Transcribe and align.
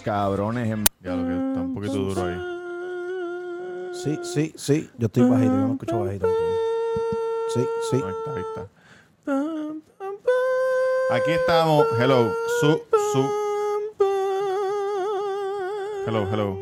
cabrones 0.00 0.70
en... 0.70 0.84
Ya 1.02 1.14
lo 1.14 1.26
que 1.26 1.32
está 1.48 1.60
un 1.60 1.74
poquito 1.74 1.94
duro 1.94 2.24
ahí. 2.26 3.92
Sí, 3.94 4.18
sí, 4.22 4.52
sí. 4.56 4.90
Yo 4.98 5.06
estoy 5.06 5.28
bajito, 5.28 5.52
yo 5.52 5.58
no 5.66 5.72
escucho 5.72 6.00
bajito. 6.04 6.26
Sí, 7.54 7.66
sí. 7.90 7.96
Ahí 7.96 8.12
está, 8.18 8.34
ahí 8.34 8.42
está. 8.48 8.68
Aquí 11.16 11.30
estamos. 11.32 11.86
Hello. 11.98 12.30
Su, 12.60 12.80
su. 13.12 13.28
Hello, 16.06 16.26
hello. 16.32 16.56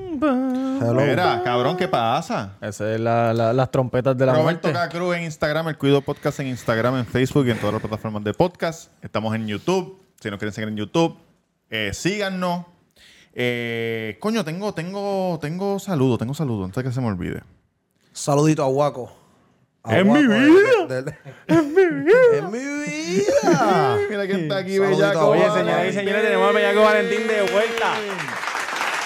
Hello. 0.80 0.94
Mira, 1.00 1.42
cabrón, 1.44 1.76
¿qué 1.76 1.86
pasa? 1.88 2.56
Esa 2.60 2.92
es 2.94 3.00
la, 3.00 3.32
la- 3.34 3.52
las 3.52 3.70
trompetas 3.70 4.16
de 4.16 4.26
la 4.26 4.32
Roberto 4.34 4.68
muerte. 4.68 4.72
Cacruz 4.72 5.16
en 5.16 5.24
Instagram, 5.24 5.68
el 5.68 5.78
Cuido 5.78 6.00
Podcast 6.02 6.40
en 6.40 6.48
Instagram, 6.48 6.96
en 6.98 7.06
Facebook 7.06 7.46
y 7.46 7.50
en 7.50 7.58
todas 7.58 7.72
las 7.74 7.80
plataformas 7.82 8.24
de 8.24 8.32
podcast. 8.34 8.90
Estamos 9.02 9.34
en 9.34 9.46
YouTube. 9.46 10.00
Si 10.20 10.30
nos 10.30 10.38
quieren 10.38 10.52
seguir 10.52 10.68
en 10.68 10.76
YouTube, 10.76 11.16
eh, 11.70 11.90
síganos. 11.92 12.64
Eh, 13.34 14.16
coño, 14.20 14.44
tengo, 14.44 14.74
tengo, 14.74 15.38
tengo 15.40 15.78
saludo, 15.78 16.18
tengo 16.18 16.34
saludo, 16.34 16.64
antes 16.64 16.82
de 16.82 16.88
que 16.88 16.94
se 16.94 17.00
me 17.00 17.06
olvide. 17.08 17.42
Saludito 18.12 18.64
a 18.64 18.66
Guaco. 18.66 19.12
A 19.84 19.98
¡En 19.98 20.12
mi 20.12 20.26
vida! 20.26 21.04
¡En 21.46 21.74
mi 21.74 21.84
vida! 21.86 22.38
¡En 22.38 22.50
mi 22.50 22.58
vida! 22.58 23.98
Mira 24.10 24.26
quién 24.26 24.40
está 24.40 24.58
aquí, 24.58 24.78
bellaco. 24.78 25.18
a 25.18 25.26
Oye, 25.28 25.50
señoras 25.50 25.88
y 25.88 25.92
señores, 25.92 26.22
tenemos 26.22 26.48
al 26.48 26.54
bellaco 26.54 26.80
Valentín 26.82 27.26
de 27.28 27.42
vuelta. 27.52 27.94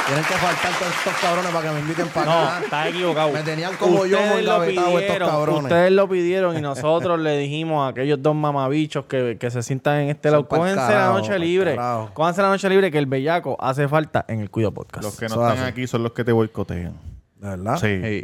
Tienen 0.06 0.24
que 0.24 0.34
faltar 0.34 0.72
todos 0.78 0.92
estos 0.92 1.14
cabrones 1.20 1.52
para 1.52 1.68
que 1.68 1.74
me 1.74 1.80
inviten 1.80 2.08
para 2.08 2.26
No, 2.26 2.40
acá. 2.42 2.60
estás 2.64 2.86
equivocado. 2.88 3.32
Me 3.32 3.42
tenían 3.42 3.76
como 3.76 4.04
yo 4.06 4.16
Ustedes 4.18 4.44
lo 4.44 4.52
engavetado 4.54 4.86
estos 4.88 5.00
pidieron, 5.02 5.28
cabrones. 5.28 5.62
Ustedes 5.64 5.92
lo 5.92 6.08
pidieron 6.08 6.58
y 6.58 6.60
nosotros 6.60 7.20
le 7.20 7.36
dijimos 7.38 7.86
a 7.86 7.88
aquellos 7.88 8.20
dos 8.22 8.34
mamabichos 8.34 9.04
que, 9.06 9.36
que 9.38 9.50
se 9.50 9.62
sientan 9.62 10.00
en 10.00 10.10
este 10.10 10.30
lado. 10.30 10.48
pa'l 10.48 10.58
Cógense 10.60 10.92
la 10.92 11.06
noche 11.08 11.38
libre. 11.38 11.76
Cójanse 12.14 12.42
la 12.42 12.48
noche 12.48 12.68
libre 12.68 12.90
que 12.90 12.98
el 12.98 13.06
bellaco 13.06 13.56
hace 13.60 13.88
falta 13.88 14.24
en 14.28 14.40
el 14.40 14.50
Cuido 14.50 14.72
Podcast. 14.72 15.04
Los 15.04 15.16
que 15.16 15.26
no 15.28 15.34
Eso 15.34 15.42
están 15.48 15.58
hace. 15.64 15.68
aquí 15.70 15.86
son 15.86 16.02
los 16.02 16.12
que 16.12 16.24
te 16.24 16.32
boicotean. 16.32 17.11
¿De 17.42 17.48
verdad? 17.48 17.76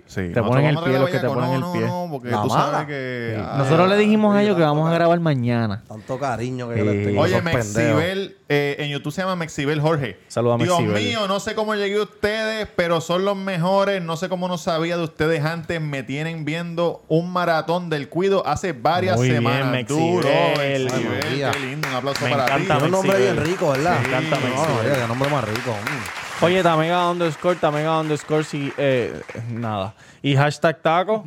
Sí. 0.06 0.32
Te 0.32 0.42
ponen 0.44 0.66
el 0.66 0.74
vamos 0.76 0.88
a 0.88 0.90
pie, 0.90 0.98
los 1.00 1.10
que 1.10 1.18
te 1.18 1.26
bellaco. 1.26 1.34
ponen 1.34 1.54
el 1.54 1.60
no, 1.60 1.72
pie. 1.72 1.80
No, 1.80 2.06
no, 2.06 2.12
porque 2.12 2.28
La 2.30 2.42
tú 2.42 2.48
mala. 2.50 2.70
sabes 2.70 2.86
que... 2.86 3.34
Sí. 3.36 3.42
Ay, 3.50 3.58
Nosotros 3.58 3.88
le 3.88 3.96
dijimos 3.96 4.36
a 4.36 4.42
ellos 4.44 4.56
que 4.56 4.62
vamos 4.62 4.88
a 4.88 4.94
grabar 4.94 5.18
mañana. 5.18 5.82
Tanto 5.88 6.18
cariño 6.20 6.68
que 6.68 6.78
yo 6.78 6.84
tengo. 6.84 7.20
a 7.20 7.24
Oye, 7.24 7.32
esos 7.36 7.42
pendejos. 7.50 7.74
Mexibel, 7.96 8.36
eh, 8.48 8.76
en 8.78 8.90
YouTube 8.90 9.12
se 9.12 9.22
llama 9.22 9.34
Mexibel 9.34 9.80
Jorge. 9.80 10.20
Saluda 10.28 10.54
a 10.54 10.58
Dios 10.58 10.80
Mexibel. 10.80 11.02
mío, 11.04 11.26
no 11.26 11.40
sé 11.40 11.56
cómo 11.56 11.74
llegué 11.74 11.98
a 11.98 12.02
ustedes, 12.02 12.68
pero 12.76 13.00
son 13.00 13.24
los 13.24 13.36
mejores. 13.36 14.00
No 14.02 14.16
sé 14.16 14.28
cómo 14.28 14.46
no 14.46 14.56
sabía 14.56 14.96
de 14.96 15.02
ustedes 15.02 15.44
antes. 15.44 15.80
Me 15.80 16.04
tienen 16.04 16.44
viendo 16.44 17.02
un 17.08 17.32
maratón 17.32 17.90
del 17.90 18.08
cuido 18.08 18.46
hace 18.46 18.72
varias 18.72 19.16
Muy 19.16 19.30
bien, 19.30 19.38
semanas. 19.38 19.72
Mexibel. 19.72 20.00
Duro, 20.12 20.28
Mexibel. 20.58 21.18
María. 21.24 21.50
Qué 21.50 21.58
lindo. 21.58 21.88
Un 21.88 21.94
aplauso 21.96 22.24
Me 22.24 22.30
para 22.30 22.44
encanta, 22.44 22.58
ti. 22.60 22.66
Tiene 22.68 22.84
un 22.84 22.90
nombre 22.92 23.18
bien 23.20 23.36
rico, 23.36 23.70
¿verdad? 23.72 23.98
Me 24.00 24.06
encanta 24.06 24.36
No, 24.38 24.46
Mexibel. 24.46 25.00
Qué 25.00 25.08
nombre 25.08 25.28
más 25.28 25.42
rico. 25.44 25.72
Mm. 25.72 26.17
Oye, 26.40 26.62
Tamega 26.62 27.10
underscore, 27.10 27.56
Tamega 27.56 27.98
underscore, 27.98 28.44
sí, 28.44 28.72
eh, 28.78 29.12
nada. 29.50 29.94
Y 30.22 30.36
hashtag 30.36 30.80
taco. 30.80 31.24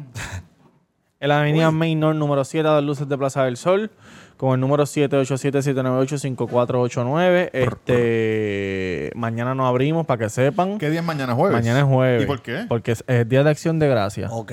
En 1.20 1.28
la 1.28 1.42
avenida 1.42 1.70
Main 1.70 2.00
North, 2.00 2.17
número 2.17 2.45
7, 2.45 2.66
a 2.67 2.72
las 2.76 2.84
luces 2.84 3.09
de 3.09 3.17
Plaza 3.17 3.44
del 3.44 3.58
Sol. 3.58 3.92
Con 4.38 4.54
el 4.55 4.61
número 4.61 4.86
787-798-5489. 4.86 7.49
Este, 7.54 9.11
mañana 9.14 9.54
nos 9.54 9.67
abrimos 9.67 10.05
para 10.05 10.23
que 10.23 10.30
sepan. 10.30 10.77
¿Qué 10.80 10.89
día 10.89 11.02
es 11.02 11.05
mañana 11.05 11.36
jueves? 11.36 11.55
Mañana 11.55 11.82
es 11.82 11.86
jueves. 11.86 12.23
¿Y 12.23 12.26
por 12.26 12.42
qué? 12.42 12.66
Porque 12.67 12.93
es, 12.93 13.04
es 13.05 13.30
Día 13.30 13.43
de 13.43 13.52
Acción 13.52 13.78
de 13.78 13.88
Gracias. 13.89 14.32
Ok. 14.33 14.52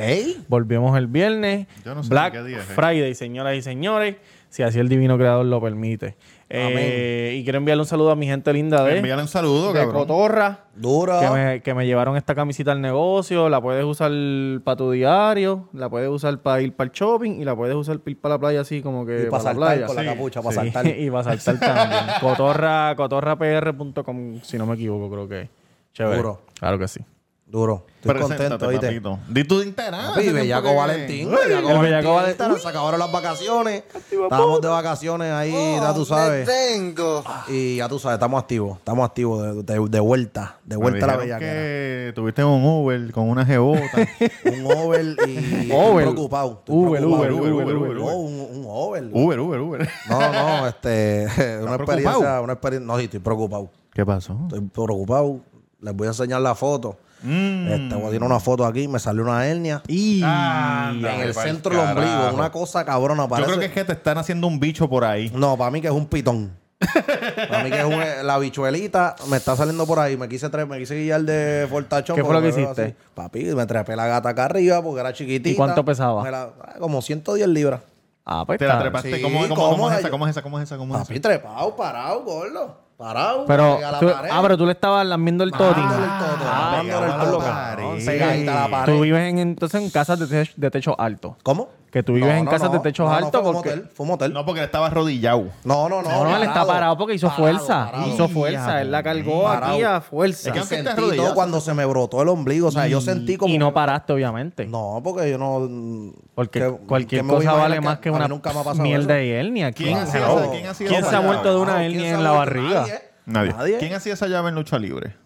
Volvemos 0.49 0.99
el 0.99 1.07
viernes. 1.07 1.69
Yo 1.87 1.95
no 1.95 2.03
sé 2.03 2.11
Black 2.11 2.35
ni 2.35 2.41
qué 2.41 2.47
día 2.49 2.59
es, 2.59 2.69
eh. 2.69 2.75
Friday, 2.75 3.15
señoras 3.15 3.55
y 3.55 3.63
señores. 3.63 4.17
Si 4.51 4.63
así 4.63 4.79
el 4.79 4.91
divino 4.91 5.17
creador 5.17 5.47
lo 5.47 5.59
permite. 5.61 6.17
Eh, 6.51 7.37
y 7.39 7.45
quiero 7.45 7.59
enviarle 7.59 7.83
un 7.83 7.87
saludo 7.87 8.11
a 8.11 8.17
mi 8.17 8.27
gente 8.27 8.51
linda 8.55 8.83
de, 8.83 8.97
Envíale 8.97 9.21
un 9.21 9.29
saludo, 9.29 9.73
de 9.73 9.81
cabrón. 9.81 9.95
Cotorra. 10.07 10.61
Duro. 10.75 11.21
Que 11.21 11.29
me, 11.31 11.63
que 11.63 11.75
me 11.75 11.85
llevaron 11.87 12.17
esta 12.17 12.35
camisita 12.35 12.73
al 12.73 12.81
negocio. 12.81 13.49
La 13.51 13.61
puedes 13.61 13.85
usar 13.85 14.11
para 14.65 14.77
tu 14.77 14.91
diario. 14.93 15.69
La 15.75 15.91
puedes 15.91 16.09
usar 16.09 16.39
para 16.41 16.63
ir 16.63 16.75
para 16.75 16.89
el 16.89 16.93
shopping. 16.93 17.33
Y 17.41 17.45
la 17.45 17.55
puedes 17.55 17.77
usar 17.77 17.99
para 17.99 18.11
ir 18.13 18.21
para 18.21 18.35
la 18.37 18.39
playa 18.39 18.61
así 18.63 18.81
como 18.81 19.05
que 19.05 19.25
Y 19.25 19.31
para 19.31 19.43
la 19.43 19.51
saltar 19.51 19.57
playa. 19.57 19.87
con 19.87 19.97
la 19.97 20.03
Sí, 20.03 20.09
capucha, 20.09 20.41
para 20.43 20.51
Sí, 20.63 20.71
saltar. 20.73 20.87
y 20.99 21.11
para 21.11 21.25
saltar 21.37 21.61
también. 21.61 22.05
Cotorra, 22.21 22.95
cotorrapr.com, 22.97 24.41
si 24.43 24.57
no 24.59 24.67
me 24.67 24.75
equivoco, 24.75 25.11
creo 25.11 25.29
que. 25.29 25.51
Chévere. 25.93 26.17
Duro. 26.17 26.43
Claro 26.59 26.79
que 26.79 26.89
sí. 26.89 27.01
Duro. 27.51 27.87
Estoy 27.97 28.13
Preséntate, 28.13 28.49
contento, 28.51 28.69
¿viste? 28.69 28.87
papito. 28.87 29.19
Di 29.27 29.45
tu 29.45 29.63
Instagram. 29.63 30.09
Papi, 30.15 30.29
Bellaco 30.29 30.75
Valentín. 30.75 31.31
Bellaco 31.31 31.71
el 31.71 31.79
Bellaco 31.79 32.15
Valentín. 32.15 32.39
Valentín. 32.39 32.63
Se 32.63 32.69
acabaron 32.69 33.01
las 33.01 33.11
vacaciones. 33.11 33.85
Estábamos 34.11 34.61
de 34.61 34.69
vacaciones 34.69 35.33
ahí, 35.33 35.53
ya 35.81 35.95
tú 35.95 36.05
sabes. 36.05 36.47
tengo. 36.47 37.25
Y 37.49 37.77
ya 37.77 37.89
tú 37.89 37.99
sabes, 37.99 38.17
estamos 38.17 38.41
activos. 38.43 38.77
Estamos 38.77 39.09
activos 39.09 39.65
de, 39.65 39.75
de- 39.79 39.89
de 39.89 40.01
vuelta. 40.01 40.59
De 40.65 40.77
vuelta 40.77 41.07
a 41.07 41.09
la 41.09 41.17
bellaquera. 41.17 41.53
que 41.53 42.13
tuviste 42.15 42.45
un 42.45 42.63
Uber 42.65 43.11
con 43.13 43.31
una 43.31 43.47
jebota. 43.47 43.81
Un 44.45 44.65
Uber 44.67 45.17
y 45.27 45.73
Uber. 45.73 45.73
estoy 45.73 46.03
preocupado. 46.13 46.63
Uber, 46.69 47.01
preocupado. 47.01 47.33
Uber, 47.33 47.33
Uber, 47.33 47.53
Uber, 47.55 47.77
Uber, 47.77 47.99
un, 47.99 48.41
un 48.41 48.65
Uber. 48.67 49.05
Uber, 49.11 49.41
Uber, 49.41 49.61
Uber. 49.61 49.89
No, 50.11 50.33
no, 50.33 50.67
este, 50.69 51.27
una 51.63 51.77
experiencia, 51.77 52.41
una 52.43 52.53
experiencia. 52.53 52.87
No, 52.87 52.99
sí, 52.99 53.05
estoy 53.05 53.21
preocupado. 53.21 53.71
¿Qué 53.95 54.05
pasó? 54.05 54.39
Estoy 54.45 54.61
preocupado. 54.61 55.41
Les 55.81 55.95
voy 55.95 56.07
a 56.07 56.11
enseñar 56.11 56.43
la 56.43 56.55
foto. 56.55 56.99
Mm. 57.23 57.69
Este, 57.69 57.95
voy 57.95 58.07
a 58.07 58.11
tirar 58.11 58.25
una 58.25 58.41
foto 58.41 58.65
aquí, 58.65 58.87
me 58.89 58.99
salió 58.99 59.23
una 59.23 59.47
hernia. 59.47 59.83
Y 59.89 60.23
en 60.23 61.05
el 61.05 61.35
centro 61.35 61.73
del 61.77 61.89
ombligo, 61.91 62.35
una 62.35 62.51
cosa 62.51 62.85
cabrona. 62.85 63.25
Yo 63.25 63.29
Parece... 63.29 63.47
creo 63.49 63.61
que 63.61 63.67
es 63.67 63.73
que 63.73 63.85
te 63.85 63.93
están 63.93 64.19
haciendo 64.19 64.47
un 64.47 64.61
bicho 64.61 64.89
por 64.89 65.05
ahí. 65.05 65.31
No, 65.35 65.57
para 65.57 65.71
mí 65.71 65.81
que 65.81 65.89
es 65.89 65.93
un 65.93 66.07
pitón. 66.07 66.57
para 67.51 67.65
mí 67.65 67.71
que 67.71 67.79
es 67.81 67.85
un, 67.85 68.01
la 68.27 68.39
bichuelita 68.39 69.17
me 69.29 69.37
está 69.37 69.57
saliendo 69.57 69.85
por 69.85 69.99
ahí. 69.99 70.17
Me 70.17 70.29
quise, 70.29 70.49
tre- 70.49 70.67
me 70.67 70.79
quise 70.79 70.95
guiar 70.95 71.23
de 71.23 71.67
fortachón. 71.69 72.15
¿Qué 72.15 72.23
fue 72.25 72.33
lo 72.35 72.41
que 72.41 72.49
hiciste? 72.51 72.83
así. 72.83 72.95
Papi, 73.15 73.45
me 73.47 73.67
trepé 73.67 73.97
la 73.97 74.07
gata 74.07 74.29
acá 74.29 74.45
arriba 74.45 74.81
porque 74.81 75.01
era 75.01 75.13
chiquitita. 75.13 75.49
¿Y 75.49 75.55
cuánto 75.57 75.85
pesaba? 75.85 76.31
La- 76.31 76.51
ah, 76.63 76.75
como 76.79 77.03
110 77.03 77.49
libras. 77.49 77.81
Ah, 78.25 78.45
pues 78.47 78.59
Te 78.59 78.67
la 78.67 78.79
trepaste. 78.79 79.17
Sí, 79.17 79.23
¿Cómo, 79.23 79.41
cómo, 79.41 79.55
¿cómo 79.57 79.71
cómo 79.71 79.91
es 79.91 79.99
esa? 79.99 80.11
¿Cómo 80.11 80.27
es 80.27 80.31
esa? 80.33 80.43
¿Cómo 80.43 80.59
es 80.59 80.65
esa? 80.65 80.77
¿Cómo 80.77 80.95
es 80.95 81.01
Papi, 81.01 81.15
esa? 81.15 81.23
trepado, 81.23 81.75
parado, 81.75 82.23
gordo. 82.23 82.88
Parado. 82.99 83.45
Pero, 83.47 83.77
a 83.77 83.93
la 83.93 84.01
tú, 84.01 84.11
pared. 84.11 84.31
ah, 84.33 84.41
pero 84.43 84.59
tú 84.59 84.67
le 84.67 84.73
estabas 84.73 85.07
lamiendo 85.07 85.45
el 85.45 85.53
toti. 85.53 85.81
Ah, 85.81 86.83
el 86.83 88.45
toto. 88.45 88.87
Tú 88.87 89.01
vives 89.03 89.31
en, 89.31 89.39
entonces 89.39 89.81
en 89.81 89.89
casas 89.91 90.19
de 90.29 90.51
de 90.57 90.71
techo 90.73 91.01
alto. 91.01 91.37
¿Cómo? 91.45 91.69
Que 91.91 92.03
tú 92.03 92.13
vives 92.13 92.37
en 92.37 92.45
casas 92.45 92.71
de 92.71 92.81
techos 92.81 93.07
no, 93.07 93.13
no, 93.19 93.27
altos 93.27 93.41
fue 93.41 93.49
un 93.51 93.57
porque- 93.57 93.71
motel, 93.71 93.89
fue 93.95 94.05
un 94.05 94.09
motel. 94.11 94.33
No, 94.35 94.45
porque 94.45 94.61
él 94.61 94.67
estaba 94.67 94.89
arrodillado. 94.89 95.47
No, 95.65 95.89
no, 95.89 96.03
no. 96.03 96.11
No, 96.11 96.25
no, 96.25 96.37
él 96.37 96.43
está 96.43 96.67
parado 96.67 96.99
porque 96.99 97.15
hizo 97.15 97.29
Parado, 97.29 97.43
fuerza. 97.59 97.85
parado. 97.87 98.09
Hizo 98.09 98.29
fuerza. 98.29 98.81
Él 98.83 98.91
la 98.91 99.03
cargó 99.03 99.45
Parado. 99.45 99.73
aquí 99.73 99.83
a 99.83 100.01
fuerza. 100.03 100.49
Es 100.51 100.53
que 100.53 100.59
Y 100.59 100.61
aunque 100.61 100.75
estés 100.75 100.87
sentí 100.87 101.01
arrodillado, 101.03 101.29
todo 101.29 101.35
cuando 101.35 101.61
se 101.63 101.73
me 101.73 101.85
brotó 101.87 102.21
el 102.21 102.29
ombligo. 102.29 102.69
O 102.69 102.71
sea, 102.71 102.87
yo 102.89 103.01
sentí 103.01 103.37
como... 103.39 103.55
Y 103.55 103.59
no 103.59 103.73
paraste, 103.73 104.13
obviamente. 104.13 104.67
No, 104.67 105.01
porque 105.03 105.31
yo 105.31 105.39
no... 105.39 106.13
Porque 106.35 106.61
que- 106.61 106.71
cualquier 106.87 107.21
que 107.21 107.23
me 107.23 107.33
voy 107.33 107.37
a 107.47 107.49
cosa 107.49 107.57
imaginar 107.57 107.71
vale 107.71 107.81
más 107.81 107.99
que 108.01 108.09
a 108.11 108.13
mí 108.13 108.17
una 108.19 108.29
nunca 108.29 108.53
me 108.53 108.61
ha 108.61 108.65
pasado 108.65 108.83
mierda 108.83 109.03
eso. 109.19 109.25
de 109.25 109.41
hernia. 109.41 109.73
¿Quién 109.73 109.95
¿Quién, 109.97 109.99
hello? 110.17 110.39
esa- 110.41 110.51
quién 110.51 110.51
¿Quién 110.61 110.67
esa 110.67 110.75
se 110.75 111.17
ha 111.17 111.19
llave? 111.21 111.27
muerto 111.27 111.51
de 111.55 111.61
una 111.61 111.73
No, 111.73 111.79
hernia 111.79 111.99
¿quién 112.01 112.11
en 112.13 112.17
se 112.19 112.23
la 112.23 112.29
ha 112.29 112.33
barriga? 112.33 112.87
Nadie. 113.25 113.79
¿Quién 113.79 113.95
hacía 113.95 114.13
esa 114.13 114.27
llave 114.27 114.51
en 114.51 114.55
lucha 114.57 114.79
libre? 114.79 115.17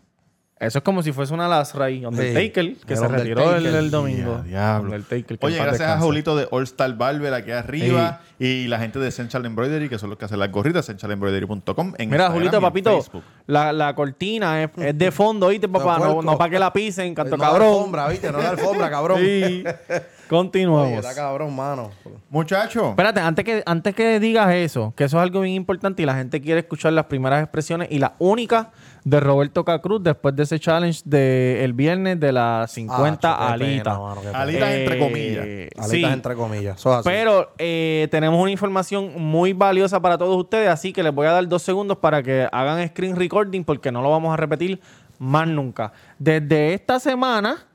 Eso 0.63 0.79
es 0.79 0.85
como 0.85 1.03
si 1.03 1.11
fuese 1.11 1.35
una 1.35 1.49
Lasray, 1.49 2.07
Undertaker, 2.07 2.77
que 2.77 2.93
el 2.95 2.99
se 2.99 3.09
retiró 3.09 3.57
el, 3.57 3.67
el 3.67 3.91
domingo. 3.91 4.43
Undertaker, 4.81 5.37
que 5.37 5.47
Oye, 5.47 5.57
gracias 5.57 5.91
a. 5.91 5.99
Julito 5.99 6.37
de 6.37 6.47
All 6.53 6.63
Star 6.63 6.95
Barber 6.97 7.35
aquí 7.35 7.51
arriba 7.51 8.21
y 8.39 8.69
la 8.69 8.79
gente 8.79 9.01
de 9.01 9.09
Essential 9.09 9.45
Embroidery, 9.45 9.89
que 9.89 9.99
son 9.99 10.11
los 10.11 10.19
que 10.19 10.27
hacen 10.27 10.39
las 10.39 10.53
gorritas, 10.53 10.85
essentialembroidery.com. 10.85 11.95
en 11.99 12.11
Mira, 12.11 12.27
Instagram 12.27 12.33
Julito, 12.33 12.57
en 12.59 12.63
papito, 12.63 13.05
la, 13.49 13.73
la 13.73 13.93
cortina 13.97 14.63
es, 14.63 14.71
es 14.77 14.97
de 14.97 15.11
fondo, 15.11 15.47
¿oíste, 15.47 15.69
papá? 15.69 15.99
No, 15.99 16.23
no 16.23 16.39
para 16.39 16.51
que 16.51 16.59
la 16.61 16.73
pisen, 16.73 17.13
canto 17.13 17.37
No 17.37 17.43
la 17.43 17.51
cabrón. 17.51 17.69
alfombra, 17.69 18.09
¿viste? 18.09 18.31
No 18.31 18.39
la 18.39 18.51
alfombra, 18.51 18.89
cabrón. 18.89 19.19
Sí. 19.19 19.65
Oye, 20.33 20.39
Continuamos. 20.39 20.93
está 21.05 21.15
cabrón, 21.15 21.55
mano. 21.55 21.91
Muchacho, 22.31 22.91
Espérate, 22.91 23.21
antes 23.21 23.45
que, 23.45 23.63
antes 23.67 23.95
que 23.95 24.19
digas 24.19 24.55
eso, 24.55 24.95
que 24.97 25.05
eso 25.05 25.19
es 25.19 25.23
algo 25.23 25.43
bien 25.43 25.57
importante 25.57 26.03
y 26.03 26.07
la 26.07 26.15
gente 26.15 26.41
quiere 26.41 26.61
escuchar 26.61 26.95
las 26.95 27.05
primeras 27.07 27.43
expresiones 27.43 27.89
y 27.91 27.99
la 27.99 28.15
única 28.19 28.71
de 29.05 29.19
Roberto 29.21 29.65
Cacruz 29.65 30.03
después 30.03 30.35
de 30.37 30.45
ese 30.45 30.61
challenge 30.61 31.01
del 31.05 31.59
el 31.59 31.73
viernes 31.73 32.21
de 32.21 32.33
las 32.33 32.71
50 32.71 33.33
Ah, 33.33 33.53
alitas. 33.53 33.99
Alitas 34.33 34.71
entre 34.71 34.99
comillas. 34.99 35.45
Alitas 35.45 35.91
sí, 35.91 36.05
entre 36.05 36.35
comillas. 36.37 36.77
Eso 36.79 36.93
es 36.93 36.99
así. 37.01 37.09
pero 37.09 37.53
eh, 37.59 38.07
tenemos 38.11 38.41
una 38.41 38.51
información 38.51 39.13
muy 39.21 39.53
valiosa 39.53 40.01
para 40.01 40.17
todos 40.17 40.37
ustedes, 40.37 40.69
así 40.69 40.93
que 40.93 41.03
les 41.03 41.13
voy 41.13 41.27
a 41.27 41.33
dar 41.33 41.49
dos 41.49 41.63
segundos 41.63 41.99
para 41.99 42.23
que 42.23 42.49
hagan 42.53 42.87
screen 42.89 43.17
recording 43.17 43.65
porque 43.65 43.91
no 43.91 44.03
lo 44.03 44.11
vamos 44.11 44.33
a 44.33 44.37
repetir 44.37 44.81
más 45.19 45.49
nunca. 45.49 45.93
Desde 46.19 46.75
esta 46.75 47.01
semana 47.01 47.67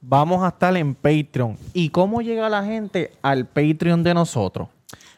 vamos 0.00 0.42
a 0.42 0.48
estar 0.48 0.76
en 0.76 0.94
Patreon. 0.94 1.56
¿Y 1.74 1.90
cómo 1.90 2.22
llega 2.22 2.48
la 2.48 2.64
gente 2.64 3.12
al 3.22 3.46
Patreon 3.46 4.02
de 4.02 4.14
nosotros? 4.14 4.68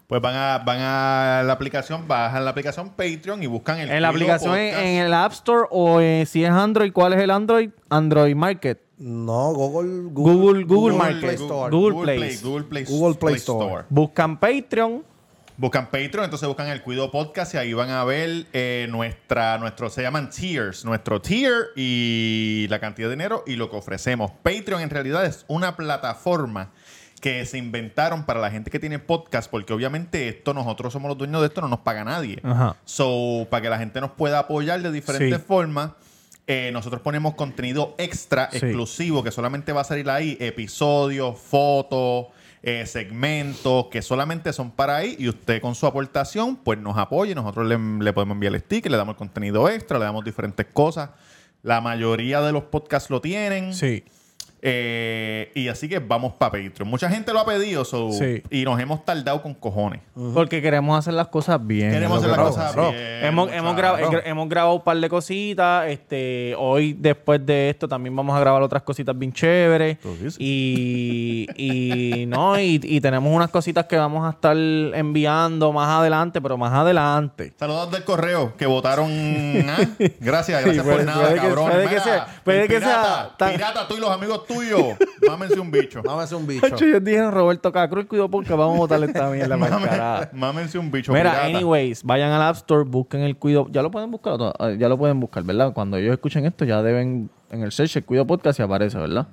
Pues 0.07 0.21
van 0.21 0.35
a, 0.35 0.59
van 0.59 0.79
a 0.81 1.43
la 1.45 1.53
aplicación, 1.53 2.09
bajan 2.09 2.45
la 2.45 2.51
aplicación 2.51 2.91
Patreon 2.91 3.43
y 3.43 3.47
buscan 3.47 3.79
el 3.79 3.91
En 3.91 4.03
la 4.03 4.09
aplicación 4.09 4.57
en, 4.57 5.05
el 5.05 5.15
App 5.15 5.33
Store 5.33 5.69
o 5.71 6.01
eh, 6.01 6.27
si 6.27 6.45
es 6.45 6.51
Android, 6.51 6.93
¿cuál 6.93 7.13
es 7.13 7.21
el 7.21 7.31
Android? 7.31 7.71
Android 7.89 8.35
Market. 8.35 8.81
No, 8.99 9.53
Google... 9.53 10.11
Google- 10.11 10.65
Google 10.65 10.97
Market. 10.97 11.21
Play 11.21 11.35
Store. 11.37 11.71
Google 11.71 11.93
Google 11.93 12.05
Play. 12.05 12.19
Play, 12.19 12.37
Google 12.43 12.65
Play, 12.65 12.85
Google 12.85 13.15
Play 13.15 13.35
Store. 13.37 13.85
Buscan 13.89 14.39
Patreon, 14.41 15.05
Buscan 15.61 15.91
Patreon, 15.91 16.25
entonces 16.25 16.49
buscan 16.49 16.69
el 16.69 16.81
Cuido 16.81 17.11
Podcast 17.11 17.53
y 17.53 17.59
ahí 17.59 17.75
van 17.75 17.91
a 17.91 18.03
ver 18.03 18.47
eh, 18.55 18.87
nuestra, 18.89 19.59
nuestro, 19.59 19.91
se 19.91 20.01
llaman 20.01 20.31
tiers, 20.31 20.87
nuestro 20.87 21.21
tier 21.21 21.67
y 21.77 22.67
la 22.71 22.81
cantidad 22.81 23.09
de 23.09 23.15
dinero 23.15 23.45
y 23.47 23.57
lo 23.57 23.71
que 23.71 23.77
ofrecemos. 23.77 24.31
Patreon 24.43 24.81
en 24.81 24.89
realidad 24.89 25.27
es 25.27 25.45
una 25.49 25.77
plataforma 25.77 26.71
que 27.21 27.45
se 27.45 27.59
inventaron 27.59 28.25
para 28.25 28.41
la 28.41 28.51
gente 28.51 28.71
que 28.71 28.79
tiene 28.79 28.99
podcast, 28.99 29.51
porque 29.51 29.73
obviamente 29.73 30.29
esto, 30.29 30.55
nosotros 30.55 30.93
somos 30.93 31.09
los 31.11 31.19
dueños 31.19 31.41
de 31.43 31.49
esto, 31.49 31.61
no 31.61 31.69
nos 31.69 31.81
paga 31.81 32.03
nadie. 32.05 32.41
Ajá. 32.43 32.77
So, 32.85 33.47
para 33.51 33.61
que 33.63 33.69
la 33.69 33.79
gente 33.79 34.01
nos 34.01 34.13
pueda 34.13 34.39
apoyar 34.39 34.81
de 34.81 34.91
diferentes 34.91 35.39
Sí. 35.39 35.45
formas, 35.47 35.91
eh, 36.47 36.71
nosotros 36.73 37.03
ponemos 37.03 37.35
contenido 37.35 37.95
extra, 37.99 38.49
Sí. 38.51 38.57
exclusivo, 38.59 39.23
que 39.23 39.31
solamente 39.31 39.73
va 39.73 39.83
a 39.83 39.85
salir 39.85 40.09
ahí, 40.09 40.37
episodios, 40.41 41.39
fotos, 41.39 42.27
eh, 42.63 42.85
segmentos, 42.87 43.87
que 43.91 44.03
solamente 44.03 44.53
son 44.53 44.71
para 44.71 44.97
ahí, 44.97 45.17
y 45.19 45.29
usted 45.29 45.61
con 45.61 45.75
su 45.75 45.87
aportación, 45.87 46.57
pues 46.57 46.79
nos 46.79 46.97
apoya, 46.99 47.33
y 47.33 47.35
nosotros 47.35 47.67
le, 47.67 47.79
le 47.79 48.13
podemos 48.13 48.35
enviar 48.35 48.55
el 48.55 48.61
sticker, 48.61 48.91
le 48.91 48.97
damos 48.99 49.15
el 49.15 49.19
contenido 49.19 49.69
extra, 49.69 49.99
le 49.99 50.05
damos 50.07 50.25
diferentes 50.25 50.67
cosas. 50.73 51.11
La 51.63 51.81
mayoría 51.83 52.41
de 52.41 52.53
los 52.53 52.65
podcasts 52.65 53.11
lo 53.11 53.21
tienen. 53.21 53.75
Sí. 53.75 54.05
Eh, 54.63 55.51
y 55.55 55.69
así 55.69 55.89
que 55.89 55.99
vamos 56.01 56.35
para 56.35 56.53
Patreon. 56.53 56.89
Mucha 56.89 57.09
gente 57.09 57.33
lo 57.33 57.41
ha 57.41 57.47
pedido, 57.47 57.85
so- 57.85 58.13
Sí. 58.13 58.43
y 58.51 58.65
nos 58.65 58.79
hemos 58.81 59.05
tardado 59.05 59.43
con 59.43 59.55
cojones. 59.55 60.01
Porque 60.35 60.61
queremos 60.61 60.99
hacer 60.99 61.15
las 61.15 61.29
cosas 61.29 61.59
bien. 61.67 61.91
Queremos 61.91 62.19
hacer 62.19 62.31
las 62.31 62.39
cosas 62.39 62.75
bien. 62.77 62.95
Hemos, 63.25 63.51
hemos, 63.53 63.75
grabado, 63.77 64.05
muchachos. 64.05 64.23
hemos 64.27 64.49
grabado 64.49 64.75
un 64.77 64.83
par 64.83 64.97
de 64.99 65.09
cositas. 65.09 65.89
Este, 65.89 66.55
hoy, 66.59 66.93
después 66.99 67.45
de 67.45 67.71
esto, 67.71 67.89
también 67.89 68.15
vamos 68.15 68.37
a 68.37 68.41
grabar 68.41 68.61
otras 68.63 68.83
cositas 68.83 69.17
bien 69.19 69.33
chéveres. 69.33 69.97
Y, 70.39 71.47
y 71.57 72.27
no, 72.27 72.59
y, 72.59 72.81
y 72.83 73.01
tenemos 73.01 73.35
unas 73.35 73.51
cositas 73.51 73.87
que 73.87 73.97
vamos 73.97 74.27
a 74.27 74.31
estar 74.31 74.57
enviando 74.57 75.73
más 75.73 75.89
adelante, 75.89 76.41
pero 76.41 76.57
más 76.57 76.73
adelante. 76.73 77.53
Saludos 77.59 77.91
del 77.91 78.05
correo 78.05 78.57
que 78.57 78.67
votaron. 78.67 79.11
¿ah? 79.11 79.79
Gracias, 80.21 80.63
gracias 80.65 80.85
Sí, 80.85 80.91
por 80.91 81.05
nada, 81.05 81.21
puede 81.29 81.41
que- 81.41 81.49
puede 81.55 81.89
que 81.89 82.01
sea- 82.01 82.27
puede 82.45 82.69
que 82.69 82.79
sea 82.81 83.31
tan- 83.37 83.53
Pirata, 83.53 83.89
tú 83.89 83.97
y 83.97 84.01
los 84.01 84.11
amigos 84.11 84.43
tuyos. 84.55 84.97
Mámense 85.27 85.61
un 85.61 85.71
bicho. 85.71 86.03
Mámese 86.03 86.35
un 86.35 86.47
bicho. 86.47 86.67
Hacho, 86.67 86.85
Ellos 86.85 87.05
dijeron 87.05 87.33
Roberto 87.33 87.73
Cacruz, 87.73 88.07
cuidado 88.07 88.31
porque 88.31 88.53
vamos 88.53 88.77
a 88.77 88.79
botarle 88.79 89.07
esta 89.07 89.31
mierda 89.31 89.57
para 89.59 89.77
el 89.77 89.85
carajo. 89.85 90.37
Mámense 90.37 90.79
un 90.79 90.91
bicho. 90.91 91.13
Mira, 91.13 91.31
pirata. 91.31 91.47
anyways, 91.47 92.03
vayan 92.03 92.33
al 92.33 92.43
App 92.43 92.57
Store, 92.57 92.85
busquen 92.85 93.21
el 93.21 93.37
Cuido. 93.37 93.69
Ya 93.71 93.83
lo 93.83 93.91
pueden 93.91 94.11
buscar, 94.11 94.39
ya 94.79 94.89
lo 94.89 94.99
pueden 94.99 95.21
buscar, 95.21 95.43
¿verdad? 95.45 95.73
Cuando 95.73 95.97
ellos 95.97 96.13
escuchen 96.13 96.45
esto, 96.47 96.65
ya 96.65 96.83
deben 96.83 97.31
en 97.51 97.63
el 97.63 97.73
search 97.73 97.97
el 97.97 98.05
Cuido 98.05 98.27
Podcast 98.27 98.59
y 98.61 98.63
aparece, 98.63 98.99
¿verdad? 98.99 99.27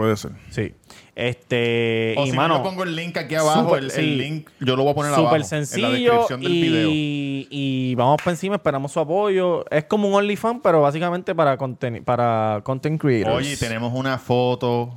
Puede 0.00 0.16
ser. 0.16 0.30
Sí. 0.48 0.72
Este, 1.14 2.14
O 2.16 2.24
y 2.24 2.30
si 2.30 2.36
mano, 2.36 2.54
no, 2.54 2.60
yo 2.60 2.70
pongo 2.70 2.84
el 2.84 2.96
link 2.96 3.18
aquí 3.18 3.34
abajo. 3.34 3.76
el, 3.76 4.16
link 4.16 4.48
yo 4.58 4.76
lo 4.76 4.84
voy 4.84 4.92
a 4.92 4.94
poner 4.94 5.12
abajo. 5.12 5.24
súper 5.26 5.36
En 5.36 5.42
la 5.42 5.46
sencillo 5.46 5.88
descripción 5.90 6.40
del 6.40 6.52
video. 6.52 6.88
y, 6.90 7.48
y 7.50 7.94
vamos 7.96 8.16
para 8.16 8.30
encima, 8.30 8.54
esperamos 8.54 8.92
su 8.92 9.00
apoyo. 9.00 9.66
Es 9.70 9.84
como 9.84 10.08
un 10.08 10.14
OnlyFans, 10.14 10.60
pero 10.62 10.80
básicamente 10.80 11.34
para, 11.34 11.58
conten 11.58 12.02
para 12.02 12.62
content 12.64 12.98
creators. 12.98 13.36
Oye, 13.36 13.58
tenemos 13.58 13.92
una 13.92 14.16
foto. 14.16 14.94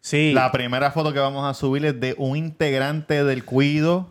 Sí. 0.00 0.32
La 0.32 0.52
primera 0.52 0.92
foto 0.92 1.12
que 1.12 1.18
vamos 1.18 1.44
a 1.44 1.52
subir 1.52 1.84
es 1.84 1.98
de 1.98 2.14
un 2.16 2.36
integrante 2.36 3.24
del 3.24 3.44
cuido 3.44 4.06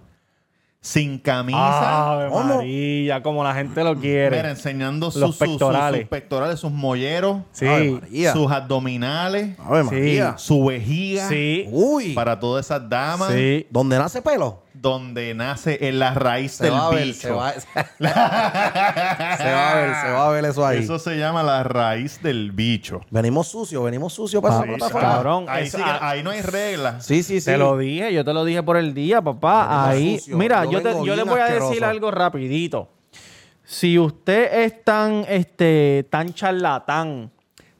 sin 0.85 1.17
camisa. 1.17 2.11
Ave 2.11 2.29
¿Cómo? 2.29 2.57
María, 2.57 3.23
como 3.23 3.41
la 3.41 3.53
gente 3.53 3.81
lo 3.85 3.95
quiere. 3.95 4.35
Mira, 4.35 4.49
enseñando 4.49 5.09
sus, 5.11 5.21
Los 5.21 5.29
sus- 5.29 5.37
sus- 5.39 5.47
pectorales. 5.47 6.01
sus 6.01 6.09
pectorales, 6.09 6.59
sus 6.59 6.71
molleros, 6.73 7.37
sí. 7.53 7.65
Sus 8.33 8.51
abdominales, 8.51 9.57
Ave 9.59 9.83
Sí. 9.83 9.89
María. 9.95 10.37
su 10.37 10.65
vejiga. 10.65 11.29
Sí. 11.29 11.67
Uy. 11.71 12.11
Para 12.13 12.37
todas 12.37 12.65
esas 12.65 12.87
damas. 12.89 13.31
Sí. 13.31 13.65
¿Dónde 13.69 13.97
nace 13.97 14.21
pelo? 14.21 14.61
Donde 14.83 15.33
nace 15.33 15.87
en 15.87 15.97
la 15.97 16.13
raíz 16.13 16.51
Se 16.51 16.65
del 16.65 16.73
va 16.73 16.87
a 16.87 16.89
ver, 16.89 17.05
bicho. 17.05 17.19
se 17.21 17.31
va, 17.31 17.53
se 17.53 17.63
va 18.03 19.71
a 19.71 19.75
ver, 19.75 19.95
se 19.95 20.11
va 20.11 20.27
a 20.27 20.29
ver 20.31 20.43
eso 20.45 20.65
ahí. 20.67 20.79
Eso 20.79 20.99
se 20.99 21.17
llama 21.17 21.41
la 21.41 21.63
raíz 21.63 22.21
del 22.21 22.51
bicho. 22.51 22.99
Venimos 23.09 23.47
sucios, 23.47 23.81
venimos 23.81 24.11
sucios 24.11 24.41
para 24.41 24.55
Ah, 24.55 24.57
esa 24.59 24.65
sí, 24.65 24.77
plataforma. 24.77 25.09
cabrón. 25.09 25.45
Ahí, 25.47 25.63
eso- 25.67 25.77
sí 25.77 25.83
que- 25.85 25.89
ah, 25.89 26.09
ahí 26.09 26.21
no 26.21 26.31
hay 26.31 26.41
reglas. 26.41 27.05
Sí, 27.05 27.23
sí, 27.23 27.39
sí. 27.39 27.45
Te 27.45 27.57
lo 27.57 27.77
dije, 27.77 28.13
yo 28.13 28.25
te 28.25 28.33
lo 28.33 28.43
dije 28.43 28.61
por 28.61 28.75
el 28.75 28.93
día, 28.93 29.21
papá. 29.21 29.87
Ahí, 29.89 30.19
sucio. 30.19 30.37
mira, 30.37 30.65
Yo 30.65 30.71
yo, 30.73 30.81
te- 30.81 30.89
vengo 30.89 31.05
yo 31.05 31.15
le 31.15 31.23
voy 31.23 31.39
a 31.39 31.45
asqueroso. 31.45 31.69
decir 31.69 31.85
algo 31.85 32.11
rapidito. 32.11 32.89
Si 33.63 33.97
usted 33.97 34.63
es 34.65 34.83
tan, 34.83 35.23
este, 35.29 36.05
tan 36.09 36.33
charlatán, 36.33 37.31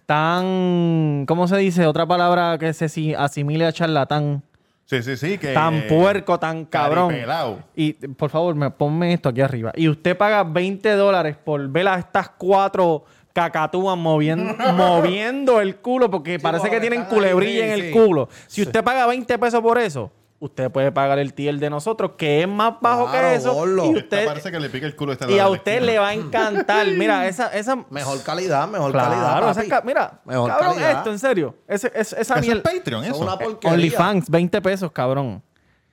tan, 0.06 1.26
¿cómo 1.28 1.48
se 1.50 1.58
dice? 1.58 1.86
Otra 1.86 2.06
palabra 2.06 2.58
que 2.58 2.72
se 2.74 2.88
si- 2.88 3.14
asimile 3.14 3.66
a 3.66 3.74
charlatán. 3.74 4.42
Sí, 4.86 5.02
sí, 5.02 5.18
sí. 5.18 5.38
Que, 5.38 5.54
Tan 5.54 5.88
puerco, 5.88 6.40
tan 6.40 6.66
cabrón. 6.66 7.10
caripelao. 7.10 7.60
Y 7.76 7.94
por 7.94 8.30
favor, 8.30 8.54
me 8.56 8.70
ponme 8.70 9.14
esto 9.14 9.30
aquí 9.30 9.42
arriba. 9.42 9.72
Y 9.76 9.88
usted 9.88 10.18
paga 10.18 10.44
20 10.44 10.92
dólares 10.92 11.38
por 11.44 11.68
ver 11.70 11.88
a 11.88 11.96
estas 11.98 12.30
cuatro 12.30 13.06
cacatúas 13.34 13.98
moviendo, 13.98 14.54
moviendo 14.74 15.60
el 15.60 15.78
culo 15.78 16.10
porque 16.12 16.38
parece 16.40 16.70
que 16.70 16.80
tienen 16.80 17.02
ahí, 17.02 17.08
culebrilla 17.08 17.64
sí, 17.66 17.72
en 17.72 17.86
el 17.86 17.92
culo. 17.92 18.30
Si 18.48 18.62
usted 18.62 18.84
paga 18.84 19.08
20 19.08 19.40
pesos 19.40 19.62
por 19.62 19.80
eso, 19.80 20.12
usted 20.44 20.70
puede 20.72 20.92
pagar 20.92 21.20
el 21.20 21.34
tier 21.34 21.56
de 21.58 21.70
nosotros, 21.70 22.12
que 22.18 22.42
es 22.42 22.48
más 22.48 22.74
bajo 22.82 23.10
Claro, 23.10 23.30
que 23.30 23.36
eso. 23.36 23.54
gordo. 23.54 23.86
Y, 23.92 23.96
usted, 23.98 24.26
parece 24.26 24.52
que 24.52 24.60
le 24.60 24.70
pica 24.70 24.86
el 24.86 24.96
culo 24.96 25.14
este 25.14 25.32
y 25.32 25.40
a 25.40 25.48
usted 25.50 25.82
le 25.82 25.98
va 26.00 26.10
a 26.10 26.14
encantar. 26.14 26.86
Mira, 26.88 27.28
esa... 27.30 27.48
esa 27.48 27.78
Mejor 27.90 28.22
calidad, 28.24 28.68
mejor 28.68 28.92
claro, 28.92 29.12
calidad. 29.12 29.50
esa 29.50 29.54
papi. 29.62 29.70
ca- 29.70 29.82
mira, 29.86 30.20
Mejor 30.26 30.50
cabrón, 30.50 30.74
calidad. 30.74 30.92
esto, 30.98 31.12
en 31.12 31.20
serio. 31.20 31.56
Ese, 31.68 31.88
ese- 31.88 32.00
esa 32.00 32.18
Eso 32.22 32.36
es 32.36 32.42
mierda. 32.42 32.64
Patreon, 32.64 33.04
eso. 33.06 33.18
una 33.18 33.38
porquería. 33.38 33.74
OnlyFans, 33.74 34.30
20 34.30 34.62
pesos, 34.62 34.92
cabrón. 34.92 35.42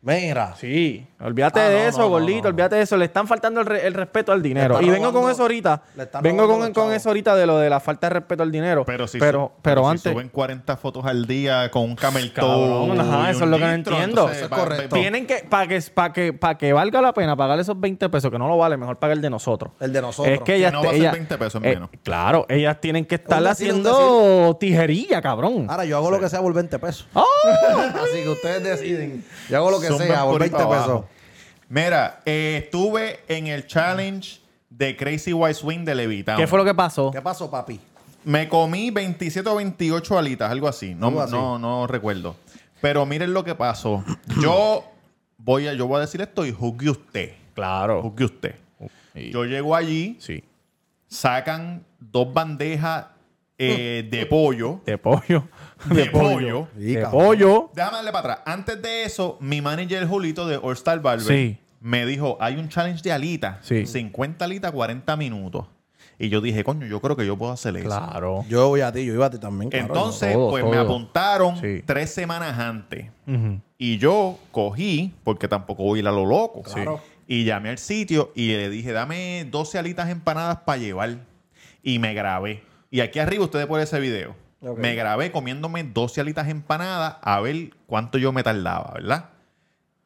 Mira. 0.02 0.54
Sí, 0.56 1.06
olvídate 1.20 1.60
Ah, 1.60 1.68
de 1.68 1.82
no, 1.82 1.88
eso, 1.90 1.98
no, 1.98 2.08
gordito, 2.08 2.44
no. 2.44 2.48
olvídate 2.48 2.76
de 2.76 2.82
eso. 2.82 2.96
Le 2.96 3.04
están 3.04 3.26
faltando 3.28 3.60
el, 3.60 3.66
re- 3.66 3.86
el 3.86 3.92
respeto 3.92 4.32
al 4.32 4.40
dinero. 4.42 4.80
Y 4.80 4.88
vengo 4.88 5.12
con 5.12 5.30
eso 5.30 5.42
ahorita. 5.42 5.82
Vengo 6.22 6.48
con, 6.72 6.92
eso 6.94 7.10
ahorita 7.10 7.36
de 7.36 7.44
lo 7.44 7.58
de 7.58 7.68
la 7.68 7.80
falta 7.80 8.06
de 8.08 8.14
respeto 8.14 8.42
al 8.42 8.50
dinero. 8.50 8.86
Pero 8.86 9.06
si, 9.06 9.18
pero, 9.18 9.52
su- 9.54 9.60
pero 9.60 9.82
si 9.84 9.88
antes. 9.90 10.12
suben 10.12 10.30
40 10.30 10.76
fotos 10.78 11.04
al 11.04 11.26
día 11.26 11.70
con 11.70 11.82
un 11.82 11.96
camel 11.96 12.32
Cabrón, 12.32 12.98
ajá, 12.98 13.30
eso 13.30 13.44
es 13.44 13.50
lo 13.50 13.58
que 13.58 13.64
no 13.64 13.72
entiendo. 13.72 14.04
entonces, 14.22 14.36
Eso 14.38 14.46
es 14.46 14.50
correcto. 14.58 14.96
Tienen 14.96 15.26
que, 15.26 15.44
para 15.46 15.66
que, 15.68 15.78
para 15.92 16.12
que, 16.14 16.32
para 16.32 16.56
que 16.56 16.72
valga 16.72 17.02
la 17.02 17.12
pena 17.12 17.36
pagar 17.36 17.58
esos 17.60 17.78
20 17.78 18.08
pesos, 18.08 18.30
que 18.30 18.38
no 18.38 18.48
lo 18.48 18.56
vale, 18.56 18.78
mejor 18.78 18.96
pagar 18.98 19.18
el 19.18 19.22
de 19.22 19.28
nosotros. 19.28 19.72
El 19.80 19.92
de 19.92 20.00
nosotros. 20.00 20.34
Es 20.34 20.40
que 20.40 20.54
ellas, 20.56 20.72
no 20.72 20.80
va 20.82 20.86
a 20.88 20.92
ser 20.92 21.00
ellas- 21.02 21.12
20 21.12 21.36
pesos 21.36 21.62
eh, 21.62 21.74
menos. 21.74 21.90
claro, 22.02 22.46
ellas 22.48 22.80
tienen 22.80 23.04
que 23.04 23.16
estar 23.16 23.46
haciendo 23.46 24.56
tijería, 24.58 25.20
cabrón. 25.20 25.66
Ahora 25.68 25.84
yo 25.84 25.98
hago 25.98 26.10
lo 26.10 26.18
que 26.18 26.30
sea 26.30 26.40
por 26.40 26.54
20 26.54 26.78
pesos. 26.78 27.06
¡Ah! 27.14 27.22
Así 28.02 28.22
que 28.22 28.28
ustedes 28.30 28.62
deciden. 28.64 29.22
Yo 29.50 29.58
hago 29.58 29.70
lo 29.70 29.78
que 29.78 29.89
Sea 29.98 30.22
por 30.22 30.32
por 30.32 30.42
ahí 30.42 30.48
20 30.50 30.66
para 30.66 30.80
pesos. 30.80 31.04
Mira, 31.68 32.20
eh, 32.26 32.62
estuve 32.64 33.20
en 33.28 33.46
el 33.46 33.66
challenge 33.66 34.40
de 34.68 34.96
Crazy 34.96 35.32
White 35.32 35.54
Swing 35.54 35.84
de 35.84 35.94
Levitown. 35.94 36.36
¿Qué 36.38 36.46
fue 36.46 36.58
lo 36.58 36.64
que 36.64 36.74
pasó? 36.74 37.10
¿Qué 37.10 37.20
pasó, 37.22 37.50
papi? 37.50 37.80
Me 38.24 38.48
comí 38.48 38.90
27 38.90 39.48
o 39.48 39.56
28 39.56 40.18
alitas, 40.18 40.50
algo 40.50 40.68
así. 40.68 40.94
No, 40.94 41.08
Algo 41.08 41.22
así. 41.22 41.32
no, 41.32 41.58
no 41.58 41.86
recuerdo. 41.86 42.36
Pero 42.80 43.06
miren 43.06 43.32
lo 43.32 43.44
que 43.44 43.54
pasó. 43.54 44.04
Yo 44.42 44.84
voy 45.38 45.68
a, 45.68 45.74
yo 45.74 45.86
voy 45.86 45.98
a 45.98 46.00
decir 46.00 46.20
esto 46.20 46.44
y 46.44 46.52
juzgue 46.52 46.90
usted. 46.90 47.32
Claro. 47.54 48.02
Juzgue 48.02 48.24
usted. 48.24 48.54
Sí. 49.14 49.30
Yo 49.32 49.44
llego 49.44 49.74
allí, 49.74 50.16
Sí. 50.20 50.44
sacan 51.08 51.84
dos 51.98 52.32
bandejas 52.32 53.06
eh, 53.60 54.08
de 54.10 54.26
pollo. 54.26 54.80
De 54.86 54.98
pollo. 54.98 55.44
De 55.86 56.06
pollo. 56.06 56.68
Sí, 56.76 56.84
De 56.94 57.02
cabrón. 57.02 57.24
pollo. 57.24 57.70
Déjame 57.74 57.96
darle 57.96 58.12
para 58.12 58.32
atrás. 58.34 58.40
Antes 58.46 58.82
de 58.82 59.04
eso, 59.04 59.36
mi 59.40 59.60
manager 59.60 60.06
Julito 60.06 60.46
de 60.46 60.56
All 60.56 60.72
Star 60.74 61.00
Barber 61.00 61.26
Sí. 61.26 61.58
me 61.80 62.04
dijo, 62.06 62.36
hay 62.40 62.56
un 62.56 62.68
challenge 62.68 63.02
de 63.02 63.12
alitas. 63.12 63.58
Sí. 63.66 63.86
50 63.86 64.44
alitas, 64.44 64.72
40 64.72 65.16
minutos. 65.16 65.66
Y 66.18 66.28
yo 66.28 66.42
dije, 66.42 66.64
coño, 66.64 66.86
yo 66.86 67.00
creo 67.00 67.16
que 67.16 67.24
yo 67.24 67.38
puedo 67.38 67.50
hacer 67.52 67.74
eso. 67.78 67.86
Claro. 67.86 68.44
Yo 68.46 68.68
voy 68.68 68.82
a 68.82 68.92
ti, 68.92 69.06
yo 69.06 69.14
iba 69.14 69.24
a 69.26 69.30
ti 69.30 69.38
también. 69.38 69.70
claro. 69.70 69.86
Entonces, 69.86 70.34
todo, 70.34 70.50
pues 70.50 70.64
me 70.64 70.72
todo. 70.72 70.80
apuntaron 70.82 71.56
Sí. 71.58 71.82
tres 71.86 72.10
semanas 72.12 72.58
antes. 72.58 73.06
Ujú. 73.26 73.58
Y 73.78 73.96
yo 73.96 74.38
cogí, 74.52 75.14
porque 75.24 75.48
tampoco 75.48 75.82
voy 75.84 76.00
a 76.00 76.02
ir 76.02 76.08
a 76.08 76.12
lo 76.12 76.26
loco. 76.26 76.60
Claro. 76.62 77.00
Y 77.26 77.44
llamé 77.44 77.70
al 77.70 77.78
sitio 77.78 78.32
y 78.34 78.48
le 78.48 78.68
dije, 78.68 78.92
dame 78.92 79.46
12 79.50 79.78
alitas 79.78 80.10
empanadas 80.10 80.58
para 80.66 80.76
llevar. 80.78 81.16
Y 81.82 81.98
me 81.98 82.12
grabé. 82.12 82.62
Y 82.90 83.00
aquí 83.00 83.18
arriba 83.18 83.44
ustedes 83.44 83.66
pueden 83.66 83.86
ver 83.86 83.88
ese 83.88 84.00
video. 84.00 84.34
Ok. 84.62 84.78
Me 84.78 84.94
grabé 84.94 85.30
comiéndome 85.32 85.84
12 85.84 86.20
alitas 86.20 86.48
empanadas 86.48 87.16
a 87.22 87.40
ver 87.40 87.70
cuánto 87.86 88.18
yo 88.18 88.32
me 88.32 88.42
tardaba, 88.42 88.92
¿verdad? 88.94 89.30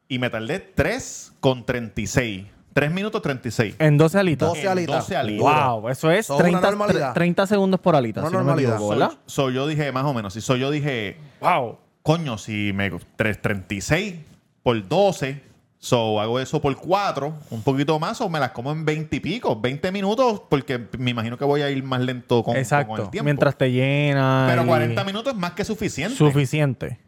Y 0.06 0.18
me 0.18 0.30
tardé 0.30 0.60
3 0.60 1.32
con 1.40 1.64
36. 1.64 2.46
3 2.72 2.90
minutos 2.90 3.22
36. 3.22 3.76
En 3.78 3.96
12 3.96 4.18
alitas. 4.18 4.48
12 4.48 4.62
En 4.62 4.68
alitas. 4.68 4.96
12 5.08 5.16
alitas. 5.16 5.66
Wow, 5.66 5.88
eso 5.88 6.10
es 6.10 6.28
una 6.28 6.38
30, 6.40 6.70
normalidad. 6.70 7.14
30 7.14 7.46
segundos 7.46 7.80
por 7.80 7.96
alita, 7.96 8.20
Una 8.20 8.28
si 8.30 8.32
no 8.34 8.38
me 8.40 8.44
normalidad. 8.44 8.74
equivoco, 8.74 8.90
¿verdad? 8.98 9.12
So, 9.26 9.50
yo 9.50 9.66
dije, 9.66 9.90
más 9.92 10.04
o 10.04 10.12
menos, 10.12 10.34
si 10.34 10.40
soy 10.40 10.60
yo 10.60 10.70
dije, 10.70 11.16
Wow. 11.40 11.78
coño, 12.02 12.36
si 12.36 12.72
me 12.74 12.90
336 13.16 14.16
por 14.62 14.86
12, 14.88 15.40
so 15.84 16.18
hago 16.18 16.40
eso 16.40 16.62
por 16.62 16.74
4, 16.74 17.34
un 17.50 17.62
poquito 17.62 17.98
más, 17.98 18.18
o 18.22 18.30
me 18.30 18.40
las 18.40 18.52
como 18.52 18.72
en 18.72 18.86
20 18.86 19.16
y 19.16 19.20
pico, 19.20 19.60
20 19.60 19.92
minutos, 19.92 20.40
porque 20.48 20.88
me 20.98 21.10
imagino 21.10 21.36
que 21.36 21.44
voy 21.44 21.60
a 21.60 21.68
ir 21.70 21.82
más 21.84 22.00
lento 22.00 22.36
con, 22.42 22.54
con 22.54 22.56
Exacto. 22.56 23.02
el 23.02 23.10
tiempo. 23.10 23.24
Mientras 23.26 23.58
te 23.58 23.70
llena. 23.70 24.46
Pero 24.48 24.62
y- 24.62 24.66
40 24.66 25.04
minutos 25.04 25.34
es 25.34 25.38
más 25.38 25.52
que 25.52 25.62
suficiente. 25.62 26.16
Suficiente. 26.16 26.98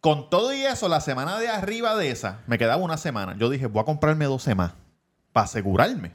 Con 0.00 0.30
todo 0.30 0.52
y 0.52 0.62
eso, 0.62 0.88
la 0.88 1.00
semana 1.00 1.38
de 1.38 1.48
arriba 1.48 1.94
de 1.94 2.10
esa, 2.10 2.40
me 2.48 2.58
quedaba 2.58 2.82
una 2.82 2.96
semana. 2.96 3.36
Yo 3.38 3.48
dije, 3.50 3.66
voy 3.66 3.82
a 3.82 3.84
comprarme 3.84 4.24
12 4.24 4.56
más 4.56 4.72
para 5.32 5.44
asegurarme. 5.44 6.10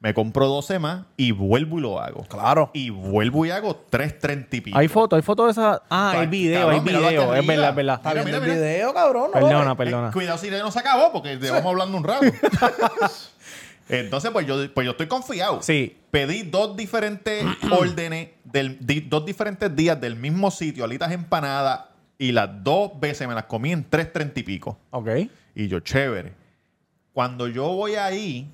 Me 0.00 0.14
compro 0.14 0.46
12 0.46 0.78
más 0.78 1.06
y 1.16 1.32
vuelvo 1.32 1.78
y 1.78 1.82
lo 1.82 2.00
hago. 2.00 2.22
Claro. 2.28 2.70
Y 2.72 2.90
vuelvo 2.90 3.44
y 3.46 3.50
hago 3.50 3.84
3.30 3.90 4.46
y 4.52 4.60
pico. 4.60 4.78
Hay 4.78 4.86
fotos, 4.86 5.16
hay 5.16 5.22
fotos 5.22 5.46
de 5.46 5.52
esa. 5.52 5.82
Ah, 5.90 6.12
Ay, 6.14 6.20
hay 6.20 6.26
video, 6.28 6.60
cabrón, 6.68 6.74
hay 6.74 6.80
video. 6.94 7.34
Es 7.34 7.46
verdad, 7.46 7.68
es 7.70 7.74
verdad. 7.76 7.94
Está 7.96 8.12
viendo 8.14 8.36
el 8.36 8.44
video, 8.44 8.94
cabrón. 8.94 9.30
¿no? 9.34 9.40
Perdona, 9.40 9.72
Eh, 9.72 9.76
perdona. 9.76 10.12
cuidado 10.12 10.38
si 10.38 10.50
no 10.50 10.70
se 10.70 10.78
acabó 10.78 11.10
porque 11.12 11.34
llevamos 11.36 11.66
hablando 11.66 11.96
un 11.96 12.04
rato. 12.04 12.26
Entonces, 13.88 14.30
pues 14.30 14.46
yo, 14.46 14.72
pues 14.74 14.84
yo 14.84 14.90
estoy 14.92 15.06
confiado. 15.08 15.62
Sí. 15.62 15.96
Pedí 16.10 16.42
dos 16.42 16.76
diferentes 16.76 17.44
órdenes, 17.72 18.28
del, 18.44 18.78
di- 18.86 19.00
dos 19.00 19.24
diferentes 19.24 19.74
días 19.74 20.00
del 20.00 20.14
mismo 20.16 20.50
sitio, 20.50 20.84
alitas 20.84 21.10
empanadas, 21.10 21.86
y 22.18 22.32
las 22.32 22.62
dos 22.62 22.98
veces 23.00 23.26
me 23.26 23.34
las 23.34 23.44
comí 23.44 23.72
en 23.72 23.88
3.30 23.88 24.32
y 24.36 24.42
pico. 24.42 24.78
Ok. 24.90 25.08
Y 25.54 25.68
yo, 25.68 25.80
chévere. 25.80 26.34
Cuando 27.12 27.48
yo 27.48 27.66
voy 27.72 27.94
ahí 27.96 28.48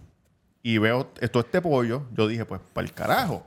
y 0.65 0.79
veo 0.79 1.07
todo 1.07 1.43
este 1.45 1.61
pollo, 1.61 2.03
yo 2.17 2.27
dije, 2.27 2.45
pues, 2.45 2.61
para 2.73 2.85
el 2.87 2.93
carajo. 2.93 3.45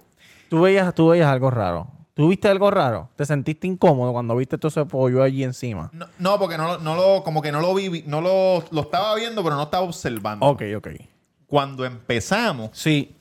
Tú 0.49 0.61
veías, 0.61 0.95
tú 0.95 1.09
veías 1.09 1.27
algo 1.27 1.49
raro. 1.51 1.87
¿Tú 2.13 2.29
viste 2.29 2.47
algo 2.47 2.71
raro? 2.71 3.09
¿Te 3.15 3.25
sentiste 3.25 3.67
incómodo 3.67 4.13
cuando 4.13 4.35
viste 4.35 4.57
todo 4.57 4.69
ese 4.69 4.85
pollo 4.85 5.21
allí 5.21 5.43
encima? 5.43 5.89
No, 5.93 6.05
no, 6.19 6.39
porque 6.39 6.57
no, 6.57 6.67
lo- 6.67 6.77
no 6.79 6.95
lo, 6.95 7.23
como 7.23 7.41
que 7.41 7.51
no 7.51 7.59
lo 7.59 7.73
vi, 7.75 8.03
no 8.07 8.21
lo, 8.21 8.63
lo 8.71 8.81
estaba 8.81 9.13
viendo, 9.15 9.43
pero 9.43 9.55
no 9.55 9.63
estaba 9.63 9.83
observando. 9.83 10.45
Ok, 10.45 10.61
ok. 10.77 10.87
Cuando 11.47 11.85
empezamos, 11.85 12.69
Sí. 12.73 13.15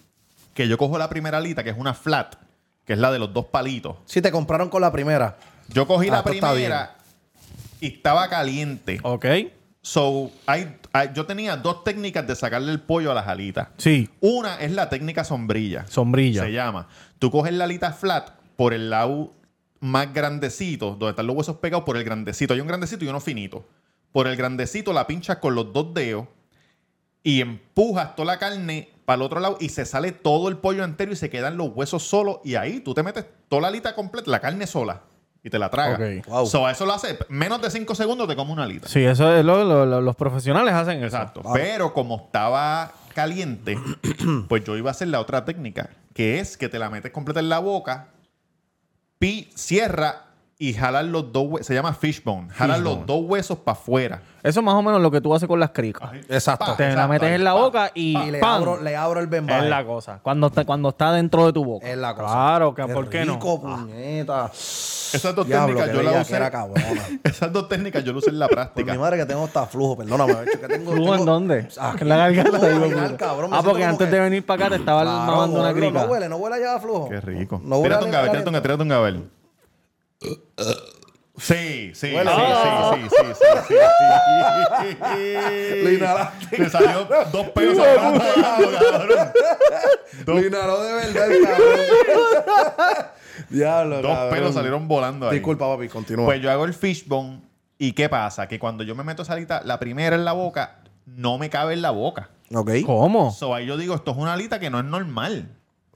que 0.55 0.69
yo 0.69 0.79
cojo 0.79 0.97
la 0.99 1.09
primera 1.09 1.39
alita, 1.39 1.65
que 1.65 1.71
es 1.71 1.77
una 1.79 1.93
flat, 1.95 2.37
que 2.85 2.93
es 2.93 2.99
la 2.99 3.11
de 3.11 3.19
los 3.19 3.33
dos 3.35 3.47
palitos. 3.47 3.97
Si 4.05 4.23
te 4.23 4.31
compraron 4.31 4.69
con 4.69 4.81
la 4.81 4.93
primera. 4.93 5.37
Yo 5.69 5.87
cogí 5.87 6.09
Ah, 6.09 6.13
la 6.13 6.23
primera 6.25 6.97
y 7.81 7.89
estaba 7.95 8.29
caliente. 8.29 9.01
Ok. 9.03 9.27
So, 9.87 10.33
hay, 10.47 10.79
hay- 10.93 11.11
yo 11.15 11.27
tenía 11.27 11.57
dos 11.57 11.85
técnicas 11.85 12.27
de 12.27 12.35
sacarle 12.35 12.73
el 12.73 12.81
pollo 12.81 13.13
a 13.13 13.15
las 13.15 13.29
alitas. 13.29 13.69
Sí. 13.77 14.11
Una 14.21 14.57
es 14.61 14.73
la 14.73 14.89
técnica 14.89 15.23
sombrilla. 15.23 15.87
Sombrilla. 15.87 16.43
Se 16.43 16.51
llama. 16.51 16.89
Tú 17.21 17.31
coges 17.31 17.53
la 17.53 17.65
alita 17.67 17.93
flat 17.93 18.31
por 18.57 18.75
el 18.75 18.91
lado 18.91 19.33
más 19.79 20.13
grandecito, 20.13 20.91
donde 20.97 21.11
están 21.11 21.29
los 21.29 21.37
huesos 21.37 21.59
pegados, 21.59 21.85
por 21.85 21.97
el 21.97 22.03
grandecito. 22.03 22.53
Hay 22.53 22.59
un 22.61 22.67
grandecito 22.67 23.05
y 23.05 23.09
uno 23.09 23.21
finito. 23.21 23.65
Por 24.11 24.27
el 24.27 24.35
grandecito 24.35 24.93
la 24.93 25.07
pinchas 25.07 25.37
con 25.37 25.55
los 25.55 25.73
dos 25.73 25.95
dedos 25.95 26.27
y 27.23 27.41
empujas 27.41 28.17
toda 28.17 28.27
la 28.27 28.39
carne 28.41 28.89
para 29.05 29.19
el 29.19 29.23
otro 29.23 29.39
lado 29.39 29.57
y 29.61 29.69
se 29.69 29.85
sale 29.85 30.11
todo 30.11 30.49
el 30.49 30.57
pollo 30.57 30.83
entero 30.83 31.13
y 31.13 31.17
se 31.17 31.31
quedan 31.31 31.57
los 31.57 31.69
huesos 31.73 32.03
solos. 32.03 32.39
Y 32.43 32.57
ahí 32.57 32.81
tú 32.81 32.93
te 32.93 33.05
metes 33.05 33.25
toda 33.49 33.63
la 33.63 33.69
alita 33.69 33.95
completa, 33.95 34.33
la 34.33 34.41
carne 34.41 34.67
sola, 34.67 35.03
y 35.47 35.51
te 35.51 35.61
la 35.61 35.71
tragas. 35.71 36.01
Ok. 36.01 36.27
Wow. 36.27 36.47
So, 36.47 36.69
eso 36.69 36.85
lo 36.85 36.93
hace 36.93 37.17
menos 37.29 37.63
de 37.63 37.71
5 37.71 37.95
segundos, 37.95 38.27
te 38.27 38.35
come 38.35 38.51
una 38.53 38.65
alita. 38.65 38.89
Sí, 38.89 39.05
eso 39.05 39.33
es 39.33 39.45
lo, 39.45 39.63
lo- 39.65 39.87
lo- 39.87 40.01
los 40.01 40.17
profesionales 40.17 40.75
hacen 40.75 40.99
eso. 41.05 41.17
Exacto. 41.17 41.41
Pero 41.55 41.95
como 41.95 42.17
estaba 42.17 42.91
caliente, 43.15 43.79
pues 44.49 44.65
yo 44.65 44.77
iba 44.77 44.91
a 44.91 44.93
hacer 44.93 45.07
la 45.07 45.21
otra 45.21 45.45
técnica, 45.45 45.89
que 46.15 46.41
es 46.41 46.57
que 46.57 46.69
te 46.69 46.81
la 46.81 46.91
metes 46.91 47.13
completa 47.13 47.39
en 47.39 47.49
la 47.49 47.61
boca, 47.61 48.09
pi, 49.21 49.49
cierra 49.55 50.26
y 50.59 50.73
jalar 50.73 51.05
los 51.05 51.33
dos 51.33 51.45
huesos. 51.49 51.67
Se 51.67 51.75
llama 51.75 51.93
fishbone. 51.93 52.49
Jalar 52.51 52.79
Fishbone. 52.79 52.97
los 52.99 53.07
dos 53.07 53.21
huesos 53.27 53.59
para 53.59 53.79
afuera. 53.79 54.23
Eso 54.43 54.61
es 54.61 54.65
más 54.65 54.75
o 54.75 54.83
menos 54.83 55.03
lo 55.03 55.11
que 55.11 55.21
tú 55.21 55.35
haces 55.35 55.47
con 55.49 55.61
las 55.61 55.71
cricas. 55.71 56.09
Exacto. 56.29 56.75
Te 56.77 56.95
la 56.95 57.07
metes 57.09 57.29
ahí, 57.29 57.35
en 57.35 57.45
la 57.45 57.53
pa, 57.53 57.61
boca 57.61 57.91
y, 57.95 58.17
Y 58.17 58.31
le 58.31 58.41
abro, 58.43 58.81
le 58.81 58.97
abro 58.97 59.21
el 59.21 59.25
Es 59.27 59.31
bembaje. 59.31 59.69
la 59.69 59.85
cosa. 59.85 60.21
Cuando 60.23 60.47
está, 60.47 60.65
cuando 60.65 60.89
está 60.91 61.13
dentro 61.13 61.45
de 61.47 61.53
tu 61.53 61.65
boca. 61.65 61.87
Es 61.87 61.99
la 61.99 62.15
cosa. 62.15 62.33
Claro, 62.33 62.75
que 62.75 62.87
¿por 62.87 63.09
qué 63.11 63.25
no? 63.27 63.35
rico, 63.35 63.61
puñeta. 63.61 64.47
Esas 64.53 65.35
dos 65.35 65.47
Diablo, 65.47 65.77
técnicas 65.77 65.95
yo 65.95 66.03
las 66.11 66.27
usé. 66.27 66.37
era. 66.37 66.67
Esas 67.25 67.53
dos 67.53 67.69
técnicas 67.69 68.03
yo 68.05 68.13
las 68.13 68.23
usé 68.23 68.31
en 68.31 68.39
la 68.39 68.47
Por 68.47 68.55
práctica. 68.57 68.93
mi 68.93 68.99
madre 68.99 69.19
que 69.19 69.27
tengo 69.27 69.45
hasta 69.45 69.67
flujo, 69.67 69.97
perdóname. 69.99 70.35
que 70.51 70.57
tengo, 70.69 70.93
¿Flujo 70.93 71.13
en 71.15 71.21
tengo- 71.21 71.33
dónde? 71.33 71.69
Ah, 71.79 71.95
en 72.01 72.09
la 72.09 72.17
garganta. 72.17 72.59
vaginal, 72.59 73.17
cabrón, 73.17 73.51
ah, 73.53 73.63
porque 73.63 73.85
antes 73.85 74.09
que- 74.09 74.15
de 74.15 74.21
venir 74.21 74.47
para 74.47 74.65
acá 74.67 74.75
te 74.75 74.81
estaba 74.81 75.03
Claro, 75.03 75.19
mamando 75.33 75.61
una 75.61 75.73
crica. 75.75 75.91
No 76.07 76.07
huele, 76.11 76.29
no 76.29 76.37
huele 76.37 76.57
allá 76.57 76.77
a 76.77 76.81
flujo. 76.81 77.09
Qué 77.11 77.21
rico. 77.21 77.61
No 77.63 77.77
huele 77.77 77.89
tírate 77.89 78.05
un 78.07 78.11
gabel, 78.13 78.31
tírate 78.63 78.83
un 78.83 78.89
gabel. 78.89 79.31
Sí, 81.39 81.93
sí, 81.93 81.93
sí, 81.95 82.09
sí, 82.09 82.13
sí, 82.15 82.17
sí, 83.11 83.17
sí, 83.69 83.75
sí. 85.85 85.95
Inhalaste. 85.95 86.59
Le 86.59 86.71
salió 86.71 87.07
dos 87.31 87.49
pelos 87.51 87.77
cabrón. 87.77 88.23
Inhaló 90.47 90.83
de 90.83 90.93
verdad, 90.95 91.29
cabrón. 91.45 93.07
Diablo, 93.51 93.97
Dos 94.03 94.11
cabrón. 94.13 94.31
pelos 94.35 94.55
salieron 94.55 94.89
volando 94.89 95.29
ahí. 95.29 95.35
Disculpa, 95.35 95.67
papi, 95.69 95.89
continúa. 95.89 96.25
Pues 96.25 96.41
yo 96.41 96.51
hago 96.51 96.65
el 96.65 96.73
fishbone 96.75 97.43
y 97.79 97.93
¿qué 97.93 98.09
pasa? 98.09 98.49
Que 98.49 98.59
cuando 98.59 98.83
yo 98.83 98.95
me 98.95 99.05
meto 99.05 99.23
esa 99.23 99.35
alita, 99.35 99.61
la 99.65 99.79
primera 99.79 100.17
en 100.17 100.25
la 100.25 100.33
boca, 100.33 100.79
no 101.05 101.37
me 101.39 101.51
cabe 101.51 101.75
en 101.75 101.83
la 101.83 101.91
boca. 101.91 102.31
ok. 102.55 102.71
¿Cómo? 102.87 103.31
So 103.31 103.55
ahí 103.55 103.67
yo 103.67 103.77
digo, 103.77 103.95
esto 103.95 104.13
es 104.13 104.17
una 104.17 104.33
alita 104.33 104.59
que 104.59 104.71
no 104.71 104.79
es 104.79 104.85
normal. 104.87 105.51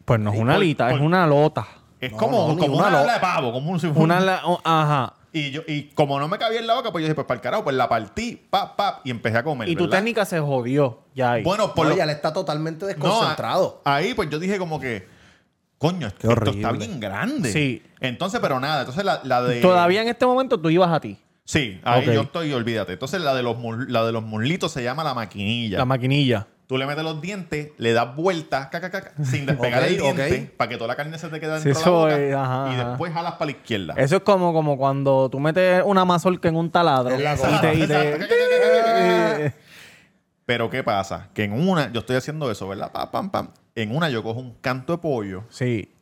Pues 0.05 0.21
no 0.21 0.33
es 0.33 0.39
una 0.39 0.53
por- 0.53 0.63
alita, 0.63 0.89
es 0.91 0.93
por- 0.99 1.03
una 1.07 1.27
lota. 1.27 1.67
Es 2.01 2.13
No, 2.13 2.19
como, 2.19 2.49
no, 2.49 2.57
como 2.57 2.77
una 2.79 2.89
una 2.89 3.01
ala 3.01 3.15
de 3.15 3.21
pavo, 3.21 3.53
como 3.53 3.71
un, 3.73 3.81
Una 3.97 4.19
un- 4.19 4.27
la- 4.27 4.41
oh, 4.45 4.61
ajá. 4.65 5.15
Y, 5.33 5.51
yo, 5.53 5.61
y 5.69 5.83
como 5.95 6.19
no 6.19 6.27
me 6.27 6.39
cabía 6.39 6.59
en 6.59 6.67
la 6.67 6.75
boca, 6.75 6.91
pues 6.91 7.03
yo 7.03 7.07
dije, 7.07 7.15
pues 7.15 7.27
para 7.27 7.37
el 7.37 7.43
carajo, 7.43 7.63
pues 7.63 7.77
la 7.77 7.89
partí, 7.89 8.35
pap, 8.51 8.75
pap, 8.75 9.07
y 9.07 9.11
empecé 9.11 9.39
a 9.39 9.45
comer. 9.45 9.69
Y 9.69 9.77
tu 9.77 9.85
¿verdad? 9.85 9.99
técnica 9.99 10.25
se 10.25 10.41
jodió 10.41 11.01
ya 11.15 11.33
ahí. 11.33 11.43
Bueno, 11.45 11.73
por 11.75 11.85
No, 11.87 11.91
lo 11.91 11.97
ya 11.97 12.07
le 12.07 12.13
está 12.13 12.33
totalmente 12.33 12.85
No, 12.85 12.89
desconcentrado. 12.89 13.81
a- 13.85 13.95
ahí 13.97 14.15
pues 14.15 14.29
yo 14.31 14.39
dije 14.41 14.59
como 14.59 14.81
que, 14.81 15.07
coño, 15.79 16.09
esto, 16.09 16.27
Qué 16.29 16.35
esto 16.35 16.51
está 16.51 16.73
bien 16.73 16.99
grande. 16.99 17.53
Sí. 17.53 17.83
Entonces, 18.01 18.41
pero 18.41 18.59
nada, 18.59 18.81
entonces 18.81 19.05
la, 19.05 19.21
la 19.23 19.43
de... 19.43 19.61
Todavía 19.61 20.03
en 20.03 20.09
este 20.09 20.27
momento 20.27 20.59
tú 20.59 20.69
ibas 20.71 20.91
a 20.91 20.99
ti. 21.01 21.17
Sí, 21.45 21.81
ahí 21.85 22.07
yo 22.07 22.23
estoy, 22.23 22.53
olvídate. 22.53 22.93
Entonces 22.95 23.21
la 23.21 23.35
de 23.35 23.43
los 23.43 23.57
la 23.89 24.05
de 24.05 24.13
los 24.13 24.23
muslitos 24.23 24.73
se 24.73 24.83
llama 24.83 25.03
la 25.05 25.15
maquinilla. 25.15 25.79
La 25.79 25.85
maquinilla. 25.85 26.47
Tú 26.71 26.79
le 26.79 26.87
metes 26.87 27.03
los 27.03 27.21
dientes, 27.21 27.73
le 27.79 27.93
das 27.93 28.15
vueltas, 28.15 28.69
caca, 28.69 28.93
caca, 28.93 29.11
sin 29.25 29.45
despegar 29.45 29.83
el 29.83 29.99
diente, 29.99 30.43
ok. 30.53 30.57
para 30.57 30.69
que 30.69 30.77
toda 30.77 30.87
la 30.87 30.95
carne 30.95 31.19
se 31.19 31.29
te 31.29 31.41
quede 31.41 31.59
Sí, 31.59 31.71
dentro 31.71 32.07
de 32.07 32.11
la 32.13 32.15
boca. 32.15 32.25
es, 32.29 32.35
ajá, 32.37 32.73
y 32.73 32.77
después 32.77 33.13
jalas 33.13 33.33
para 33.33 33.47
la 33.47 33.51
izquierda. 33.51 33.95
Eso 33.97 34.15
es 34.19 34.23
como, 34.23 34.53
como 34.53 34.79
cuando 34.79 35.29
tú 35.29 35.41
metes 35.41 35.83
una 35.85 36.05
mazorca 36.05 36.49
en 36.49 36.55
un 36.55 36.71
taladro. 36.71 37.19
La 37.19 37.35
y 37.35 37.89
te, 37.89 39.49
y 39.49 39.53
Pero 40.47 40.71
¿qué 40.71 40.85
pasa? 40.85 41.29
Que 41.35 41.43
en 41.43 41.55
una, 41.55 41.93
yo 41.93 41.99
estoy 41.99 42.15
haciendo 42.15 42.49
eso, 42.49 42.69
¿verdad? 42.69 42.93
Pam, 42.93 43.11
pam, 43.11 43.31
pam. 43.31 43.49
En 43.75 43.93
una 43.97 44.09
yo 44.09 44.23
cojo 44.23 44.39
un 44.39 44.55
canto 44.61 44.93
de 44.93 44.99
pollo. 44.99 45.43
Sí. 45.49 45.93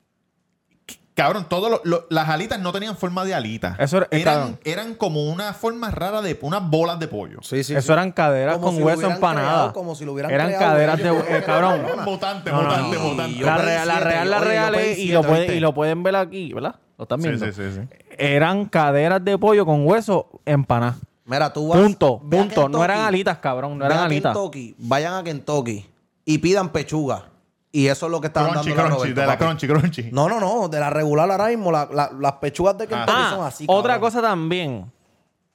Cabrón, 1.19 1.47
todos 1.49 1.81
las 2.11 2.29
alitas 2.29 2.61
no 2.61 2.71
tenían 2.71 2.97
forma 2.97 3.25
de 3.25 3.35
alita. 3.35 3.75
Eso 3.81 3.97
era- 3.97 4.09
eran, 4.13 4.59
eran 4.63 4.95
como 4.95 5.25
una 5.29 5.53
forma 5.53 5.91
rara 5.91 6.23
de 6.23 6.39
unas 6.43 6.71
bolas 6.71 7.01
de 7.01 7.09
pollo. 7.09 7.41
Sí, 7.43 7.65
sí, 7.65 7.75
Eso 7.75 7.89
sí. 7.89 7.93
eran 7.93 8.13
caderas 8.13 8.55
Como 8.55 8.69
con 8.69 8.77
si 8.77 8.83
hueso 8.83 9.11
empanada. 9.11 9.49
creado, 9.49 9.73
como 9.73 9.97
si 9.97 10.05
lo 10.05 10.13
hubieran 10.13 10.31
Eran 10.31 10.47
creado 10.47 10.65
caderas 10.75 10.99
de 10.99 11.09
eh, 11.09 11.43
cabrón. 11.45 11.81
Mutante, 12.05 12.53
No, 12.53 12.63
mutante, 12.63 12.97
no. 12.97 13.03
mutante. 13.03 13.35
Yo 13.37 13.47
La, 13.47 13.59
real, 13.59 13.89
la 13.89 13.99
real, 13.99 14.31
la 14.31 14.39
real 14.39 14.75
es- 14.77 14.99
y 14.99 15.09
lo, 15.11 15.23
puede- 15.25 15.41
¿oíste? 15.41 15.57
y 15.57 15.61
lo 15.61 15.75
pueden 15.75 16.05
ver 16.05 16.15
aquí, 16.15 16.53
¿verdad? 16.55 16.77
Lo 16.97 17.03
están 17.03 17.21
Sí, 17.21 17.29
viendo. 17.29 17.47
sí, 17.47 17.53
sí, 17.53 17.63
sí. 17.75 17.81
Eran 18.17 18.67
caderas 18.67 19.25
de 19.25 19.37
pollo 19.39 19.67
con 19.67 19.85
hueso 19.89 20.41
empanadas. 20.47 20.99
Mira, 21.25 21.53
tú 21.53 21.67
vas. 21.67 21.81
Punto, 21.81 22.21
punto. 22.21 22.69
No 22.69 22.85
eran 22.85 23.01
alitas, 23.01 23.39
cabrón. 23.39 23.77
No 23.77 23.85
eran 23.85 23.99
a 23.99 24.05
alitas. 24.05 24.33
Kentucky, 24.35 24.77
vayan 24.79 25.15
a 25.15 25.25
Kentucky 25.25 25.85
y 26.25 26.39
pidan 26.39 26.69
pechuga. 26.69 27.25
Y 27.71 27.87
eso 27.87 28.07
es 28.07 28.13
lo 28.13 28.21
que 28.21 28.29
están 28.29 28.51
Crunchy, 28.51 28.71
dando 28.73 28.97
crunchy, 28.97 29.13
de 29.13 29.27
la 29.27 29.37
crunchy, 29.39 29.67
crunchy. 29.69 30.09
No, 30.13 30.29
no, 30.29 30.41
no. 30.41 30.69
De 30.69 30.81
la 30.81 30.89
regular 30.91 31.31
ahora 31.31 31.49
mismo, 31.49 31.71
la- 31.71 31.89
la- 31.93 32.11
las 32.19 32.33
pechugas 32.35 32.79
de 32.79 32.87
Kentucky 32.87 33.11
son 33.31 33.41
Ah, 33.45 33.47
así. 33.47 33.65
otra 33.69 33.95
cabrón. 33.95 34.11
cosa 34.11 34.23
también. 34.23 34.91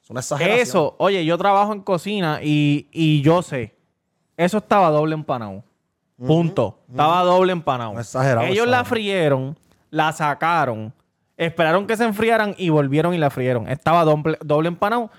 Es 0.02 0.10
una 0.10 0.20
exageración. 0.20 0.60
Eso, 0.60 0.94
oye, 0.98 1.24
yo 1.24 1.36
trabajo 1.38 1.72
en 1.72 1.80
cocina 1.80 2.38
y, 2.42 2.88
y 2.92 3.20
yo 3.22 3.42
sé. 3.42 3.74
Eso 4.36 4.58
estaba 4.58 4.90
doble 4.90 5.14
empanado. 5.14 5.64
Punto. 6.16 6.78
Estaba 6.88 7.22
doble 7.24 7.52
empanado. 7.52 7.98
Exagerado, 7.98 8.46
Ellos 8.46 8.68
la 8.68 8.84
frieron, 8.84 9.58
la 9.90 10.12
sacaron, 10.12 10.92
esperaron 11.36 11.86
que 11.86 11.96
se 11.96 12.04
enfriaran 12.04 12.54
y 12.56 12.68
volvieron 12.68 13.12
y 13.14 13.18
la 13.18 13.30
frieron. 13.30 13.68
Estaba 13.68 14.04
doble, 14.04 14.38
doble 14.44 14.68
empanado. 14.68 15.10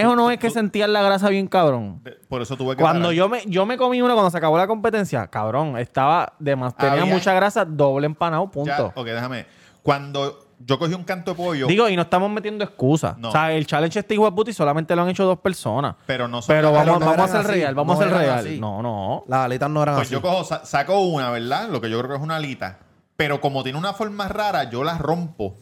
Eso 0.00 0.16
no 0.16 0.30
es 0.30 0.38
que 0.38 0.50
sentían 0.50 0.92
la 0.92 1.02
grasa 1.02 1.28
bien 1.28 1.46
cabrón. 1.46 2.00
De- 2.02 2.12
Por 2.28 2.42
eso 2.42 2.56
tuve 2.56 2.76
que 2.76 2.82
Cuando 2.82 3.04
parar. 3.08 3.14
yo 3.14 3.28
me, 3.28 3.42
yo 3.46 3.64
me 3.66 3.76
comí 3.76 4.02
una 4.02 4.14
cuando 4.14 4.30
se 4.30 4.38
acabó 4.38 4.58
la 4.58 4.66
competencia, 4.66 5.26
cabrón, 5.28 5.78
estaba 5.78 6.32
de 6.38 6.56
más, 6.56 6.76
tenía 6.76 7.02
Había- 7.02 7.14
mucha 7.14 7.32
grasa, 7.34 7.64
doble 7.64 8.06
empanado, 8.06 8.44
Ya, 8.46 8.50
punto. 8.50 8.92
ok, 8.96 9.06
déjame. 9.06 9.46
Cuando 9.82 10.40
yo 10.58 10.78
cogí 10.78 10.94
un 10.94 11.04
canto 11.04 11.32
de 11.32 11.36
pollo, 11.36 11.66
Digo, 11.66 11.88
y 11.88 11.96
no 11.96 12.02
estamos 12.02 12.30
metiendo 12.30 12.64
excusas. 12.64 13.18
No. 13.18 13.28
O 13.28 13.32
sea, 13.32 13.52
el 13.52 13.66
challenge 13.66 13.98
este 13.98 14.14
hijo 14.14 14.24
de 14.24 14.32
puta 14.32 14.50
y 14.50 14.54
solamente 14.54 14.96
lo 14.96 15.02
han 15.02 15.08
hecho 15.10 15.24
dos 15.24 15.38
personas. 15.40 15.94
pero 16.06 16.26
no 16.26 16.40
son 16.42 16.54
Pero 16.56 16.72
vamos, 16.72 16.86
no 16.86 16.92
vamos 17.00 17.08
a 17.10 17.14
eran 17.14 17.28
ser 17.28 17.40
así, 17.40 17.52
real, 17.60 17.74
vamos 17.74 17.96
no 17.96 18.00
a 18.00 18.04
ser 18.04 18.12
eran 18.14 18.24
real. 18.26 18.38
así. 18.46 18.60
No, 18.60 18.82
no. 18.82 19.24
Las 19.28 19.40
alitas 19.44 19.68
no 19.70 19.82
eran 19.82 19.94
Pues 19.96 20.08
así. 20.08 20.14
yo 20.14 20.22
cojo, 20.22 20.42
sa- 20.44 20.64
saco 20.64 20.98
una, 21.00 21.30
¿verdad? 21.30 21.68
Lo 21.68 21.80
que 21.80 21.90
yo 21.90 21.98
creo 21.98 22.10
que 22.10 22.16
es 22.16 22.22
una 22.22 22.36
alita. 22.36 22.78
Pero 23.16 23.40
como 23.40 23.62
tiene 23.62 23.78
una 23.78 23.92
forma 23.92 24.26
rara, 24.28 24.70
yo 24.70 24.82
la 24.84 24.96
rompo. 24.98 25.54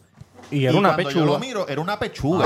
Y 0.51 0.65
era 0.65 0.77
una 0.77 0.89
cuando 0.93 1.09
yo 1.09 1.15
pechuga. 1.19 1.25
lo 1.33 1.39
miro, 1.39 1.67
era 1.67 1.81
una 1.81 1.99
pechuga. 1.99 2.45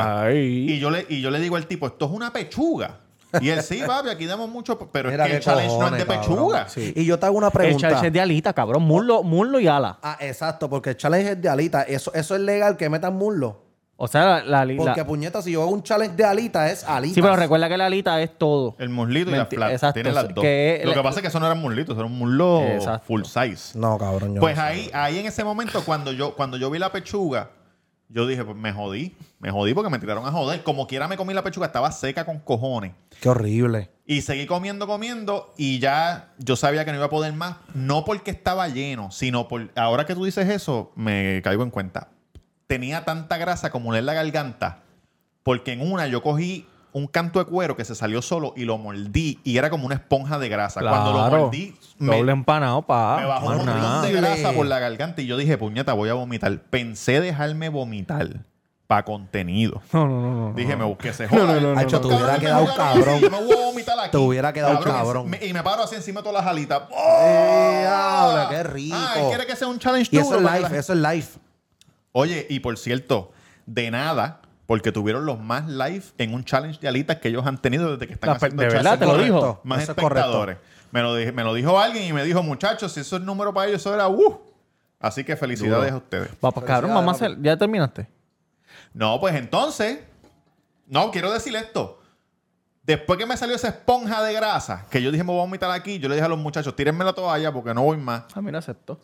Ay. 0.00 0.72
Y 0.72 0.78
yo, 0.78 0.90
le, 0.90 1.06
y 1.08 1.20
yo 1.20 1.30
le 1.30 1.40
digo 1.40 1.56
al 1.56 1.66
tipo, 1.66 1.86
esto 1.86 2.06
es 2.06 2.10
una 2.12 2.32
pechuga. 2.32 3.00
Y 3.40 3.48
él, 3.48 3.62
sí, 3.62 3.82
papi, 3.84 4.10
aquí 4.10 4.26
damos 4.26 4.48
mucho, 4.48 4.78
pero 4.78 5.10
Mira 5.10 5.24
es 5.24 5.28
que 5.28 5.30
qué 5.32 5.36
el 5.38 5.42
challenge 5.42 5.66
no 5.68 5.74
es 5.74 5.78
cojones, 5.78 5.98
de 5.98 6.06
cabrón. 6.06 6.22
pechuga. 6.22 6.66
Y 6.94 7.04
yo 7.04 7.18
te 7.18 7.26
hago 7.26 7.36
una 7.36 7.48
El 7.48 7.52
pregunta. 7.52 7.80
challenge 7.80 8.06
es 8.06 8.12
de 8.12 8.20
alita, 8.20 8.52
cabrón. 8.52 8.82
Muslo, 8.84 9.22
muslo 9.24 9.58
y 9.58 9.66
ala. 9.66 9.98
Ah, 10.02 10.16
exacto, 10.20 10.70
porque 10.70 10.90
el 10.90 10.96
challenge 10.96 11.32
es 11.32 11.42
de 11.42 11.48
alita. 11.48 11.82
Eso, 11.82 12.12
eso 12.14 12.36
es 12.36 12.40
legal 12.42 12.76
que 12.76 12.88
metan 12.88 13.14
muslo. 13.16 13.63
O 13.96 14.08
sea, 14.08 14.24
la, 14.24 14.44
la, 14.44 14.64
la- 14.64 14.76
Porque 14.76 15.04
puñeta, 15.04 15.40
si 15.40 15.52
yo 15.52 15.62
hago 15.62 15.70
un 15.70 15.82
challenge 15.82 16.16
de 16.16 16.24
alita, 16.24 16.68
es 16.70 16.82
alita. 16.84 17.14
Sí, 17.14 17.22
pero 17.22 17.36
recuerda 17.36 17.68
que 17.68 17.76
la 17.76 17.86
alita 17.86 18.20
es 18.20 18.36
todo. 18.36 18.74
El 18.78 18.88
muslito 18.88 19.30
y 19.30 19.34
la 19.36 19.46
flat. 19.46 19.70
exacto, 19.72 19.94
Tienen 19.94 20.14
las 20.14 20.34
dos. 20.34 20.42
que- 20.42 20.82
Lo 20.84 20.94
que 20.94 21.00
pasa 21.02 21.18
es 21.20 21.22
que 21.22 21.28
eso 21.28 21.38
no 21.38 21.46
eran 21.46 21.60
muslitos, 21.60 21.96
era 21.96 22.04
un 22.06 22.18
muslo 22.18 22.60
Exacto. 22.62 23.06
full 23.06 23.22
size. 23.22 23.78
No, 23.78 23.96
cabrón. 23.96 24.34
yo 24.34 24.40
Pues 24.40 24.56
no 24.56 24.62
sé. 24.62 24.68
ahí, 24.68 24.90
ahí 24.92 25.18
en 25.18 25.26
ese 25.26 25.44
momento, 25.44 25.82
cuando 25.84 26.10
yo, 26.12 26.34
cuando 26.34 26.56
yo 26.56 26.70
vi 26.70 26.80
la 26.80 26.90
pechuga, 26.90 27.50
yo 28.08 28.26
dije, 28.26 28.44
pues 28.44 28.56
me 28.56 28.72
jodí. 28.72 29.16
Me 29.38 29.50
jodí 29.50 29.74
porque 29.74 29.90
me 29.90 29.98
tiraron 29.98 30.26
a 30.26 30.32
joder. 30.32 30.62
Como 30.64 30.86
quiera 30.86 31.06
me 31.08 31.16
comí 31.16 31.32
la 31.32 31.42
pechuga, 31.42 31.66
estaba 31.66 31.90
seca 31.92 32.24
con 32.26 32.38
cojones. 32.40 32.92
Qué 33.20 33.28
horrible. 33.28 33.90
Y 34.06 34.20
seguí 34.22 34.46
comiendo, 34.46 34.86
comiendo, 34.86 35.54
y 35.56 35.78
ya 35.78 36.32
yo 36.38 36.56
sabía 36.56 36.84
que 36.84 36.90
no 36.90 36.96
iba 36.98 37.06
a 37.06 37.10
poder 37.10 37.32
más. 37.32 37.56
No 37.74 38.04
porque 38.04 38.30
estaba 38.32 38.68
lleno, 38.68 39.10
sino 39.12 39.46
por. 39.48 39.70
Ahora 39.76 40.04
que 40.04 40.14
tú 40.14 40.24
dices 40.24 40.48
eso, 40.48 40.92
me 40.96 41.40
caigo 41.42 41.62
en 41.62 41.70
cuenta. 41.70 42.08
Tenía 42.66 43.04
tanta 43.04 43.36
grasa 43.36 43.70
como 43.70 43.94
en 43.94 44.06
la 44.06 44.14
garganta, 44.14 44.78
porque 45.42 45.72
en 45.72 45.80
una 45.92 46.06
yo 46.06 46.22
cogí 46.22 46.66
un 46.92 47.06
canto 47.08 47.38
de 47.40 47.44
cuero 47.46 47.76
que 47.76 47.84
se 47.84 47.94
salió 47.94 48.22
solo 48.22 48.54
y 48.56 48.64
lo 48.64 48.78
mordí, 48.78 49.40
y 49.44 49.58
era 49.58 49.68
como 49.68 49.84
una 49.86 49.96
esponja 49.96 50.38
de 50.38 50.48
grasa. 50.48 50.80
Cuando 50.80 51.12
lo 51.12 51.18
Claro. 51.18 51.38
mordí, 51.42 51.76
me, 51.98 52.16
Doble 52.16 52.32
empanado, 52.32 52.82
pa. 52.82 53.16
me 53.20 53.26
bajó 53.26 53.46
un 53.48 53.56
montón 53.58 54.02
de 54.02 54.12
grasa 54.12 54.52
por 54.52 54.66
la 54.66 54.78
garganta, 54.78 55.20
y 55.20 55.26
yo 55.26 55.36
dije, 55.36 55.58
puñeta, 55.58 55.92
voy 55.92 56.08
a 56.08 56.14
vomitar. 56.14 56.56
Pensé 56.70 57.20
dejarme 57.20 57.68
vomitar 57.68 58.28
para 58.86 59.04
contenido. 59.04 59.82
No, 59.92 60.06
no, 60.06 60.20
no, 60.22 60.48
no. 60.50 60.52
Dije, 60.54 60.76
me 60.76 60.84
busqué 60.84 61.08
ese 61.08 61.26
joda. 61.26 61.58
no, 61.60 61.74
no, 61.74 61.80
Estos 61.80 62.00
te 62.00 62.06
hubiera 62.06 62.38
quedado 62.38 62.66
cabrón. 62.76 63.18
Yo 63.20 63.30
me 63.30 63.42
voy 63.44 63.52
a 63.52 63.66
vomitar 63.66 63.98
aquí. 63.98 64.10
Te 64.12 64.18
hubiera 64.18 64.52
quedado 64.52 64.80
cabrón. 64.80 65.28
me- 65.28 65.44
Y 65.44 65.52
me 65.52 65.62
paro 65.62 65.82
así 65.82 65.96
encima 65.96 66.20
de 66.20 66.28
todas 66.28 66.44
las 66.44 66.50
alitas. 66.50 66.82
Diablo, 66.88 68.48
qué 68.50 68.62
rico. 68.62 68.96
Ah, 68.98 69.14
él 69.18 69.26
quiere 69.28 69.46
que 69.46 69.56
sea 69.56 69.68
un 69.68 69.78
challenge 69.78 70.08
Y 70.12 70.18
duro 70.18 70.28
eso 70.28 70.36
es 70.36 70.42
la- 70.70 70.78
eso 70.78 70.92
es 70.92 70.98
live. 70.98 71.26
Oye, 72.16 72.46
y 72.48 72.60
por 72.60 72.78
cierto, 72.78 73.32
de 73.66 73.90
nada, 73.90 74.40
porque 74.66 74.92
tuvieron 74.92 75.26
los 75.26 75.40
más 75.40 75.68
live 75.68 76.04
en 76.18 76.32
un 76.32 76.44
challenge 76.44 76.78
de 76.80 76.86
alitas 76.86 77.16
que 77.16 77.28
ellos 77.28 77.44
han 77.44 77.60
tenido 77.60 77.90
desde 77.92 78.06
que 78.06 78.12
están 78.14 78.30
La 78.30 78.36
haciendo 78.36 78.62
¿de 78.62 78.68
verdad? 78.68 78.82
challenge. 78.82 78.98
¿Te 79.00 79.04
lo 79.06 79.10
Correcto. 79.12 79.34
dijo? 79.34 79.60
Más 79.64 79.82
Eso 79.82 79.92
es 79.92 79.98
correcto. 79.98 80.18
espectadores. 80.20 80.56
Me 80.92 81.02
lo, 81.02 81.16
dije- 81.16 81.32
me 81.32 81.42
lo 81.42 81.52
dijo 81.54 81.78
alguien 81.80 82.04
y 82.04 82.12
me 82.12 82.22
dijo, 82.22 82.40
muchachos, 82.44 82.92
si 82.92 83.00
eso 83.00 83.16
es 83.16 83.22
número 83.22 83.52
para 83.52 83.66
ellos, 83.68 83.80
eso 83.80 83.92
era 83.92 84.06
uh. 84.08 84.40
Así 85.00 85.24
que 85.24 85.36
felicidades 85.36 85.90
a 85.92 85.96
ustedes. 85.96 86.30
Va, 86.42 86.52
pues 86.52 86.64
cabrón, 86.64 87.08
hacer. 87.08 87.36
¿Ya 87.42 87.56
terminaste? 87.56 88.06
No, 88.92 89.18
pues 89.18 89.34
entonces. 89.34 89.98
No, 90.86 91.10
quiero 91.10 91.32
decir 91.32 91.56
esto. 91.56 92.00
Después 92.84 93.18
que 93.18 93.26
me 93.26 93.36
salió 93.36 93.56
esa 93.56 93.68
esponja 93.68 94.22
de 94.22 94.34
grasa, 94.34 94.86
que 94.90 95.02
yo 95.02 95.10
dije 95.10 95.24
me 95.24 95.30
voy 95.32 95.38
a 95.40 95.44
vomitar 95.44 95.70
aquí, 95.72 95.98
yo 95.98 96.08
le 96.08 96.14
dije 96.14 96.26
a 96.26 96.28
los 96.28 96.38
muchachos, 96.38 96.76
tírenme 96.76 97.04
la 97.04 97.12
toalla 97.14 97.50
porque 97.52 97.74
no 97.74 97.82
voy 97.82 97.96
más. 97.96 98.24
Ah, 98.34 98.40
mira, 98.40 98.58
aceptó. 98.60 99.00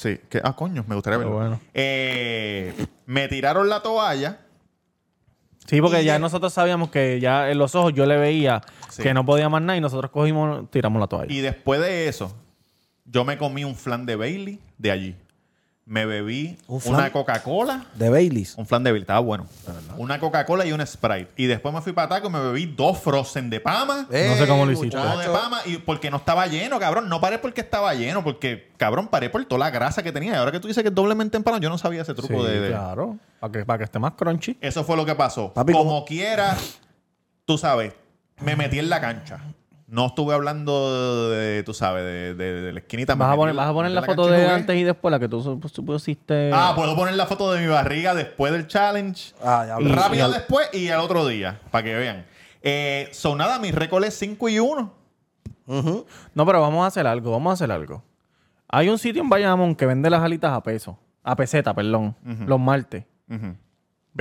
Sí, 0.00 0.18
que, 0.30 0.40
ah, 0.42 0.56
coño, 0.56 0.82
me 0.88 0.94
gustaría 0.94 1.18
Qué 1.18 1.24
verlo. 1.24 1.36
bueno. 1.38 1.60
Eh, 1.74 2.72
me 3.04 3.28
tiraron 3.28 3.68
la 3.68 3.82
toalla. 3.82 4.40
Sí, 5.66 5.78
porque 5.82 6.02
ya 6.04 6.18
nosotros 6.18 6.54
sabíamos 6.54 6.90
que 6.90 7.20
ya 7.20 7.50
en 7.50 7.58
los 7.58 7.74
ojos 7.74 7.92
yo 7.92 8.06
le 8.06 8.16
veía 8.16 8.62
Sí. 8.88 9.02
que 9.02 9.12
no 9.12 9.26
podía 9.26 9.50
más 9.50 9.60
nada 9.60 9.76
y 9.76 9.80
nosotros 9.82 10.10
cogimos, 10.10 10.70
tiramos 10.70 11.00
la 11.00 11.06
toalla. 11.06 11.30
Y 11.30 11.40
después 11.40 11.82
de 11.82 12.08
eso, 12.08 12.34
yo 13.04 13.26
me 13.26 13.36
comí 13.36 13.62
un 13.62 13.76
flan 13.76 14.06
de 14.06 14.16
Bailey 14.16 14.58
de 14.78 14.90
allí. 14.90 15.16
Me 15.90 16.06
bebí 16.06 16.56
una 16.68 17.10
Coca-Cola. 17.10 17.86
De 17.96 18.08
Baileys. 18.10 18.54
Un 18.56 18.64
flan 18.64 18.84
de 18.84 18.92
Bailey, 18.92 19.02
estaba 19.02 19.18
bueno. 19.18 19.48
Una 19.96 20.20
Coca-Cola 20.20 20.64
y 20.64 20.70
un 20.70 20.86
Sprite. 20.86 21.32
Y 21.36 21.46
después 21.46 21.74
me 21.74 21.80
fui 21.80 21.92
para 21.92 22.08
Taco 22.08 22.28
y 22.28 22.30
me 22.30 22.38
bebí 22.40 22.66
dos 22.66 23.00
Frozen 23.00 23.50
de 23.50 23.58
Pama. 23.58 24.06
No 24.08 24.36
sé 24.36 24.46
cómo 24.46 24.66
lo 24.66 24.70
hiciste. 24.70 24.96
De. 24.96 25.28
Pama 25.28 25.58
y 25.66 25.78
porque 25.78 26.08
no 26.08 26.18
estaba 26.18 26.46
lleno, 26.46 26.78
cabrón. 26.78 27.08
No 27.08 27.20
paré 27.20 27.40
porque 27.40 27.60
estaba 27.62 27.92
lleno, 27.94 28.22
porque, 28.22 28.70
cabrón, 28.76 29.08
paré 29.08 29.30
por 29.30 29.44
toda 29.46 29.58
la 29.58 29.70
grasa 29.70 30.00
que 30.04 30.12
tenía. 30.12 30.34
Y 30.34 30.36
ahora 30.36 30.52
que 30.52 30.60
tú 30.60 30.68
dices 30.68 30.80
que 30.84 30.90
es 30.90 30.94
doblemente 30.94 31.36
empanado, 31.36 31.60
yo 31.60 31.68
no 31.68 31.76
sabía 31.76 32.02
ese 32.02 32.14
truco 32.14 32.40
Sí, 32.40 32.48
de, 32.48 32.60
de- 32.60 32.68
claro. 32.68 33.18
Para 33.40 33.52
que, 33.52 33.64
para 33.64 33.78
que 33.78 33.84
esté 33.86 33.98
más 33.98 34.12
crunchy. 34.12 34.56
Eso 34.60 34.84
fue 34.84 34.96
lo 34.96 35.04
que 35.04 35.16
pasó. 35.16 35.52
Papi, 35.52 35.72
Como 35.72 35.86
¿cómo? 35.90 36.04
quiera, 36.04 36.56
tú 37.44 37.58
sabes, 37.58 37.94
me 38.40 38.54
metí 38.54 38.78
en 38.78 38.90
la 38.90 39.00
cancha. 39.00 39.40
No 39.90 40.06
estuve 40.06 40.34
hablando 40.34 41.30
de, 41.30 41.62
tú 41.64 41.74
sabes, 41.74 42.04
de, 42.04 42.34
de- 42.34 42.60
de 42.62 42.72
la 42.72 42.78
esquinita. 42.78 43.16
Vas 43.16 43.32
a 43.32 43.36
poner, 43.36 43.54
vas 43.56 43.68
a 43.68 43.72
poner 43.72 43.90
la 43.90 44.00
en 44.00 44.06
foto 44.06 44.28
de 44.28 44.36
jugué. 44.38 44.48
antes 44.48 44.76
y 44.76 44.84
después, 44.84 45.10
la 45.10 45.18
que 45.18 45.28
tú, 45.28 45.42
su- 45.42 45.58
tú 45.58 45.84
pusiste. 45.84 46.52
Ah, 46.54 46.74
puedo 46.76 46.94
poner 46.94 47.14
la 47.14 47.26
foto 47.26 47.52
de 47.52 47.60
mi 47.60 47.66
barriga 47.66 48.14
después 48.14 48.52
del 48.52 48.68
challenge. 48.68 49.34
Ah, 49.42 49.64
ya 49.66 49.80
Y- 49.80 49.88
Rápido 49.92 50.26
al- 50.26 50.32
después 50.32 50.68
y 50.72 50.90
al 50.90 51.00
otro 51.00 51.26
día, 51.26 51.60
para 51.72 51.82
que 51.82 51.94
vean. 51.96 52.24
Eh, 52.62 53.08
son 53.12 53.38
nada, 53.38 53.58
mi 53.58 53.72
récord 53.72 54.04
es 54.04 54.14
5 54.14 54.48
y 54.48 54.60
1. 54.60 54.92
Ujú. 55.66 56.06
No, 56.34 56.46
pero 56.46 56.60
vamos 56.60 56.84
a 56.84 56.86
hacer 56.86 57.06
algo, 57.08 57.32
vamos 57.32 57.50
a 57.50 57.54
hacer 57.54 57.72
algo. 57.72 58.02
Hay 58.68 58.88
un 58.88 58.98
sitio 58.98 59.22
en 59.22 59.28
Bayamón 59.28 59.74
que 59.74 59.86
vende 59.86 60.08
las 60.08 60.22
alitas 60.22 60.52
a 60.52 60.62
peso. 60.62 60.96
A 61.24 61.34
peseta, 61.34 61.74
perdón. 61.74 62.14
Los 62.46 62.60
martes. 62.60 63.04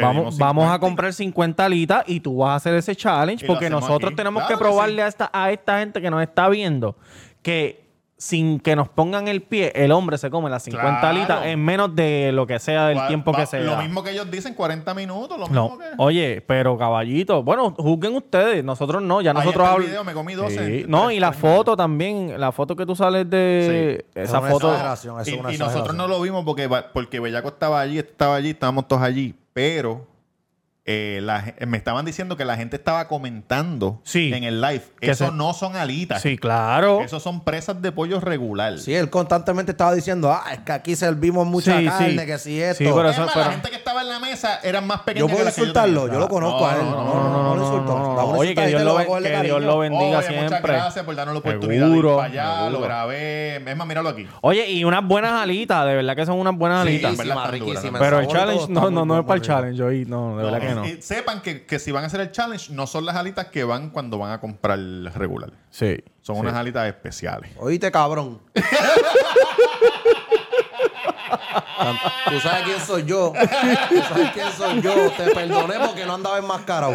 Vamos, 0.02 0.38
vamos 0.38 0.72
a 0.72 0.80
comprar 0.80 1.14
50 1.14 1.66
alitas 1.66 2.04
y 2.08 2.20
tú 2.20 2.38
vas 2.38 2.52
a 2.52 2.56
hacer 2.56 2.74
ese 2.76 2.96
challenge 2.96 3.46
porque 3.46 3.70
nosotros 3.70 4.10
aquí. 4.10 4.16
tenemos 4.16 4.42
Claro 4.44 4.48
que 4.48 4.64
que 4.64 4.70
probarle 4.70 4.96
sí. 4.98 5.02
a, 5.02 5.08
esta, 5.08 5.30
a 5.34 5.52
esta 5.52 5.80
gente 5.80 6.02
que 6.02 6.10
nos 6.10 6.22
está 6.22 6.50
viendo 6.50 6.96
que 7.42 7.88
sin 8.22 8.60
que 8.60 8.76
nos 8.76 8.90
pongan 8.90 9.30
el 9.30 9.42
pie, 9.44 9.72
el 9.74 9.94
hombre 9.94 10.18
se 10.18 10.30
come 10.30 10.50
las 10.50 10.64
50 10.64 11.00
Claro. 11.00 11.08
alitas 11.16 11.46
en 11.46 11.64
menos 11.64 11.96
de 11.96 12.32
lo 12.34 12.46
que 12.46 12.60
sea 12.60 12.88
del 12.88 13.08
tiempo 13.08 13.32
que 13.32 13.46
sea. 13.46 13.62
Lo 13.62 13.78
mismo 13.78 14.04
que 14.04 14.12
ellos 14.12 14.30
dicen, 14.30 14.54
40 14.56 14.94
minutos. 14.94 15.40
Lo 15.40 15.48
No, 15.48 15.70
mismo 15.70 15.78
que... 15.78 15.86
oye, 16.00 16.44
pero 16.46 16.78
caballito, 16.78 17.44
bueno, 17.44 17.74
juzguen 17.78 18.14
ustedes, 18.18 18.62
nosotros 18.62 19.02
no, 19.02 19.22
ya 19.22 19.32
Ahí 19.32 19.38
nosotros 19.38 19.64
está 19.64 19.78
el 19.78 19.82
habl- 19.84 19.86
video, 19.88 20.04
me 20.04 20.14
comí 20.14 20.34
12 20.34 20.58
Sí. 20.66 20.82
en 20.82 20.92
No, 20.92 21.10
y 21.12 21.20
la 21.22 21.32
foto 21.32 21.78
también, 21.78 22.38
la 22.38 22.52
foto 22.52 22.76
que 22.76 22.86
tú 22.86 22.94
sales 22.94 23.30
de 23.30 24.06
Es 24.14 24.28
esa 24.30 24.40
una 24.42 24.50
foto. 24.50 24.74
Y, 24.74 25.30
es 25.30 25.40
una 25.40 25.54
y 25.54 25.58
nosotros 25.58 25.96
no 25.96 26.10
lo 26.10 26.20
vimos 26.20 26.44
porque, 26.44 26.68
va- 26.68 26.88
porque 26.92 27.22
Bellaco 27.22 27.48
estaba 27.48 27.80
allí, 27.80 28.00
estaba 28.00 28.36
allí, 28.36 28.50
estábamos 28.50 28.86
todos 28.90 29.02
allí, 29.02 29.34
pero 29.54 30.08
eh, 30.92 31.20
la 31.22 31.54
me 31.68 31.78
estaban 31.78 32.04
diciendo 32.04 32.36
que 32.36 32.46
la 32.46 32.56
gente 32.58 32.76
estaba 32.76 33.08
comentando 33.08 34.02
Sí. 34.04 34.34
en 34.34 34.44
el 34.44 34.60
live. 34.60 34.82
Que 35.00 35.12
Eso 35.12 35.28
se- 35.28 35.32
no 35.32 35.54
son 35.54 35.76
alitas. 35.76 36.20
Sí, 36.24 36.36
claro. 36.38 37.02
Eso 37.02 37.20
son 37.20 37.44
presas 37.44 37.80
de 37.80 37.92
pollo 37.92 38.20
regular. 38.20 38.80
Sí, 38.80 38.96
él 38.96 39.12
constantemente 39.12 39.72
estaba 39.74 39.94
diciendo, 39.94 40.32
ah, 40.32 40.44
es 40.52 40.60
que 40.60 40.72
aquí 40.72 40.96
servimos 40.96 41.46
mucha 41.46 41.78
Sí, 41.78 41.86
carne, 41.86 42.20
sí. 42.22 42.26
que 42.26 42.38
si 42.40 42.60
esto. 42.62 42.84
Sí, 42.84 42.90
pero 42.92 43.08
Es 43.08 43.16
eso- 43.16 43.26
más, 43.26 43.34
pero- 43.34 43.46
la 43.46 43.52
gente 43.52 43.70
que 43.70 43.76
estaba 43.76 44.02
en 44.02 44.10
la 44.10 44.20
mesa 44.20 44.60
eran 44.64 44.88
más 44.88 44.98
yo 45.00 45.06
pequeñas 45.06 45.28
puedo 45.28 45.38
que 45.38 45.44
las 45.46 45.54
que 45.56 45.62
insultarlo, 45.62 46.02
tenía. 46.06 46.14
yo, 46.16 46.20
lo 46.22 46.28
conozco 46.28 46.66
a 46.68 46.72
él. 46.76 46.82
No, 46.86 46.92
No, 46.92 47.04
no, 47.14 47.24
no, 47.30 47.44
no, 47.44 47.56
lo 47.56 47.62
insulto. 47.64 47.98
no, 47.98 48.16
no. 48.16 48.26
Oye, 48.32 48.56
que 48.56 48.66
Dios 48.68 48.82
lo, 48.82 48.98
que. 48.98 49.42
Dios 49.44 49.62
lo 49.62 49.78
bendiga 49.80 50.18
Oye, 50.20 50.28
siempre. 50.28 50.44
muchas 50.46 50.62
gracias 50.64 51.06
por 51.06 51.16
darnos 51.16 51.36
la 51.36 51.40
oportunidad 51.40 51.88
Seguro, 51.88 52.10
de 52.10 52.14
ir 52.16 52.18
para 52.18 52.44
allá. 52.50 52.58
seguro. 52.62 52.80
Lo 52.80 52.82
grabé. 52.86 53.56
Es 53.70 53.78
más, 53.78 53.88
míralo 53.88 54.10
aquí. 54.10 54.28
Oye, 54.42 54.70
y 54.72 54.84
unas 54.86 55.06
buenas 55.06 55.34
alitas, 55.34 55.86
de 55.86 55.96
verdad 55.96 56.16
que 56.16 56.26
son 56.26 56.40
unas 56.40 56.56
buenas 56.58 56.82
alitas. 56.82 57.16
Pero 58.00 58.20
el 58.20 58.28
challenge, 58.28 58.66
no, 58.70 58.90
no, 58.90 59.06
no 59.06 59.20
es 59.20 59.26
para 59.26 59.36
el 59.36 59.42
challenge, 59.42 59.84
hoy 59.84 60.06
no, 60.06 60.38
de 60.38 60.44
verdad 60.46 60.60
que 60.60 60.74
no. 60.74 60.79
Eh, 60.86 61.02
sepan 61.02 61.42
que, 61.42 61.66
que 61.66 61.80
si 61.80 61.92
van 61.92 62.04
a 62.04 62.08
hacer 62.08 62.22
el 62.22 62.32
challenge, 62.32 62.72
no 62.74 62.88
son 62.88 63.06
las 63.06 63.16
alitas 63.16 63.48
que 63.48 63.64
van 63.64 63.90
cuando 63.90 64.18
van 64.18 64.32
a 64.32 64.40
comprar 64.40 64.80
regular. 64.80 65.52
Sí. 65.70 65.98
Son 66.22 66.36
sí. 66.36 66.42
unas 66.42 66.56
alitas 66.56 66.88
especiales. 66.88 67.52
Oíste, 67.58 67.92
cabrón. 67.92 68.42
Tú 72.30 72.40
sabes 72.42 72.64
quién 72.64 72.80
soy 72.80 73.06
yo. 73.06 73.34
Tú 73.90 73.98
sabes 74.02 74.32
quién 74.34 74.52
soy 74.52 74.82
yo. 74.82 75.12
Te 75.12 75.32
perdoné 75.32 75.76
porque 75.86 76.06
no 76.06 76.16
andaba 76.16 76.38
enmascarado. 76.38 76.94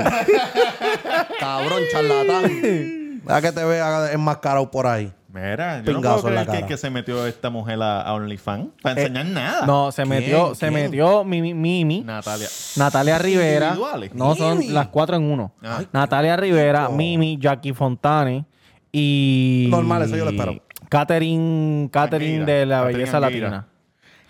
Cabrón, 1.41 1.83
charlatán. 1.91 3.23
Deja 3.25 3.41
que 3.41 3.53
te 3.53 3.65
vea 3.65 4.13
enmascarado 4.13 4.71
por 4.71 4.87
ahí. 4.87 5.13
Mira, 5.35 5.83
yo 5.83 5.93
no 5.95 6.01
puedo 6.01 6.29
en 6.29 6.35
la 6.37 6.43
creer 6.43 6.47
que, 6.47 6.53
cara. 6.61 6.67
que 6.69 6.77
se 6.77 6.91
metió 6.91 7.27
esta 7.27 7.51
mujer 7.51 7.83
a, 7.83 8.03
a 8.03 8.15
OnlyFans 8.15 8.69
para 8.81 9.01
enseñar 9.01 9.27
nada. 9.27 9.61
Eh, 9.63 9.67
No, 9.67 9.91
se 9.91 10.03
¿Quién? 10.05 10.09
metió, 10.11 10.55
se 10.55 10.69
¿Quién? 10.69 10.75
metió 10.85 11.25
Mimi, 11.25 11.53
Mimi 11.55 12.03
Natalia. 12.03 12.47
Natalia 12.77 13.19
Rivera. 13.19 13.67
Individuales. 13.71 14.15
No, 14.15 14.35
son 14.37 14.73
las 14.73 14.89
cuatro 14.89 15.17
en 15.17 15.25
uno. 15.25 15.53
Ah. 15.63 15.83
Natalia 15.93 16.37
Rivera, 16.37 16.89
Mimi, 16.89 17.37
Jackie 17.41 17.73
Fontane 17.73 18.45
y. 18.93 19.67
Normal, 19.71 20.03
eso 20.03 20.17
yo 20.17 20.25
lo 20.25 20.31
espero. 20.31 20.63
Catherine, 20.89 21.89
Catherine 21.91 22.45
de 22.45 22.67
la 22.67 22.77
Catherine 22.83 22.99
belleza 22.99 23.21
latina. 23.21 23.67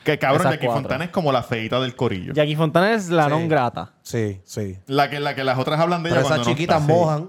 Que 0.02 0.18
cabrón, 0.18 0.40
Esas 0.42 0.52
Jackie 0.52 0.66
cuatro. 0.66 0.82
Fontana 0.82 1.04
es 1.04 1.10
como 1.10 1.32
la 1.32 1.42
feita 1.42 1.80
del 1.80 1.94
corillo. 1.96 2.32
Jackie 2.34 2.56
Fontane 2.56 2.94
es 2.94 3.08
la 3.10 3.24
Sí. 3.24 3.30
non 3.30 3.48
grata. 3.48 3.92
Sí, 4.02 4.40
sí. 4.44 4.78
La 4.86 5.08
que, 5.08 5.18
la 5.20 5.34
que 5.34 5.44
las 5.44 5.58
otras 5.58 5.78
hablan 5.80 6.02
de 6.02 6.10
ella 6.10 6.16
Pero 6.16 6.26
esas 6.26 6.36
cuando 6.38 6.50
no 6.50 6.56
chiquitas 6.56 6.80
está. 6.82 6.92
mojan. 6.94 7.28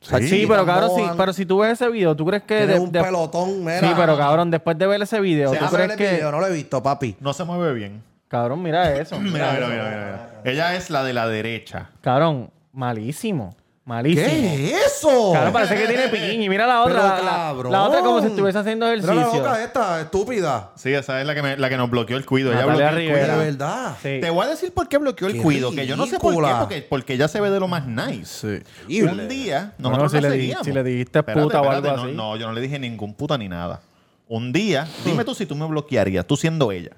Sí, 0.00 0.44
pero 0.48 0.64
cabrón, 0.64 0.90
sí, 0.94 1.02
pero 1.16 1.32
si 1.32 1.44
tú 1.44 1.58
ves 1.58 1.72
ese 1.72 1.88
video, 1.88 2.14
¿tú 2.14 2.24
crees 2.24 2.44
que 2.44 2.66
de- 2.66 2.78
un 2.78 2.92
de- 2.92 3.02
pelotón, 3.02 3.60
mira. 3.64 3.80
Sí, 3.80 3.88
pero 3.96 4.16
cabrón, 4.16 4.50
después 4.50 4.78
de 4.78 4.86
ver 4.86 5.02
ese 5.02 5.20
video, 5.20 5.52
Se 5.52 5.58
¿tú 5.58 5.66
crees 5.66 5.96
que 5.96 6.12
video, 6.12 6.30
no 6.30 6.40
lo 6.40 6.46
he 6.46 6.52
visto, 6.52 6.82
papi. 6.82 7.16
No 7.20 7.32
se 7.32 7.44
mueve 7.44 7.74
bien. 7.74 8.02
Cabrón, 8.28 8.62
mira 8.62 8.94
eso. 8.96 9.18
Mira, 9.20 9.52
mira, 9.52 9.66
mira, 9.68 9.68
mira, 9.68 10.30
mira. 10.42 10.52
Ella 10.52 10.74
es 10.76 10.90
la 10.90 11.02
de 11.02 11.12
la 11.14 11.26
derecha. 11.28 11.90
Cabrón, 12.00 12.50
malísimo. 12.72 13.56
Malísimo. 13.88 14.28
¿Qué 14.28 14.70
es 14.74 14.86
eso? 14.98 15.30
Claro, 15.32 15.50
parece 15.50 15.74
que 15.74 15.86
tiene 15.86 16.08
piquiña. 16.08 16.44
Y 16.44 16.48
mira 16.50 16.66
la 16.66 16.82
Pero, 16.86 16.98
otra. 16.98 17.22
la- 17.22 17.30
cabrón. 17.30 17.72
La, 17.72 17.82
otra 17.84 18.00
como 18.02 18.20
si 18.20 18.26
estuviese 18.26 18.58
haciendo 18.58 18.84
Mira 18.86 18.98
la 18.98 19.12
ejercicio. 19.12 19.40
boca 19.40 19.64
esta, 19.64 20.00
estúpida. 20.02 20.70
Sí, 20.76 20.92
esa 20.92 21.20
es 21.22 21.26
la 21.26 21.34
que, 21.34 21.42
me- 21.42 21.56
la 21.56 21.68
que 21.70 21.76
nos 21.78 21.88
bloqueó 21.88 22.18
el 22.18 22.26
cuido. 22.26 22.52
Ella 22.52 22.66
bloqueó 22.66 22.88
el 22.90 22.94
Rivera. 22.96 23.18
De 23.20 23.26
cuido. 23.26 23.38
verdad. 23.38 23.96
Sí. 24.02 24.18
Te 24.20 24.28
voy 24.28 24.46
a 24.46 24.50
decir 24.50 24.72
por 24.74 24.88
qué 24.88 24.98
bloqueó 24.98 25.28
el 25.28 25.32
Qué 25.34 25.40
cuido, 25.42 25.70
que 25.72 25.86
yo 25.86 25.96
no 25.96 26.06
sé 26.06 26.18
por 26.18 26.34
qué, 26.34 26.52
porque, 26.58 26.82
porque 26.88 27.14
ella 27.14 27.28
se 27.28 27.40
ve 27.40 27.48
de 27.50 27.58
lo 27.60 27.66
más 27.66 27.86
nice. 27.86 28.62
Sí. 28.86 29.02
Un 29.02 29.26
día, 29.26 29.72
nosotros 29.78 29.80
Bueno, 29.80 30.08
si 30.10 30.20
la 30.20 30.28
le 30.28 30.36
di- 30.36 30.54
si 30.62 30.72
le 30.72 30.84
dijiste 30.84 31.22
puta 31.22 31.62
o 31.62 31.70
algo 31.70 31.88
no, 31.96 32.02
así. 32.02 32.12
No, 32.14 32.36
yo 32.36 32.46
no 32.46 32.52
le 32.52 32.60
dije 32.60 32.78
ningún 32.78 33.14
puta 33.14 33.38
ni 33.38 33.48
nada. 33.48 33.80
Un 34.28 34.52
día, 34.52 34.86
dime 35.06 35.24
tú 35.24 35.34
si 35.34 35.46
tú 35.46 35.54
me 35.54 35.64
bloquearías, 35.66 36.26
tú 36.26 36.36
siendo 36.36 36.70
ella. 36.72 36.90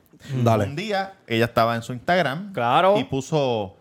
Dale. 0.42 0.64
Un 0.64 0.74
día, 0.74 1.14
ella 1.28 1.44
estaba 1.44 1.76
en 1.76 1.82
su 1.82 1.92
Instagram. 1.92 2.52
Claro. 2.52 2.98
Y 2.98 3.04
puso, 3.04 3.76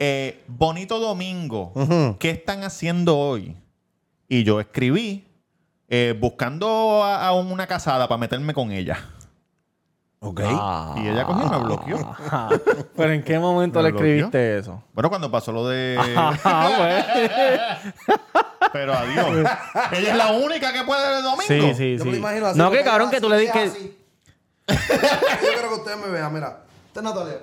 eh, 0.00 0.42
bonito 0.48 0.98
domingo, 0.98 1.72
¿qué 2.18 2.30
están 2.30 2.64
haciendo 2.64 3.16
hoy? 3.18 3.54
Y 4.28 4.44
yo 4.44 4.58
escribí, 4.60 5.26
eh, 5.88 6.16
buscando 6.18 7.04
a, 7.04 7.26
a 7.26 7.32
una 7.32 7.66
casada 7.66 8.08
para 8.08 8.18
meterme 8.18 8.54
con 8.54 8.72
ella. 8.72 8.98
Ok. 10.20 10.40
Ah. 10.44 10.94
Y 10.98 11.08
ella 11.08 11.24
cogió 11.24 11.46
y 11.46 11.50
me 11.50 11.58
bloqueó. 11.58 12.16
Pero 12.96 13.12
¿en 13.12 13.22
qué 13.24 13.38
momento 13.38 13.78
¿Me 13.78 13.84
le 13.84 13.90
bloqueó? 13.92 14.06
escribiste 14.06 14.58
eso? 14.58 14.82
Bueno, 14.92 15.08
cuando 15.08 15.30
pasó 15.30 15.52
lo 15.52 15.66
de... 15.68 15.98
Ah. 16.44 17.78
Pero 18.72 18.94
adiós. 18.94 19.48
ella 19.92 20.10
es 20.10 20.16
la 20.16 20.32
única 20.32 20.72
que 20.72 20.84
puede 20.84 21.18
el 21.18 21.24
domingo. 21.24 21.44
Sí, 21.48 21.74
sí, 21.74 21.96
Yo 21.98 22.04
me 22.04 22.10
lo 22.10 22.12
sí. 22.12 22.18
imagino 22.18 22.46
así. 22.46 22.58
No, 22.58 22.70
que 22.70 22.84
cabrón 22.84 23.10
que 23.10 23.20
tú 23.20 23.28
le 23.28 23.38
dices 23.38 23.52
que... 23.52 23.96
Yo 24.72 25.52
quiero 25.52 25.68
que 25.68 25.74
ustedes 25.74 25.98
me 25.98 26.08
vean, 26.08 26.32
mira. 26.32 26.60
Usted 26.88 27.00
es 27.00 27.02
Natalia. 27.02 27.38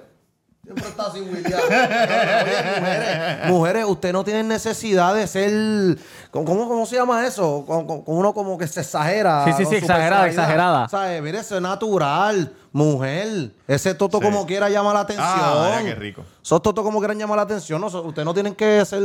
Siempre 0.67 0.85
está 0.89 1.07
así, 1.07 1.21
William. 1.21 1.61
Oye, 1.65 2.79
mujeres, 2.81 3.47
mujeres, 3.47 3.85
usted 3.85 4.11
no 4.11 4.25
tiene 4.25 4.43
necesidad 4.43 5.15
de 5.15 5.25
ser. 5.25 5.97
¿Cómo, 6.29 6.67
cómo, 6.67 6.85
se 6.85 6.97
llama 6.97 7.25
eso? 7.25 7.63
Con, 7.65 7.87
con- 7.87 8.01
con 8.01 8.17
uno 8.17 8.33
como 8.33 8.57
que 8.57 8.67
se 8.67 8.81
exagera. 8.81 9.45
Sí, 9.45 9.51
sí, 9.59 9.63
con 9.63 9.71
sí, 9.71 9.77
exagerada, 9.77 10.27
exagerada. 10.27 10.89
¿Sabes? 10.89 11.21
Mire, 11.21 11.39
eso 11.39 11.55
es 11.55 11.61
natural. 11.61 12.51
Mujer. 12.73 13.51
Ese 13.65 13.93
toto 13.95 14.19
Sí. 14.19 14.25
como 14.25 14.45
quiera 14.45 14.69
llama 14.69 14.93
la 14.93 14.99
atención. 14.99 15.25
Ah, 15.29 15.77
mira 15.79 15.93
qué 15.93 15.99
rico. 15.99 16.23
Esos 16.43 16.61
totos 16.61 16.83
como 16.83 16.99
quieran 16.99 17.17
llamar 17.17 17.37
la 17.37 17.43
atención. 17.43 17.79
No, 17.79 17.87
ustedes 17.87 18.25
no 18.25 18.33
tienen 18.33 18.53
que 18.53 18.83
ser. 18.85 18.99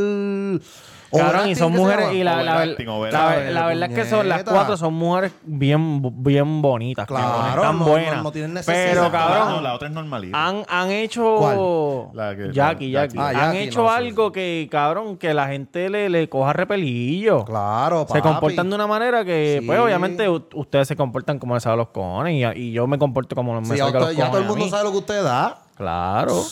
Cabrón, 1.19 1.49
y 1.49 1.55
son 1.55 1.73
overacting, 1.73 1.73
¿qué 1.73 1.77
se 1.77 1.79
mujeres 1.79 2.15
y 2.15 2.25
la, 2.25 2.43
la, 2.43 3.67
verdad 3.67 3.91
es 3.91 3.95
que 3.95 4.05
son 4.07 4.29
las 4.29 4.45
cuatro 4.45 4.77
son 4.77 4.95
mujeres 4.95 5.33
bien, 5.43 6.01
bien 6.23 6.63
bonitas. 6.63 7.07
Claro, 7.07 7.63
tan 7.63 7.79
no- 7.79 7.85
buenas. 7.85 8.23
no 8.23 8.33
tienen 8.33 8.55
necesidad. 8.55 8.91
Pero 8.93 9.11
cabrón, 9.13 9.63
la 9.63 9.75
otra 9.75 9.89
es 9.89 9.95
normalita. 9.95 10.47
han, 10.47 10.65
han 10.69 10.91
hecho 10.91 12.11
La 12.15 12.35
que- 12.37 12.53
Jackie, 12.53 12.91
Jackie, 12.91 12.91
Jackie. 12.91 13.19
Ah, 13.19 13.29
han 13.29 13.35
Jackie, 13.53 13.59
hecho 13.69 13.83
no, 13.83 13.89
sí, 13.89 13.95
algo 13.97 14.33
que 14.33 14.69
cabrón 14.71 15.17
que 15.17 15.35
la 15.35 15.49
gente 15.49 15.91
le, 15.91 16.09
le 16.09 16.29
coja 16.29 16.53
repelillo. 16.53 17.45
Claro, 17.45 18.07
Se 18.11 18.21
comportan 18.21 18.69
de 18.69 18.75
una 18.75 18.87
manera 18.87 19.25
que, 19.25 19.59
Sí. 19.61 19.67
pues, 19.67 19.79
obviamente, 19.79 20.29
ustedes 20.29 20.89
se 20.89 20.97
comportan 20.97 21.39
como 21.39 21.55
les 21.55 21.63
salga 21.63 21.77
los 21.77 21.89
cojones 21.89 22.35
y, 22.57 22.61
y 22.61 22.73
yo 22.73 22.87
me 22.87 22.99
comporto 22.99 23.35
como 23.35 23.61
me 23.61 23.77
salga 23.77 24.01
los 24.01 24.09
usted- 24.11 24.17
ya 24.19 24.31
todo 24.31 24.41
el 24.41 24.47
mundo 24.47 24.69
sabe 24.69 24.85
lo 24.85 24.93
que 24.93 24.99
usted 24.99 25.23
da. 25.23 25.59
Claro. 25.77 26.43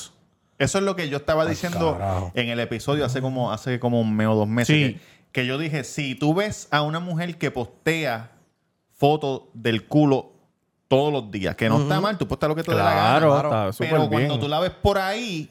Eso 0.61 0.79
es 0.79 0.85
lo 0.85 0.94
que 0.94 1.09
yo 1.09 1.16
estaba 1.16 1.44
diciendo 1.46 1.94
carajo. 1.99 2.31
en 2.35 2.49
el 2.51 2.61
episodio 2.61 3.05
hace 3.05 3.20
como, 3.20 3.51
hace 3.51 3.81
como 3.81 4.01
un 4.01 4.14
mes 4.14 4.29
o 4.29 4.35
dos 4.37 4.46
meses. 4.46 4.75
Sí. 4.77 4.94
Que, 4.94 5.01
que 5.42 5.46
yo 5.46 5.59
dije, 5.59 5.83
si 5.85 6.14
tú 6.14 6.35
ves 6.35 6.68
a 6.70 6.83
una 6.83 7.01
mujer 7.01 7.37
que 7.38 7.51
postea 7.51 8.31
fotos 8.96 9.42
del 9.55 9.87
culo 9.88 10.33
todos 10.87 11.12
los 11.12 11.31
días, 11.31 11.57
que 11.57 11.68
no 11.68 11.81
está 11.81 12.01
mal, 12.01 12.18
tú 12.18 12.29
postas 12.29 12.49
lo 12.49 12.55
que 12.57 12.62
te 12.62 12.73
dé 12.73 12.77
la 12.79 12.92
Claro, 12.92 13.33
gana. 13.33 13.49
está 13.49 13.73
súper 13.73 13.90
Pero 13.90 14.01
bien. 14.09 14.27
cuando 14.27 14.38
tú 14.38 14.49
la 14.49 14.61
ves 14.61 14.70
por 14.70 14.99
ahí, 14.99 15.51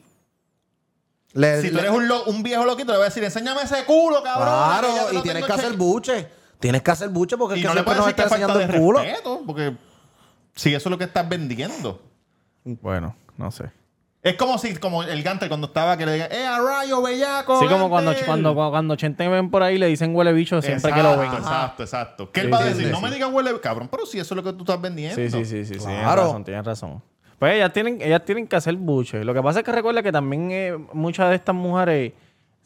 Le- 1.33 1.61
si 1.61 1.69
tú 1.69 1.75
le- 1.75 1.81
eres 1.81 1.91
un, 1.93 2.07
lo- 2.07 2.25
un 2.25 2.43
viejo 2.43 2.65
loquito, 2.65 2.91
le 2.91 2.97
vas 2.97 3.05
a 3.07 3.09
decir, 3.09 3.23
enséñame 3.23 3.61
ese 3.61 3.83
culo, 3.85 4.21
cabrón. 4.23 4.47
Claro, 4.47 4.87
y 5.13 5.21
tienes 5.21 5.45
que 5.45 5.51
hacer 5.53 5.65
cheque". 5.71 5.77
buche. 5.77 6.27
Tienes 6.59 6.81
que 6.81 6.91
hacer 6.91 7.09
buche 7.09 7.37
porque 7.37 7.53
es 7.55 7.59
Y 7.59 7.61
que 7.63 7.67
no 7.69 7.73
le 7.73 7.83
puedes 7.83 7.99
decir 8.01 8.15
que 8.15 8.23
falta 8.29 8.57
de 8.57 8.63
el 8.65 8.79
culo. 8.79 8.99
respeto, 8.99 9.41
porque 9.45 9.75
si 10.55 10.73
eso 10.75 10.89
es 10.89 10.91
lo 10.91 10.97
que 10.97 11.05
estás 11.05 11.27
vendiendo. 11.29 12.01
Bueno, 12.63 13.15
no 13.37 13.49
sé. 13.49 13.71
Es 14.21 14.35
como 14.35 14.57
si, 14.57 14.75
como 14.75 15.01
el 15.03 15.23
Gante 15.23 15.47
cuando 15.47 15.67
estaba 15.67 15.95
que 15.97 16.05
le 16.05 16.13
digan, 16.13 16.29
¡eh, 16.31 16.45
a 16.45 16.59
rayo, 16.59 17.01
bellaco! 17.01 17.57
Sí, 17.61 17.67
como 17.67 17.87
cuando, 17.89 18.11
Gantel". 18.11 18.25
cuando, 18.25 18.53
cuando 18.53 18.95
Chente 18.97 19.25
ven 19.29 19.49
por 19.49 19.63
ahí 19.63 19.77
le 19.77 19.87
dicen 19.87 20.13
huele 20.13 20.33
bicho 20.33 20.61
siempre 20.61 20.91
que 20.91 21.01
lo 21.01 21.17
ven. 21.17 21.31
Exacto, 21.31 21.83
Exacto. 21.83 22.31
¿Qué 22.31 22.41
él 22.41 22.47
Sí, 22.47 22.51
va 22.51 22.59
a 22.59 22.63
decir? 22.65 22.85
sí, 22.87 22.91
no 22.91 22.97
sí. 22.97 23.03
me 23.05 23.11
digas 23.11 23.29
huele, 23.31 23.57
cabrón, 23.61 23.87
pero 23.89 24.05
si 24.05 24.19
eso 24.19 24.33
es 24.33 24.35
lo 24.35 24.43
que 24.43 24.51
tú 24.51 24.63
estás 24.63 24.81
vendiendo. 24.81 25.15
Sí, 25.15 25.29
sí, 25.29 25.45
sí, 25.45 25.63
sí, 25.63 25.73
sí. 25.75 25.79
Tienes 25.85 26.03
Claro. 26.03 26.23
razón, 26.23 26.43
tienes 26.43 26.65
razón. 26.65 27.01
Pues 27.39 27.53
ellas 27.55 27.71
tienen, 27.71 28.01
ellas 28.01 28.25
tienen 28.25 28.45
que 28.45 28.57
hacer 28.57 28.75
buche. 28.75 29.23
Lo 29.23 29.33
que 29.33 29.41
pasa 29.41 29.59
es 29.59 29.65
que 29.65 29.71
recuerda 29.71 30.03
que 30.03 30.11
también 30.11 30.49
eh, 30.51 30.77
muchas 30.91 31.29
de 31.29 31.35
estas 31.35 31.55
mujeres, 31.55 32.11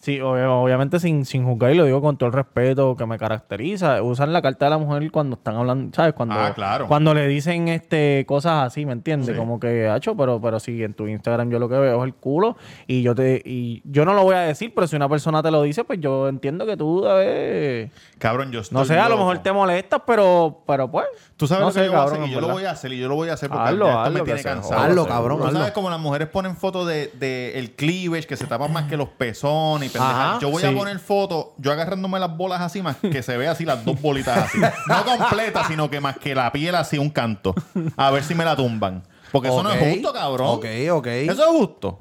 sí, 0.03 0.19
ob- 0.19 0.45
obviamente 0.63 0.99
sin, 0.99 1.25
sin 1.25 1.45
juzgar, 1.45 1.71
y 1.71 1.75
lo 1.75 1.85
digo 1.85 2.01
con 2.01 2.17
todo 2.17 2.27
el 2.27 2.33
respeto 2.33 2.95
que 2.95 3.05
me 3.05 3.17
caracteriza, 3.17 4.01
usan 4.03 4.33
la 4.33 4.41
carta 4.41 4.65
de 4.65 4.71
la 4.71 4.77
mujer 4.77 5.09
cuando 5.11 5.35
están 5.37 5.55
hablando, 5.55 5.95
¿sabes? 5.95 6.13
Cuando, 6.13 6.35
Ah, 6.35 6.51
claro. 6.53 6.87
cuando 6.87 7.13
le 7.13 7.27
dicen 7.27 7.67
este 7.69 8.25
cosas 8.27 8.65
así, 8.67 8.85
¿me 8.85 8.91
entiendes? 8.91 9.29
Sí. 9.29 9.35
Como 9.35 9.59
que, 9.59 9.87
hacho, 9.87 10.15
pero, 10.15 10.39
pero 10.41 10.59
sí, 10.59 10.83
en 10.83 10.93
tu 10.93 11.07
Instagram 11.07 11.49
yo 11.49 11.57
lo 11.59 11.69
que 11.69 11.75
veo 11.77 11.97
es 11.99 12.03
el 12.03 12.13
culo 12.13 12.57
y 12.85 13.01
yo 13.01 13.15
te 13.15 13.41
y 13.45 13.81
yo 13.85 14.05
no 14.05 14.13
lo 14.13 14.23
voy 14.23 14.35
a 14.35 14.39
decir, 14.41 14.73
pero 14.75 14.85
si 14.87 14.95
una 14.95 15.07
persona 15.09 15.41
te 15.41 15.49
lo 15.51 15.61
dice, 15.61 15.83
pues 15.83 15.99
yo 16.01 16.27
entiendo 16.27 16.65
que 16.65 16.75
tú 16.77 17.01
debes... 17.01 17.91
Cabrón, 18.19 18.51
yo 18.51 18.59
estoy 18.61 18.77
No 18.77 18.85
sé, 18.85 18.97
a 18.99 19.07
lo 19.09 19.17
mejor 19.17 19.39
te 19.39 19.51
molestas, 19.51 20.01
pero, 20.05 20.63
pero 20.67 20.89
pues... 20.91 21.05
Tú 21.37 21.47
sabes 21.47 21.61
no 21.61 21.67
lo 21.69 21.73
que 21.73 21.79
sé, 21.79 21.85
yo 21.85 21.91
voy 21.91 21.99
a 21.99 22.03
cabrón, 22.03 22.23
hacer 22.23 22.29
y 22.29 22.33
yo 22.33 22.41
lo 22.41 22.47
voy 22.49 22.63
a 22.65 22.71
hacer 22.71 22.93
y 22.93 22.99
yo 22.99 23.07
lo 23.09 23.15
voy 23.15 23.29
a 23.29 23.33
hacer 23.33 23.49
porque 23.49 23.69
Hazlo, 23.69 23.85
ya 23.85 23.91
esto 23.91 24.01
hazlo, 24.03 24.19
me 24.19 24.25
tiene 24.25 24.43
cansado. 24.43 24.81
Hazlo, 24.81 25.05
cabrón, 25.07 25.39
Tú 25.41 25.51
sabes 25.51 25.71
como 25.71 25.89
las 25.89 25.99
mujeres 25.99 26.27
ponen 26.29 26.55
fotos 26.55 26.87
de, 26.87 27.07
de 27.19 27.57
el 27.59 27.71
cleavage 27.71 28.27
que 28.27 28.37
se 28.37 28.45
tapan 28.47 28.71
más 28.73 28.85
que 28.85 28.97
los 28.97 29.09
pezones 29.09 29.92
Ajá, 30.01 30.39
Yo 30.39 30.49
voy 30.49 30.61
sí. 30.61 30.67
a 30.67 30.73
poner 30.73 30.99
fotos, 30.99 31.47
yo 31.57 31.71
agarrándome 31.71 32.19
las 32.19 32.35
bolas 32.35 32.61
así 32.61 32.81
más 32.81 32.97
que 32.97 33.21
se 33.23 33.37
ve 33.37 33.47
así 33.47 33.65
las 33.65 33.83
dos 33.85 34.01
bolitas 34.01 34.37
así. 34.37 34.59
No 34.87 35.03
completas, 35.05 35.67
sino 35.67 35.89
que 35.89 35.99
más 35.99 36.17
que 36.17 36.33
la 36.35 36.51
piel 36.51 36.75
así 36.75 36.97
un 36.97 37.09
canto. 37.09 37.53
A 37.97 38.11
ver 38.11 38.23
si 38.23 38.35
me 38.35 38.45
la 38.45 38.55
tumban. 38.55 39.03
Porque 39.31 39.47
eso 39.49 39.63
no 39.63 39.71
es 39.71 39.93
justo, 39.95 40.13
cabrón. 40.13 40.47
Ok, 40.49 40.65
ok. 40.91 41.07
Eso 41.07 41.41
es 41.43 41.49
justo. 41.49 41.99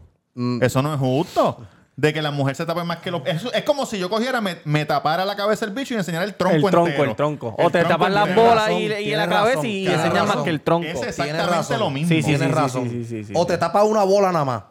Eso 0.60 0.82
no 0.82 0.92
es 0.94 1.00
justo. 1.00 1.58
De 1.94 2.12
que 2.14 2.22
la 2.22 2.30
mujer 2.30 2.56
se 2.56 2.64
tape 2.64 2.82
más 2.84 2.98
que 2.98 3.10
los... 3.10 3.20
Eso 3.26 3.52
es 3.52 3.64
como 3.64 3.84
si 3.84 3.98
yo 3.98 4.08
cogiera, 4.08 4.40
me, 4.40 4.56
me 4.64 4.86
tapara 4.86 5.26
la 5.26 5.36
cabeza 5.36 5.66
el 5.66 5.72
bicho 5.72 5.92
y 5.92 5.98
enseñara 5.98 6.24
el 6.24 6.34
tronco 6.34 6.56
el 6.56 6.70
tronco, 6.70 6.88
entero. 6.88 7.10
el 7.10 7.16
tronco. 7.16 7.54
El 7.58 7.66
O 7.66 7.70
te 7.70 7.84
tapas 7.84 8.10
las 8.10 8.34
bolas 8.34 8.54
razón, 8.66 8.72
y, 8.80 8.84
y 8.86 8.88
tienes 8.88 9.16
la 9.18 9.28
cabeza 9.28 9.56
razón, 9.56 9.66
y 9.66 9.80
tienes 9.84 9.98
enseñas 9.98 10.14
más 10.22 10.28
razón. 10.28 10.44
que 10.44 10.50
el 10.50 10.60
tronco. 10.62 10.86
Es 10.88 10.92
Tienes 10.94 11.08
exactamente 11.18 11.54
razón. 11.54 11.78
lo 11.80 11.90
mismo. 11.90 12.08
Sí, 12.08 12.22
sí, 12.22 12.28
Tienes 12.28 12.48
sí, 12.48 12.54
razón. 12.54 12.90
sí, 12.90 13.04
sí, 13.04 13.24
sí, 13.24 13.32
o 13.36 13.42
sí. 13.42 13.46
te 13.48 13.58
tapas 13.58 13.84
una 13.84 14.04
bola 14.04 14.32
nada 14.32 14.44
más. 14.46 14.62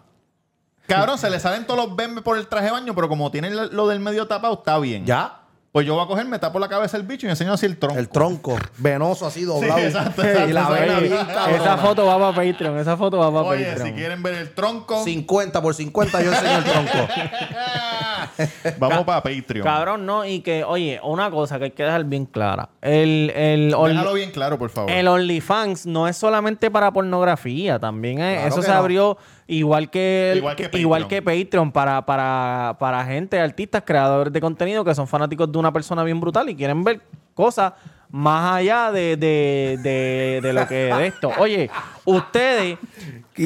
Cabrón, 0.95 1.17
se 1.17 1.29
le 1.29 1.39
salen 1.39 1.65
todos 1.65 1.85
los 1.87 1.95
bembes 1.95 2.23
por 2.23 2.37
el 2.37 2.47
traje 2.47 2.65
de 2.65 2.71
baño, 2.71 2.93
pero 2.95 3.07
como 3.09 3.31
tiene 3.31 3.49
lo 3.51 3.87
del 3.87 3.99
medio 3.99 4.27
tapado, 4.27 4.53
está 4.55 4.77
bien. 4.79 5.05
Ya. 5.05 5.37
Pues 5.71 5.87
yo 5.87 5.93
voy 5.95 6.03
a 6.03 6.07
coger, 6.07 6.25
me 6.25 6.37
tapo 6.37 6.59
la 6.59 6.67
cabeza 6.67 6.97
el 6.97 7.03
bicho 7.03 7.27
y 7.27 7.29
enseño 7.29 7.53
así 7.53 7.65
el 7.65 7.77
tronco. 7.77 7.97
El 7.97 8.09
tronco. 8.09 8.57
Venoso 8.77 9.25
así 9.25 9.45
doblado. 9.45 9.79
Sí, 9.79 9.85
exacto, 9.85 10.21
exacto, 10.21 10.49
y 10.49 10.51
la 10.51 10.69
vena 10.69 10.99
bien 10.99 11.15
cabrona. 11.15 11.55
esa 11.55 11.77
foto 11.77 12.05
va 12.05 12.19
para 12.19 12.35
Patreon, 12.35 12.77
esa 12.77 12.97
foto 12.97 13.19
va 13.19 13.31
para 13.31 13.45
Oye, 13.47 13.63
Patreon. 13.67 13.87
si 13.87 13.93
quieren 13.93 14.21
ver 14.21 14.33
el 14.33 14.53
tronco, 14.53 15.01
50 15.01 15.61
por 15.61 15.73
50 15.73 16.21
yo 16.23 16.33
enseño 16.33 16.57
el 16.57 16.63
tronco. 16.65 16.91
vamos 18.79 19.05
para 19.05 19.23
Patreon. 19.23 19.63
Cabrón, 19.63 20.05
no, 20.05 20.25
y 20.25 20.41
que, 20.41 20.65
oye, 20.65 20.99
una 21.03 21.31
cosa 21.31 21.57
que 21.57 21.65
hay 21.65 21.71
que 21.71 21.83
dejar 21.83 22.03
bien 22.03 22.25
clara. 22.25 22.67
El, 22.81 23.31
el, 23.33 23.69
Déjalo 23.69 24.13
bien 24.13 24.31
claro, 24.31 24.57
por 24.57 24.69
favor. 24.71 24.91
el 24.91 25.07
OnlyFans 25.07 25.85
no 25.85 26.05
es 26.07 26.17
solamente 26.17 26.69
para 26.69 26.91
pornografía, 26.91 27.79
también 27.79 28.19
es- 28.19 28.39
Claro 28.41 28.47
eso 28.49 28.61
se 28.61 28.67
no. 28.71 28.75
abrió 28.75 29.17
igual 29.57 29.89
que, 29.89 30.33
Igual 30.37 30.55
que 30.55 30.69
igual 30.79 31.03
Patreon. 31.03 31.23
que 31.23 31.43
Patreon 31.45 31.71
para, 31.71 32.05
para, 32.05 32.75
para 32.79 33.05
gente, 33.05 33.39
artistas, 33.39 33.83
creadores 33.85 34.31
de 34.33 34.41
contenido 34.41 34.83
que 34.83 34.95
son 34.95 35.07
fanáticos 35.07 35.51
de 35.51 35.57
una 35.57 35.71
persona 35.71 36.03
bien 36.03 36.19
brutal 36.19 36.49
y 36.49 36.55
quieren 36.55 36.83
ver 36.83 37.01
cosas 37.33 37.73
más 38.09 38.55
allá 38.55 38.91
de, 38.91 39.15
de, 39.17 39.79
de, 39.81 40.39
de 40.41 40.53
lo 40.53 40.67
que 40.67 40.75
de 40.75 41.07
esto. 41.07 41.31
Oye, 41.37 41.69
ustedes 42.05 42.77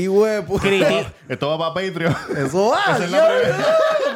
¡Qué 0.02 0.10
huevo! 0.10 0.58
critican... 0.60 1.06
Esto 1.30 1.48
va 1.58 1.58
para 1.74 1.88
Patreon. 1.88 2.16
Eso 2.38 2.70
va. 2.72 2.80
Esa 2.96 3.06
es 3.06 3.12
la 3.12 3.18
yo- 3.18 3.40
primera. 3.42 3.68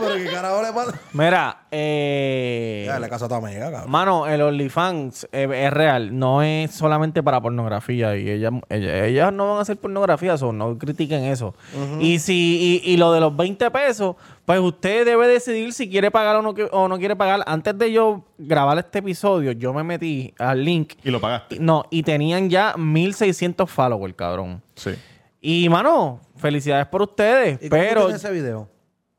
Pero 0.02 0.16
qué 0.16 0.26
carajo 0.32 0.62
le 0.62 0.72
pasa. 0.74 1.00
Mira, 1.12 1.58
eh... 1.72 2.84
Ya, 2.88 3.00
la 3.00 3.10
casa 3.10 3.26
está 3.26 3.42
mega, 3.42 3.70
cabrón. 3.72 3.92
Mano, 3.92 4.28
el 4.28 4.42
OnlyFans 4.42 5.28
eh, 5.34 5.48
es 5.66 5.74
real, 5.74 6.18
no 6.18 6.42
es 6.42 6.72
solamente 6.72 7.22
para 7.22 7.42
pornografía 7.42 8.16
y 8.16 8.30
ellas, 8.30 8.54
ellas, 8.70 9.04
ellas 9.04 9.34
no 9.34 9.50
van 9.50 9.58
a 9.58 9.62
hacer 9.62 9.76
pornografía, 9.78 10.38
so 10.38 10.54
no 10.54 10.78
critiquen 10.78 11.26
eso. 11.26 11.54
Y 12.00 12.20
si 12.20 12.82
y, 12.86 12.94
y 12.94 12.98
lo 12.98 13.12
de 13.12 13.20
los 13.20 13.36
20 13.36 13.70
pesos, 13.72 14.16
pues 14.46 14.60
usted 14.62 15.06
debe 15.06 15.28
decidir 15.28 15.74
si 15.74 15.90
quiere 15.90 16.12
pagar 16.12 16.38
o 16.38 16.42
no, 16.42 16.54
que- 16.54 16.70
o 16.72 16.88
no 16.88 16.98
quiere 16.98 17.18
pagar. 17.18 17.44
Antes 17.46 17.78
de 17.78 17.92
yo 17.92 18.24
grabar 18.38 18.78
este 18.78 19.00
episodio, 19.00 19.52
yo 19.52 19.74
me 19.74 19.84
metí 19.84 20.34
al 20.40 20.64
link. 20.64 20.94
Y 21.04 21.12
lo 21.12 21.20
pagaste. 21.20 21.58
No, 21.60 21.84
y 21.90 22.04
tenían 22.04 22.50
ya 22.50 22.76
1600 22.78 23.70
followers, 23.70 24.14
cabrón. 24.16 24.62
Sí. 24.76 24.92
Y, 25.42 25.70
mano, 25.70 26.20
felicidades 26.38 26.86
por 26.88 27.02
ustedes, 27.02 27.60
¿Y 27.62 27.70
pero... 27.70 28.02
tiene 28.04 28.18
ese 28.18 28.32
video? 28.32 28.70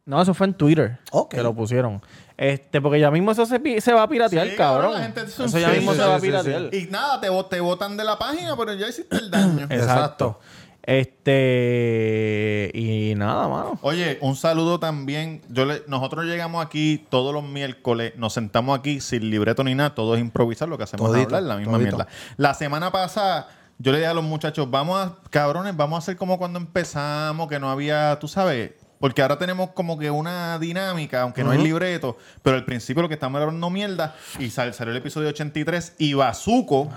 No, 0.05 0.21
eso 0.21 0.35
fue 0.35 0.47
en 0.49 0.55
Twitter. 0.55 0.99
Ok. 1.13 1.31
Que 1.35 1.43
lo 1.43 1.55
pusieron. 1.55 2.03
Este, 2.37 2.81
porque 2.81 2.99
ya 2.99 3.11
mismo 3.11 3.31
eso 3.31 3.47
se, 3.47 3.81
se 3.81 3.93
va 3.93 4.03
a 4.03 4.09
piratear, 4.09 4.49
Sí, 4.49 4.57
cabrón. 4.57 4.95
la 4.95 5.03
gente 5.03 5.21
es 5.23 5.39
un 5.39 5.47
eso 5.47 5.59
ya 5.59 5.69
mismo 5.69 5.93
sí, 5.93 5.99
se 5.99 6.03
sí, 6.05 6.09
va 6.09 6.17
a 6.17 6.21
sí, 6.21 6.27
piratear. 6.27 6.75
Y 6.75 6.87
nada, 6.91 7.21
te, 7.21 7.29
te 7.51 7.61
botan 7.61 7.97
de 7.97 8.05
la 8.05 8.19
página, 8.19 8.57
pero 8.57 8.73
ya 8.75 8.89
hiciste 8.89 9.17
el 9.17 9.31
daño. 9.31 9.67
Exacto. 9.71 10.41
Este. 10.83 12.71
Y 12.75 13.15
nada, 13.17 13.47
mano. 13.49 13.79
Oye, 13.83 14.19
un 14.23 14.37
saludo 14.37 14.81
también. 14.81 15.43
Yo 15.49 15.65
le- 15.65 15.83
nosotros 15.87 16.25
llegamos 16.25 16.65
aquí 16.65 17.07
todos 17.11 17.33
los 17.35 17.45
miércoles, 17.45 18.15
nos 18.17 18.33
sentamos 18.33 18.79
aquí 18.79 19.01
sin 19.01 19.31
libreto 19.31 19.63
ni 19.65 19.75
nada, 19.75 19.95
todo 19.95 20.15
es 20.15 20.21
improvisar, 20.21 20.69
lo 20.69 20.77
que 20.79 20.85
hacemos 20.85 21.15
es 21.17 21.25
hablar, 21.25 21.43
la 21.43 21.57
misma 21.57 21.75
todito. 21.75 21.97
mierda. 21.97 22.11
La 22.37 22.55
semana 22.55 22.91
pasada, 22.91 23.49
yo 23.83 23.93
le 23.93 23.99
dije 23.99 24.09
a 24.11 24.15
los 24.15 24.23
muchachos, 24.25 24.71
vamos 24.71 25.01
a, 25.01 25.17
cabrones, 25.31 25.75
vamos 25.75 25.97
a 25.97 25.99
hacer 26.01 26.17
como 26.17 26.39
cuando 26.39 26.59
empezamos, 26.59 27.49
que 27.49 27.59
no 27.59 27.71
había, 27.71 28.19
tú 28.21 28.29
sabes, 28.29 28.73
porque 28.99 29.23
ahora 29.23 29.39
tenemos 29.39 29.71
como 29.71 29.99
que 29.99 30.11
una 30.11 30.59
dinámica, 30.59 31.23
aunque 31.23 31.43
no 31.43 31.51
hay 31.51 31.59
libreto, 31.63 32.19
pero 32.43 32.57
al 32.57 32.67
principio 32.67 33.01
lo 33.03 33.09
que 33.09 33.15
estamos 33.15 33.41
hablando 33.41 33.71
mierda, 33.71 34.15
y 34.39 34.51
sal- 34.51 34.75
salió 34.75 34.93
el 34.93 34.99
episodio 34.99 35.31
83, 35.31 35.95
y 35.99 36.13
Bazuco 36.13 36.91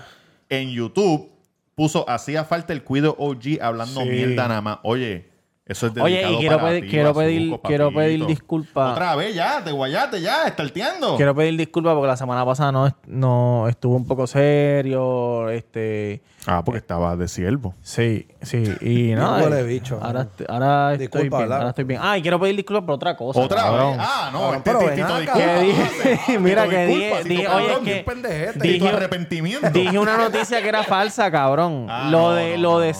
en 0.49 0.69
YouTube 0.71 1.31
puso, 1.75 2.07
hacía 2.09 2.43
falta 2.43 2.73
el 2.73 2.83
cuido 2.83 3.15
OG 3.17 3.61
hablando 3.61 4.01
Sí. 4.01 4.09
mierda 4.09 4.47
nada 4.49 4.61
más. 4.61 4.79
Oye, 4.83 5.31
eso 5.65 5.87
es 5.87 5.93
Oye, 5.97 6.29
y 6.29 6.37
quiero 6.39 6.57
para 6.57 6.69
pedir- 6.71 6.83
ti, 6.83 6.89
quiero 6.89 7.13
pedir- 7.13 7.59
quiero 7.63 7.93
pedir 7.93 8.25
disculpas. 8.25 8.91
Otra 8.91 9.15
vez 9.15 9.33
ya, 9.33 9.63
te 9.63 9.71
guayaste 9.71 10.19
ya, 10.19 10.43
estarteando. 10.45 11.15
Quiero 11.15 11.33
pedir 11.33 11.55
disculpas 11.57 11.93
porque 11.93 12.07
la 12.07 12.17
semana 12.17 12.45
pasada 12.45 12.73
no, 12.73 12.93
no 13.07 13.69
estuvo 13.69 13.95
un 13.95 14.05
poco 14.05 14.27
serio. 14.27 15.49
Este. 15.49 16.21
Ah, 16.45 16.61
porque 16.65 16.79
estaba 16.79 17.15
de 17.15 17.29
siervo. 17.29 17.73
Sí, 17.81 18.27
sí. 18.41 18.61
Y 18.81 19.11
nada. 19.15 19.41
huele 19.41 19.61
eh, 19.61 19.63
bicho. 19.63 19.99
Ahora, 20.01 20.27
ahora 20.49 20.91
estoy 20.95 21.07
Disculpa, 21.07 21.37
bien. 21.37 21.51
Ahora 21.53 21.69
estoy 21.69 21.83
bien. 21.85 21.99
Ah, 22.03 22.17
y 22.17 22.21
quiero 22.21 22.41
pedir 22.41 22.57
disculpas 22.57 22.83
por 22.85 22.95
otra 22.95 23.15
cosa. 23.15 23.39
Otra 23.39 23.61
cabrón. 23.63 23.97
vez. 23.97 24.05
Ah, 24.05 24.29
no, 24.33 24.39
Cabrón, 24.39 24.55
este 24.57 24.69
pero 24.69 24.79
ven 24.79 24.95
titito 24.95 25.13
acá. 25.13 25.19
disculpa. 25.19 25.39
Que 25.39 25.63
dije, 25.63 26.19
Tito 26.27 26.39
mira 26.41 26.67
que 26.67 26.85
dije, 26.87 27.09
Tito 27.23 27.29
dije, 27.29 27.43
cabrón, 27.45 27.71
oye, 27.81 27.93
que 27.93 28.03
pendejete. 28.03 28.51
Tito 28.59 28.63
dije, 28.73 28.89
arrepentimiento. 28.89 29.69
dije 29.69 29.97
una 29.97 30.17
noticia 30.17 30.61
que 30.61 30.67
era 30.67 30.83
falsa, 30.83 31.31
cabrón. 31.31 31.87
Ah, 31.89 32.09
lo 32.11 32.19
no, 32.19 32.31
de 32.33 32.57
no, 32.57 32.61
lo 32.63 32.71
no, 32.73 32.79
de 32.79 32.87
no. 32.89 32.93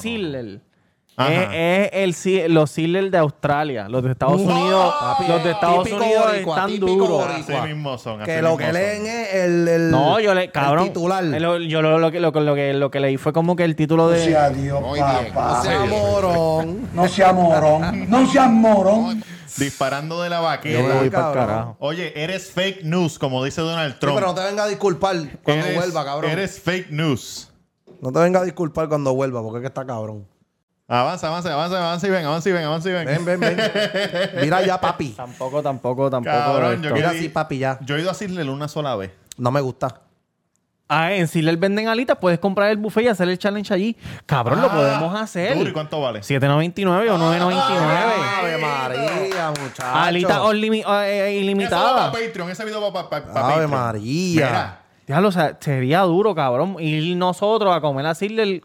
Es, 1.16 1.92
es 1.94 2.26
el, 2.26 2.54
los 2.54 2.72
Sidler 2.72 3.12
de 3.12 3.18
Australia. 3.20 3.88
Los 3.88 4.04
de 4.04 4.12
Estados 4.12 4.42
Unidos. 4.42 4.94
Papi, 5.00 5.28
los 5.28 5.44
de 5.44 5.52
Estados 5.52 5.84
típico 5.84 6.04
Unidos 6.04 6.26
boricua, 6.28 6.56
están 6.56 6.80
duros. 6.80 6.98
boricua. 7.28 7.60
Así 7.62 7.68
mismo 7.74 7.98
son. 8.00 8.22
así 8.22 8.32
Que 8.32 8.42
lo 8.42 8.58
que 8.58 8.64
son. 8.66 8.74
leen 8.74 9.06
es 9.06 9.34
el, 9.36 9.68
el- 9.68 9.92
No, 9.92 10.20
yo 10.20 10.34
le, 10.34 10.46
el 10.46 10.52
cabrón. 10.52 10.86
titular. 10.88 11.24
Lo- 11.24 11.60
yo 11.60 11.82
lo, 11.84 12.00
lo 12.00 12.12
que, 12.12 12.20
lo, 12.20 12.32
que- 12.34 12.40
lo 12.42 12.56
que, 12.56 12.74
lo 12.74 12.90
que 12.92 13.00
leí 13.00 13.18
fue 13.18 13.32
como 13.32 13.56
que 13.56 13.64
el 13.64 13.76
título 13.76 14.10
de. 14.10 14.26
sea 14.26 14.50
Dios, 14.50 14.82
No 14.82 14.94
papá. 14.96 15.62
sea 15.62 15.86
morón. 15.86 16.90
No 16.94 17.08
sea 17.08 17.32
morón. 17.34 18.10
No 18.10 18.28
sea 18.32 18.48
morón. 18.48 19.24
Disparando 19.56 20.20
de 20.24 20.30
la 20.32 20.40
vaquera. 20.40 21.76
voy. 21.78 21.92
Oye, 21.94 22.24
eres 22.24 22.52
fake 22.52 22.84
news, 22.86 23.20
como 23.20 23.44
dice 23.44 23.62
Donald 23.62 23.94
Sí, 23.94 24.00
Trump. 24.00 24.16
pero 24.16 24.28
no 24.28 24.34
te 24.34 24.44
venga 24.44 24.64
a 24.64 24.68
disculpar 24.68 25.16
cuando 25.44 25.66
eres, 25.66 25.76
vuelva, 25.78 26.04
cabrón. 26.06 26.32
Eres 26.32 26.60
fake 26.60 26.90
news. 26.90 27.52
No 28.02 28.12
te 28.12 28.20
venga 28.20 28.40
a 28.40 28.44
disculpar 28.44 28.90
cuando 28.90 29.14
vuelva, 29.14 29.44
porque 29.44 29.58
es 29.58 29.62
que 29.62 29.68
está 29.68 29.86
cabrón. 29.86 30.26
Avanza, 30.94 31.28
avanza, 31.28 31.54
avanza, 31.54 31.78
avanza 31.80 32.08
y 32.08 32.10
ven, 32.12 32.26
avanza 32.26 32.50
y 32.50 32.52
ven, 32.52 32.64
avanza 32.66 32.90
y 32.90 32.94
ven. 32.94 33.06
Ven, 33.06 33.26
ven, 33.26 33.40
ven. 33.40 33.58
Mira 34.42 34.62
ya, 34.62 34.80
papi. 34.80 35.10
Tampoco, 35.10 35.62
tampoco, 35.64 36.10
tampoco. 36.10 36.36
Cabrón, 36.36 36.84
yo 36.84 36.94
Mira 36.94 37.10
así, 37.10 37.30
papi, 37.30 37.58
ya. 37.60 37.80
Yo 37.82 37.96
he 37.96 38.02
ido 38.02 38.12
a 38.12 38.14
Sidler 38.14 38.50
una 38.50 38.68
sola 38.68 38.96
vez. 38.96 39.12
No 39.38 39.50
me 39.52 39.62
gusta. 39.62 40.02
Ah, 40.90 41.12
en 41.14 41.28
Sidler 41.28 41.58
venden 41.58 41.88
alitas, 41.88 42.18
puedes 42.20 42.38
comprar 42.38 42.70
el 42.70 42.78
buffet 42.78 43.06
y 43.06 43.08
hacer 43.08 43.28
el 43.28 43.40
challenge 43.40 43.74
allí. 43.74 43.98
Cabrón, 44.28 44.62
lo 44.62 44.68
Ah, 44.68 44.74
podemos 44.76 45.20
hacer. 45.20 45.58
duro, 45.58 45.70
¿y 45.70 45.74
cuánto 45.74 46.00
vale? 46.00 46.20
7.99 46.20 47.10
o 47.10 47.18
9.99. 47.18 48.14
Ave 48.40 48.58
María, 48.60 49.50
muchacho. 49.50 49.84
Alitas 49.98 50.38
olimi- 50.40 50.80
eh, 50.80 50.82
Eso 50.84 50.88
va 50.88 50.94
para 51.10 51.30
ilimitadas. 51.32 52.12
Patreon, 52.12 52.50
ese 52.52 52.66
video 52.66 52.92
va 52.94 53.10
para 53.10 53.24
Ave 53.26 53.34
Patreon. 53.34 53.72
María. 53.72 54.46
Mira, 54.46 54.80
Diablo, 55.08 55.30
o 55.30 55.32
sea, 55.32 55.58
sería 55.60 56.02
duro, 56.02 56.36
cabrón. 56.36 56.76
Ir 56.80 57.16
nosotros 57.18 57.76
a 57.76 57.82
comer 57.82 58.06
a 58.06 58.14
Sidler 58.14 58.62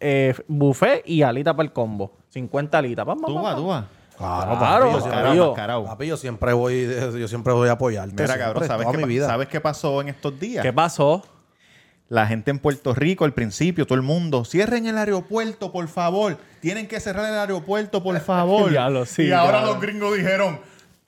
eh, 0.00 0.34
buffet 0.48 1.02
y 1.06 1.22
alitas 1.22 1.54
para 1.54 1.64
el 1.66 1.72
combo. 1.72 2.12
50 2.30 2.78
alitas. 2.78 3.04
Pam, 3.04 3.18
pam, 3.20 3.26
tú 3.26 3.42
vas, 3.42 3.56
tú 3.56 3.66
vas. 3.66 3.84
Claro, 4.16 4.58
Claro, 4.58 4.92
papi, 4.92 4.92
yo 4.94 5.00
siempre, 5.00 5.38
mascarao. 5.46 5.84
papi, 5.84 6.06
yo 6.06 6.16
siempre 6.16 6.52
voy, 6.52 6.88
yo 7.18 7.28
siempre 7.28 7.52
voy 7.52 7.68
a 7.68 7.72
apoyarte. 7.72 8.22
Mira, 8.22 8.38
cabrón, 8.38 8.66
¿sabes 8.66 8.86
qué, 8.90 8.98
mi 8.98 9.04
vida. 9.04 9.26
¿sabes 9.26 9.48
qué 9.48 9.60
pasó 9.60 10.00
en 10.00 10.10
estos 10.10 10.38
días? 10.38 10.62
¿Qué 10.62 10.72
pasó? 10.72 11.22
La 12.08 12.26
gente 12.26 12.50
en 12.50 12.58
Puerto 12.58 12.94
Rico, 12.94 13.24
al 13.24 13.32
principio, 13.32 13.86
todo 13.86 13.96
el 13.96 14.02
mundo, 14.02 14.44
cierren 14.44 14.86
el 14.86 14.98
aeropuerto, 14.98 15.72
por 15.72 15.88
favor. 15.88 16.36
Tienen 16.60 16.86
que 16.86 17.00
cerrar 17.00 17.32
el 17.32 17.38
aeropuerto, 17.38 18.02
por 18.02 18.20
favor. 18.20 18.70
Diablo, 18.70 19.06
sí, 19.06 19.24
y 19.24 19.32
ahora 19.32 19.62
los 19.62 19.80
gringos 19.80 20.14
dijeron, 20.16 20.60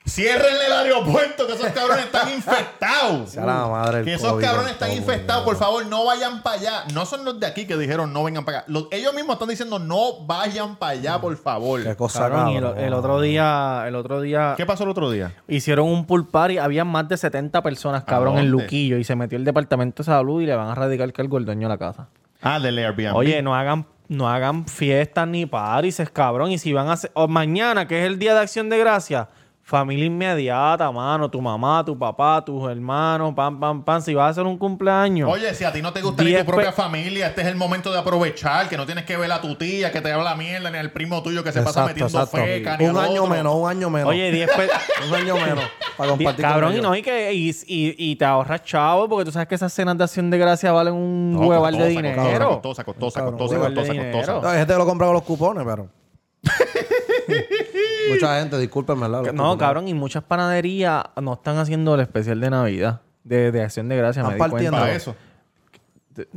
cierren 0.07 0.55
el 0.65 0.71
aeropuerto, 0.71 1.47
que 1.47 1.53
esos 1.53 1.67
cabrones 1.71 2.05
están 2.05 2.29
infectados. 2.31 3.29
Sea 3.31 3.45
la 3.45 3.67
madre 3.67 3.97
del 3.97 4.05
que 4.05 4.13
esos 4.13 4.31
COVID, 4.33 4.43
cabrones 4.43 4.71
están 4.73 4.91
infectados, 4.91 5.43
por 5.43 5.55
favor, 5.57 5.85
no 5.87 6.05
vayan 6.05 6.41
para 6.43 6.57
allá. 6.59 6.83
No 6.93 7.05
son 7.05 7.25
los 7.25 7.39
de 7.39 7.47
aquí 7.47 7.65
que 7.65 7.75
dijeron 7.77 8.13
no 8.13 8.23
vengan 8.23 8.45
para 8.45 8.59
acá. 8.59 8.65
Los- 8.71 8.87
ellos 8.91 9.13
mismos 9.13 9.33
están 9.33 9.49
diciendo 9.49 9.79
no 9.79 10.25
vayan 10.25 10.75
para 10.75 10.91
allá, 10.93 11.19
por 11.19 11.35
favor. 11.37 11.83
Qué 11.83 11.95
cosa, 11.95 12.19
Cabrón, 12.29 12.49
y 12.49 12.57
el, 12.57 12.93
otro 12.93 13.19
día, 13.21 13.83
el 13.87 13.95
otro 13.95 14.21
día 14.21 14.53
¿Qué 14.57 14.65
pasó 14.65 14.83
el 14.83 14.89
otro 14.89 15.09
día? 15.09 15.33
hicieron 15.47 15.87
un 15.87 16.05
pool 16.05 16.27
party, 16.27 16.57
había 16.57 16.85
más 16.85 17.07
de 17.07 17.17
70 17.17 17.61
personas, 17.63 18.03
cabrón, 18.03 18.37
en? 18.37 18.49
Luquillo 18.49 18.97
y 18.97 19.03
se 19.03 19.15
metió 19.15 19.37
el 19.37 19.43
departamento 19.45 20.03
de 20.03 20.07
salud 20.07 20.41
y 20.41 20.45
le 20.45 20.55
van 20.55 20.69
a 20.69 20.75
radicar 20.75 21.11
cargo 21.13 21.37
el 21.37 21.45
dueño 21.45 21.67
de 21.67 21.73
la 21.73 21.77
casa. 21.77 22.07
Ah, 22.41 22.59
del 22.59 22.77
Airbnb. 22.77 23.15
Oye, 23.15 23.41
no 23.41 23.55
hagan 23.55 23.85
no 24.07 24.29
hagan 24.29 24.67
fiestas 24.67 25.27
ni 25.27 25.47
parties, 25.47 25.99
cabrón, 26.13 26.51
y 26.51 26.59
si 26.59 26.71
van 26.73 26.89
a 26.89 26.93
hacer 26.93 27.09
o 27.15 27.27
mañana 27.27 27.87
que 27.87 28.01
es 28.01 28.05
el 28.05 28.19
día 28.19 28.35
de 28.35 28.41
Acción 28.41 28.69
de 28.69 28.77
Gracia, 28.77 29.29
familia 29.67 30.05
inmediata, 30.05 30.91
mano, 30.91 31.27
tu 31.27 31.41
mamá, 31.41 31.83
tu 31.83 31.97
papá, 31.97 32.39
tus 32.45 32.69
hermanos, 32.69 33.33
pam 33.35 33.59
pam 33.59 33.83
pam, 33.83 33.99
si 33.99 34.13
vas 34.13 34.27
a 34.27 34.29
hacer 34.29 34.43
un 34.43 34.59
cumpleaños. 34.59 35.27
Oye, 35.27 35.55
si 35.55 35.63
a 35.63 35.73
ti 35.73 35.81
no 35.81 35.91
te 35.91 36.03
gusta 36.03 36.21
ni 36.23 36.35
tu 36.37 36.45
propia 36.45 36.71
familia, 36.71 37.25
este 37.25 37.41
es 37.41 37.47
el 37.47 37.55
momento 37.55 37.91
de 37.91 37.97
aprovechar, 37.97 38.69
que 38.69 38.77
no 38.77 38.85
tienes 38.85 39.05
que 39.05 39.17
ver 39.17 39.31
a 39.31 39.41
tu 39.41 39.55
tía 39.55 39.91
que 39.91 40.01
te 40.01 40.11
habla 40.11 40.35
mierda, 40.35 40.69
ni 40.69 40.77
al 40.77 40.91
primo 40.91 41.23
tuyo 41.23 41.43
que 41.43 41.51
se 41.51 41.63
pasa 41.63 41.83
metiendo 41.87 42.27
feca, 42.27 42.77
ni 42.77 42.85
Un 42.85 42.95
año 42.99 43.23
otro. 43.23 43.27
menos, 43.35 43.55
un 43.55 43.67
año 43.67 43.89
menos. 43.89 44.09
Oye, 44.09 44.31
10 44.31 44.51
pe- 44.51 44.69
un 45.09 45.15
año 45.15 45.33
menos. 45.35 45.63
Para 45.97 46.09
compartir 46.11 46.45
Cabrón, 46.45 46.69
con 46.73 46.79
y 46.79 46.81
no, 46.83 46.95
y, 46.95 47.01
que, 47.01 47.33
y, 47.33 47.49
y- 47.65 47.95
y 47.97 48.15
te 48.17 48.25
ahorras 48.25 48.63
chavo, 48.63 49.09
porque 49.09 49.25
tú 49.25 49.31
sabes 49.31 49.47
que 49.47 49.55
esas 49.55 49.73
cenas 49.73 49.97
de 49.97 50.03
acción 50.03 50.29
de 50.29 50.37
gracia 50.37 50.71
valen 50.73 50.93
un 50.93 51.33
No, 51.33 51.39
hueval 51.47 51.73
de 51.75 51.79
costosa, 51.95 52.01
dinero. 52.01 52.47
Costosa, 52.49 52.83
costosa, 52.83 53.25
costosa, 53.25 53.57
costosa, 53.57 53.93
costosa. 53.95 54.41
No, 54.43 54.47
hay 54.49 54.59
gente 54.59 54.73
que 54.73 54.77
lo 54.77 54.85
compra 54.85 55.07
con 55.07 55.15
los 55.15 55.23
cupones, 55.23 55.65
pero. 55.65 55.89
Mucha 58.11 58.39
gente, 58.39 58.57
discúlpenme, 58.59 59.01
¿verdad? 59.01 59.25
Los 59.25 59.33
No, 59.33 59.57
cabrón, 59.57 59.87
y 59.87 59.93
muchas 59.93 60.23
panaderías 60.23 61.03
no 61.21 61.33
están 61.33 61.57
haciendo 61.57 61.95
el 61.95 62.01
especial 62.01 62.39
de 62.39 62.49
Navidad, 62.49 63.01
de, 63.23 63.51
de 63.51 63.61
acción 63.63 63.89
de 63.89 63.97
gracia, 63.97 64.23
me 64.23 64.33
Están 64.33 64.49
partiendo. 64.49 64.77
Para 64.77 64.93
eso. 64.93 65.15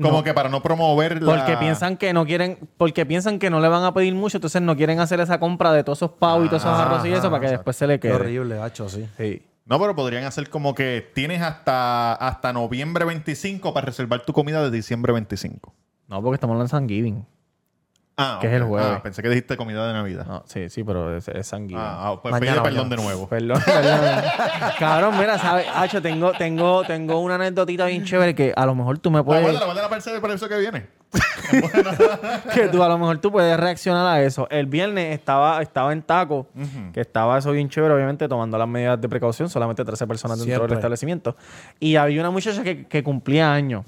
Como 0.00 0.10
No. 0.18 0.24
que 0.24 0.34
para 0.34 0.48
no 0.48 0.60
promover 0.60 1.22
la... 1.22 1.36
Porque 1.36 1.56
piensan 1.56 1.96
que 1.96 2.12
no 2.12 2.26
quieren, 2.26 2.58
porque 2.76 3.06
piensan 3.06 3.38
que 3.38 3.48
no 3.48 3.60
le 3.60 3.68
van 3.68 3.84
a 3.84 3.94
pedir 3.94 4.12
mucho, 4.14 4.38
entonces 4.38 4.60
no 4.60 4.76
quieren 4.76 4.98
hacer 4.98 5.20
esa 5.20 5.38
compra 5.38 5.72
de 5.72 5.84
todos 5.84 5.98
esos 5.98 6.10
pavos 6.12 6.46
y 6.46 6.48
todos 6.48 6.62
esos 6.62 6.74
Ajá, 6.74 6.86
arroz 6.86 7.06
y 7.06 7.12
eso 7.12 7.30
para 7.30 7.44
que 7.44 7.50
después 7.52 7.76
se 7.76 7.86
le 7.86 8.00
Qué 8.00 8.08
quede. 8.08 8.14
horrible, 8.16 8.58
hacho, 8.60 8.88
sí. 8.88 9.06
Sí. 9.16 9.42
No, 9.66 9.78
pero 9.78 9.94
podrían 9.94 10.24
hacer 10.24 10.50
como 10.50 10.74
que 10.74 11.08
tienes 11.14 11.42
hasta, 11.42 12.14
hasta 12.14 12.52
noviembre 12.52 13.04
25 13.04 13.72
para 13.72 13.86
reservar 13.86 14.24
tu 14.24 14.32
comida 14.32 14.62
de 14.64 14.70
diciembre 14.70 15.12
25. 15.12 15.72
No, 16.08 16.22
porque 16.22 16.34
estamos 16.36 16.60
en 16.60 16.68
Thanksgiving. 16.68 17.24
Ah, 18.20 18.38
Que 18.40 18.48
es 18.48 18.52
el 18.54 18.64
jueves. 18.64 18.90
Ah, 18.96 19.00
pensé 19.00 19.22
que 19.22 19.28
dijiste 19.28 19.56
comida 19.56 19.86
de 19.86 19.92
Navidad. 19.92 20.26
No, 20.26 20.42
sí, 20.44 20.68
sí, 20.68 20.82
pero 20.82 21.16
es, 21.16 21.28
es 21.28 21.48
Thanksgiving. 21.48 21.80
Ah, 21.80 22.08
ah, 22.08 22.20
pues 22.20 22.32
Mañana, 22.32 22.54
pide 22.54 22.62
perdón 22.62 22.88
mañana. 22.88 22.96
de 22.96 23.02
nuevo. 23.04 23.28
Perdón, 23.28 23.62
perdón. 23.64 24.24
Cabrón, 24.76 25.18
mira, 25.18 25.38
¿sabes? 25.38 25.66
Hacho, 25.72 26.02
tengo, 26.02 26.32
tengo, 26.32 26.82
tengo 26.82 27.20
una 27.20 27.36
anécdotita 27.36 27.86
bien 27.86 28.04
chévere 28.04 28.34
que 28.34 28.52
a 28.56 28.66
lo 28.66 28.74
mejor 28.74 28.98
tú 28.98 29.12
me 29.12 29.22
puedes... 29.22 29.46
Aguárdala 29.46 29.88
para 29.88 30.02
el 30.02 30.20
para 30.20 30.32
el 30.32 30.38
episodio 30.38 30.48
que 30.56 30.60
viene. 30.60 30.86
que 32.54 32.68
tú 32.68 32.82
a 32.82 32.88
lo 32.88 32.98
mejor 32.98 33.18
tú 33.18 33.30
puedes 33.30 33.56
reaccionar 33.58 34.04
a 34.06 34.20
eso. 34.22 34.48
El 34.50 34.66
viernes 34.66 35.14
estaba, 35.14 35.62
estaba 35.62 35.92
en 35.92 36.02
taco, 36.02 36.48
que 36.92 37.00
estaba 37.00 37.38
eso 37.38 37.52
bien 37.52 37.68
chévere, 37.68 37.94
obviamente 37.94 38.28
tomando 38.28 38.58
las 38.58 38.68
medidas 38.68 39.00
de 39.00 39.08
precaución, 39.08 39.48
solamente 39.48 39.84
13 39.84 40.06
personas 40.08 40.38
dentro 40.38 40.54
Siempre. 40.56 40.68
del 40.68 40.78
establecimiento. 40.78 41.36
Y 41.78 41.94
había 41.94 42.20
una 42.20 42.30
muchacha 42.30 42.64
que, 42.64 42.86
que 42.86 43.02
cumplía 43.04 43.52
años 43.52 43.84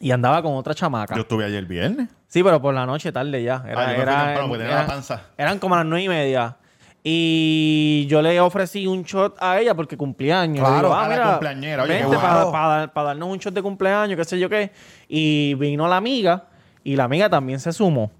y 0.00 0.10
andaba 0.10 0.42
con 0.42 0.54
otra 0.54 0.74
chamaca. 0.74 1.14
Yo 1.14 1.22
estuve 1.22 1.44
ayer 1.44 1.64
viernes. 1.64 2.08
Sí, 2.34 2.42
pero 2.42 2.60
por 2.60 2.74
la 2.74 2.84
noche 2.84 3.12
tarde 3.12 3.44
ya. 3.44 3.62
Era, 3.64 3.80
Ah, 3.86 3.94
era- 3.94 4.24
temprano 4.24 4.54
era- 4.56 4.74
la 4.82 4.86
panza. 4.88 5.20
Eran 5.38 5.60
como 5.60 5.76
las 5.76 5.86
nueve 5.86 6.02
y 6.02 6.08
media. 6.08 6.56
Y 7.04 8.06
yo 8.08 8.20
le 8.22 8.40
ofrecí 8.40 8.88
un 8.88 9.04
shot 9.04 9.36
a 9.40 9.60
ella 9.60 9.72
porque 9.76 9.96
cumplía 9.96 10.40
años. 10.40 10.66
Claro, 10.66 10.88
digo, 10.88 10.94
a 10.96 11.02
la 11.02 11.08
mira, 11.14 11.30
cumpleañera. 11.30 11.82
Oye, 11.84 11.94
vente 12.00 12.16
para 12.18 12.86
darnos 12.92 13.28
un 13.28 13.38
shot 13.38 13.54
de 13.54 13.62
cumpleaños, 13.62 14.16
qué 14.16 14.24
sé 14.24 14.40
yo 14.40 14.48
qué. 14.48 14.72
Y 15.06 15.54
vino 15.54 15.86
la 15.86 15.96
amiga 15.96 16.46
y 16.82 16.96
la 16.96 17.04
amiga 17.04 17.30
también 17.30 17.60
se 17.60 17.72
sumó. 17.72 18.10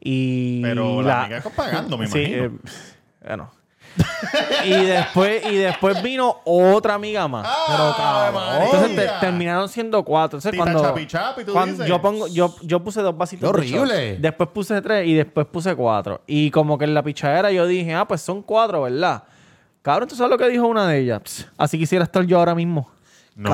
Y 0.00 0.60
Pero 0.60 1.00
la 1.02 1.20
amiga 1.22 1.36
está 1.38 1.50
pagando, 1.50 1.96
me 1.96 2.08
Sí, 2.08 2.18
imagino. 2.18 2.44
eh, 2.46 2.50
bueno. 3.28 3.52
y 4.64 4.70
después 4.72 5.44
y 5.46 5.56
después 5.56 6.02
vino 6.02 6.40
otra 6.44 6.94
amiga 6.94 7.28
más. 7.28 7.46
Pero 7.66 7.94
cabrón. 7.96 8.62
Entonces 8.62 8.96
te- 8.96 9.10
terminaron 9.20 9.68
siendo 9.68 10.02
cuatro. 10.04 10.38
Entonces 10.38 10.52
Tita 10.52 10.62
cuando, 10.64 10.82
Chapi 10.82 11.06
Chapi, 11.06 11.44
tú 11.44 11.52
cuando 11.52 11.72
dices. 11.74 11.88
yo 11.88 12.00
pongo, 12.00 12.26
yo, 12.28 12.54
yo 12.62 12.80
puse 12.80 13.02
dos 13.02 13.16
vasitos 13.16 13.52
¡Qué 13.52 13.60
de 13.60 13.66
shot. 13.68 13.80
horrible! 13.82 14.16
Después 14.18 14.48
puse 14.50 14.80
tres 14.80 15.06
y 15.06 15.14
después 15.14 15.46
puse 15.46 15.74
cuatro. 15.76 16.20
Y 16.26 16.50
como 16.50 16.78
que 16.78 16.84
en 16.84 16.94
la 16.94 17.02
pichadera 17.02 17.50
yo 17.50 17.66
dije, 17.66 17.94
ah, 17.94 18.06
pues 18.06 18.20
son 18.22 18.42
cuatro, 18.42 18.82
¿verdad? 18.82 19.24
Cabrón, 19.82 20.08
¿tú 20.08 20.14
sabes 20.14 20.30
lo 20.30 20.38
que 20.38 20.48
dijo 20.48 20.66
una 20.66 20.86
de 20.86 20.98
ellas? 21.00 21.20
Pss, 21.24 21.48
así 21.58 21.76
quisiera 21.78 22.04
estar 22.04 22.22
yo 22.24 22.38
ahora 22.38 22.54
mismo. 22.54 22.88
No. 23.34 23.48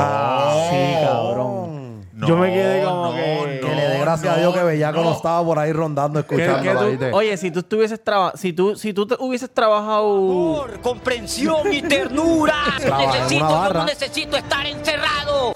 Sí, 0.70 0.94
cabrón. 1.04 1.87
Yo 2.26 2.36
me 2.36 2.52
quedé 2.52 2.84
como 2.84 3.04
no, 3.06 3.12
que- 3.14 3.60
Que 3.62 3.74
le 3.74 3.88
dé 3.88 3.98
gracias 4.00 4.34
a 4.36 4.38
Dios 4.40 4.54
que 4.54 4.62
Bellaco 4.62 5.02
no, 5.02 5.12
estaba 5.12 5.44
por 5.44 5.58
ahí 5.58 5.72
rondando 5.72 6.18
escuchando. 6.18 6.96
tú- 6.96 7.16
oye, 7.16 7.36
si 7.36 7.50
tú 7.50 7.60
estuvieses 7.60 8.02
traba- 8.02 8.32
si 8.34 8.52
tú, 8.52 8.76
si 8.76 8.92
tú 8.92 9.06
te 9.06 9.16
hubieses 9.18 9.50
trabajado. 9.52 10.16
Amor, 10.16 10.80
comprensión 10.80 11.72
y 11.72 11.82
ternura. 11.82 12.54
Necesito, 12.78 13.48
yo 13.48 13.72
no 13.72 13.84
necesito 13.84 14.36
estar 14.36 14.66
encerrado. 14.66 15.52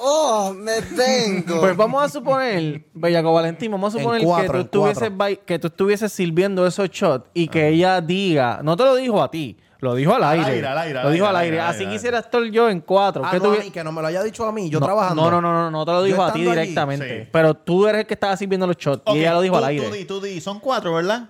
Pues 1.61 1.77
vamos 1.77 2.03
a 2.05 2.09
suponer, 2.09 2.85
Bellaco 2.95 3.33
Valentín, 3.33 3.71
vamos 3.73 3.95
a 3.95 3.99
suponer 3.99 4.23
cuatro, 4.23 4.53
que, 4.53 4.65
tú 4.69 4.87
estuvieses 4.87 5.39
que 5.47 5.59
tú 5.59 5.67
estuvieses 5.69 6.13
sirviendo 6.13 6.67
esos 6.67 6.89
shots 6.91 7.29
y 7.35 7.49
que 7.49 7.69
ella 7.69 8.01
diga, 8.01 8.61
no 8.63 8.77
te 8.77 8.85
lo 8.85 8.95
dijo 8.97 9.23
a 9.23 9.31
ti, 9.31 9.57
lo 9.83 9.95
dijo 9.97 10.15
al 10.15 10.23
aire. 10.25 10.47
aire, 10.47 10.67
al 10.69 10.79
aire, 10.79 10.99
al 11.01 11.05
lo 11.07 11.11
dijo 11.11 11.27
al 11.27 11.37
aire. 11.37 11.61
Así 11.61 11.85
quisiera 11.87 12.21
estar 12.21 12.41
yo 12.45 12.69
en 12.71 12.81
cuatro. 12.81 13.23
Ah, 13.25 13.31
¿Qué 13.33 13.39
no, 13.39 13.45
tú- 13.47 13.53
a 13.61 13.65
mí, 13.65 13.71
que 13.73 13.83
no 13.83 13.91
me 13.91 14.01
lo 14.01 14.07
haya 14.07 14.23
dicho 14.23 14.47
a 14.47 14.53
mí, 14.53 14.71
yo 14.71 14.79
no, 14.79 14.87
trabajando. 14.87 15.23
No, 15.23 15.31
no, 15.31 15.41
no, 15.41 15.53
no, 15.65 15.71
no 15.71 15.85
te 15.85 15.91
lo 15.91 16.03
dijo 16.05 16.23
a 16.23 16.33
ti 16.33 16.43
directamente. 16.43 17.25
Sí. 17.25 17.29
Pero 17.33 17.55
tú 17.55 17.87
eres 17.89 18.03
el 18.03 18.07
que 18.07 18.15
estaba 18.15 18.37
sirviendo 18.37 18.67
los 18.67 18.77
shots 18.77 19.03
y 19.13 19.19
ella 19.19 19.33
lo 19.35 19.41
dijo 19.41 19.55
tú, 19.55 19.59
al 19.59 19.65
aire. 19.71 19.87
Tú 19.89 19.93
di, 19.95 20.05
tú 20.05 20.21
di. 20.21 20.41
Son 20.41 20.61
cuatro, 20.61 20.95
¿verdad? 20.95 21.29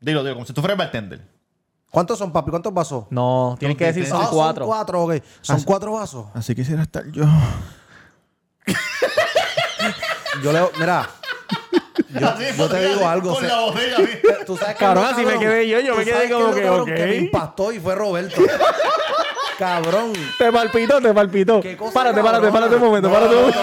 Dilo, 0.00 0.22
dilo, 0.22 0.34
como 0.34 0.44
si 0.46 0.52
tú 0.52 0.60
fueras 0.60 0.76
bartender. 0.76 1.20
¿Cuántos 1.90 2.18
son, 2.18 2.30
papi? 2.32 2.50
¿Cuántos 2.50 2.72
vasos? 2.74 3.04
No, 3.10 3.56
tienes 3.58 3.76
que 3.78 3.84
decir 3.86 4.04
Ah, 4.04 4.08
son 4.08 4.20
Ah, 4.22 4.28
cuatro. 4.30 4.64
Son 4.64 4.74
cuatro, 4.74 5.02
ok. 5.04 5.14
Son 5.40 5.62
cuatro 5.62 5.92
vasos. 5.92 6.26
Así 6.34 6.54
quisiera 6.54 6.82
estar 6.82 7.06
yo. 7.10 7.24
Yo 10.42 10.52
le... 10.52 10.60
Mira. 10.78 11.08
Yo, 12.18 12.28
Así, 12.28 12.44
yo 12.56 12.68
te 12.68 12.88
digo 12.88 13.08
algo. 13.08 13.32
Con 13.34 13.42
se- 13.42 13.48
la 13.48 13.60
botella. 13.60 13.96
Tú 14.46 14.56
sabes 14.56 14.76
Cabrón, 14.76 15.04
así 15.04 15.24
me 15.24 15.38
quedé 15.38 15.66
yo, 15.68 15.80
yo 15.80 15.94
me 15.96 16.04
quedé 16.04 16.30
como 16.30 16.52
que, 16.54 16.62
cabrón 16.62 16.80
ok. 16.82 16.86
que 16.94 17.06
me 17.06 17.16
impactó 17.16 17.72
y 17.72 17.80
fue 17.80 17.94
Roberto. 17.94 18.42
cabrón. 19.58 20.12
Te 20.38 20.50
palpitó, 20.52 21.00
te 21.00 21.14
palpitó. 21.14 21.60
Qué 21.60 21.76
cosa 21.76 21.94
Párate, 21.94 22.22
párate, 22.22 22.48
párate 22.50 22.74
un 22.76 22.82
momento, 22.82 23.10
párate 23.10 23.34
un 23.34 23.40
momento. 23.42 23.60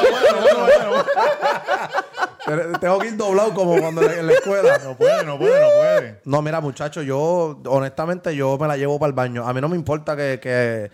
Te- 2.46 2.80
Tengo 2.80 3.00
que 3.00 3.08
ir 3.08 3.18
doblado 3.18 3.54
como 3.54 3.80
cuando 3.80 4.02
en 4.10 4.26
la 4.28 4.34
escuela. 4.34 4.80
No 4.84 4.96
puede, 4.98 5.24
no 5.24 5.38
puede, 5.38 5.60
no 5.62 5.68
puede. 5.72 6.22
No, 6.26 6.42
mira, 6.42 6.60
muchacho, 6.62 7.02
yo, 7.02 7.60
honestamente, 7.68 8.36
yo 8.36 8.58
me 8.58 8.68
la 8.68 8.78
llevo 8.78 8.98
para 8.98 9.10
el 9.10 9.14
baño. 9.14 9.48
A 9.48 9.54
mí 9.54 9.62
no 9.62 9.70
me 9.70 9.76
importa 9.76 10.16
que, 10.16 10.40
que, 10.42 10.90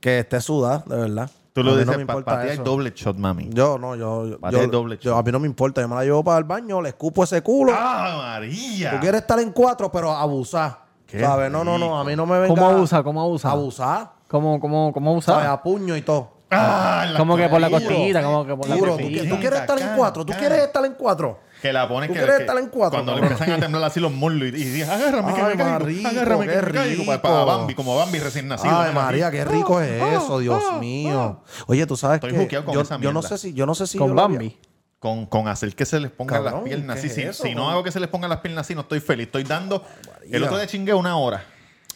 que 0.00 0.20
esté 0.20 0.40
sudada, 0.40 0.84
de 0.86 0.96
verdad. 0.96 1.30
Tú 1.56 1.62
A 1.62 1.64
lo 1.64 1.70
mí 1.70 1.76
dices, 1.78 1.86
no 1.92 1.98
me 1.98 2.04
para 2.06 2.18
importa 2.18 2.42
ti 2.42 2.48
hay 2.48 2.54
eso. 2.54 2.62
doble 2.64 2.92
shot, 2.94 3.16
mami. 3.16 3.48
Yo, 3.50 3.78
no, 3.78 3.96
yo, 3.96 4.26
yo, 4.26 4.38
Pa' 4.38 4.50
ti 4.50 4.56
hay 4.56 4.62
yo- 4.66 4.68
doble 4.68 4.98
yo- 5.00 5.10
shot. 5.12 5.18
a 5.18 5.22
mí 5.22 5.32
no 5.32 5.38
me 5.40 5.46
importa. 5.46 5.80
Yo 5.80 5.88
me 5.88 5.94
la 5.94 6.04
llevo 6.04 6.22
para 6.22 6.36
el 6.36 6.44
baño, 6.44 6.82
le 6.82 6.90
escupo 6.90 7.24
ese 7.24 7.40
culo. 7.42 7.72
¡Ah, 7.74 8.34
María! 8.38 8.90
Tú 8.90 9.00
quieres 9.00 9.22
estar 9.22 9.40
en 9.40 9.52
cuatro, 9.52 9.90
pero 9.90 10.12
abusar. 10.12 10.80
Qué 11.06 11.18
¿Sabes? 11.18 11.50
No, 11.50 11.64
no, 11.64 11.78
no. 11.78 11.98
A 11.98 12.04
mí 12.04 12.14
no 12.14 12.26
me 12.26 12.38
venga... 12.40 12.54
¿Cómo 12.54 12.66
abusa? 12.68 13.02
¿Cómo 13.02 13.22
abusa? 13.22 13.50
Abusar. 13.52 14.10
¿Cómo, 14.28 14.60
cómo, 14.60 14.92
cómo 14.92 15.22
¿Sabes? 15.22 15.44
usa? 15.44 15.52
A 15.52 15.62
puño 15.62 15.96
y 15.96 16.02
todo. 16.02 16.32
Ah, 16.50 17.14
Como 17.16 17.36
que 17.36 17.48
por 17.48 17.60
la 17.60 17.70
costilla. 17.70 17.88
costillita, 17.90 18.22
como 18.22 18.46
que 18.46 18.54
por 18.54 18.68
la 18.68 18.76
Duro. 18.76 18.90
¿Tú, 18.92 18.98
costillita. 18.98 19.34
tú 19.34 19.40
quieres 19.40 19.60
estar 19.62 19.80
en 19.80 19.88
cuatro? 19.96 20.24
¿Tú 20.26 20.32
quieres 20.38 20.58
estar 20.62 20.84
en 20.84 20.92
cuatro? 20.94 21.38
Que 21.62 21.72
la 21.72 21.88
pones 21.88 22.08
¿Tú 22.08 22.12
que, 22.14 22.18
quieres 22.20 22.36
que- 22.36 22.42
estar 22.42 22.58
en 22.58 22.68
cuatro, 22.68 22.98
Cuando 23.02 23.14
le 23.14 23.22
empiezan 23.22 23.50
a 23.52 23.58
temblar 23.58 23.84
así 23.84 23.98
los 23.98 24.12
muslos 24.12 24.42
y, 24.48 24.56
y 24.56 24.64
dices, 24.64 24.88
agárrame 24.88 25.34
que 25.34 25.40
Ay, 25.40 25.56
me 25.56 25.64
caigo, 25.64 25.78
rico, 25.86 26.08
agárrame 26.08 26.46
que 26.46 26.52
qué 26.52 26.62
me 26.62 26.72
caigo. 26.72 27.02
rico. 27.12 27.22
Para 27.22 27.44
Bambi, 27.44 27.74
como 27.74 27.96
Bambi 27.96 28.18
recién 28.18 28.46
nacido. 28.48 28.78
Ay. 28.78 28.92
María, 28.94 29.30
qué 29.30 29.44
rico 29.44 29.80
es 29.80 30.02
eso, 30.02 30.38
Dios 30.38 30.62
mío. 30.80 31.42
Oye, 31.66 31.86
tú 31.86 31.96
sabes 31.96 32.16
Estoy 32.22 32.46
que 32.46 32.62
con 32.62 32.74
yo, 32.74 32.80
esa 32.82 32.98
yo 32.98 33.12
no 33.12 33.22
sé 33.22 33.38
si 33.38 33.52
yo 33.54 33.64
no 33.66 33.74
sé 33.74 33.86
si 33.86 33.96
Con 33.98 34.08
yo 34.10 34.14
Bambi. 34.14 34.58
Con, 34.98 35.26
con 35.26 35.46
hacer 35.48 35.74
que 35.74 35.84
se 35.84 36.00
les 36.00 36.10
pongan 36.10 36.42
las 36.44 36.54
piernas. 36.62 37.00
¿qué 37.00 37.08
Sí, 37.08 37.20
es 37.22 37.28
eso, 37.28 37.42
si 37.44 37.54
no 37.54 37.70
hago 37.70 37.82
que 37.84 37.92
se 37.92 38.00
les 38.00 38.08
pongan 38.08 38.30
las 38.30 38.40
piernas 38.40 38.66
así, 38.66 38.74
no 38.74 38.80
estoy 38.82 39.00
feliz. 39.00 39.26
Estoy 39.26 39.44
dando. 39.44 39.84
El 40.30 40.42
otro 40.42 40.56
día 40.56 40.66
chingué 40.66 40.94
una 40.94 41.16
hora. 41.16 41.44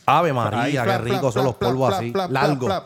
Ave 0.07 0.31
Ahí, 0.31 0.35
María, 0.35 0.83
qué 0.83 0.89
plap, 0.89 1.03
rico 1.05 1.33
son 1.33 1.45
los 1.45 1.55
polvos 1.57 1.95
así, 1.95 2.13
largos, 2.31 2.83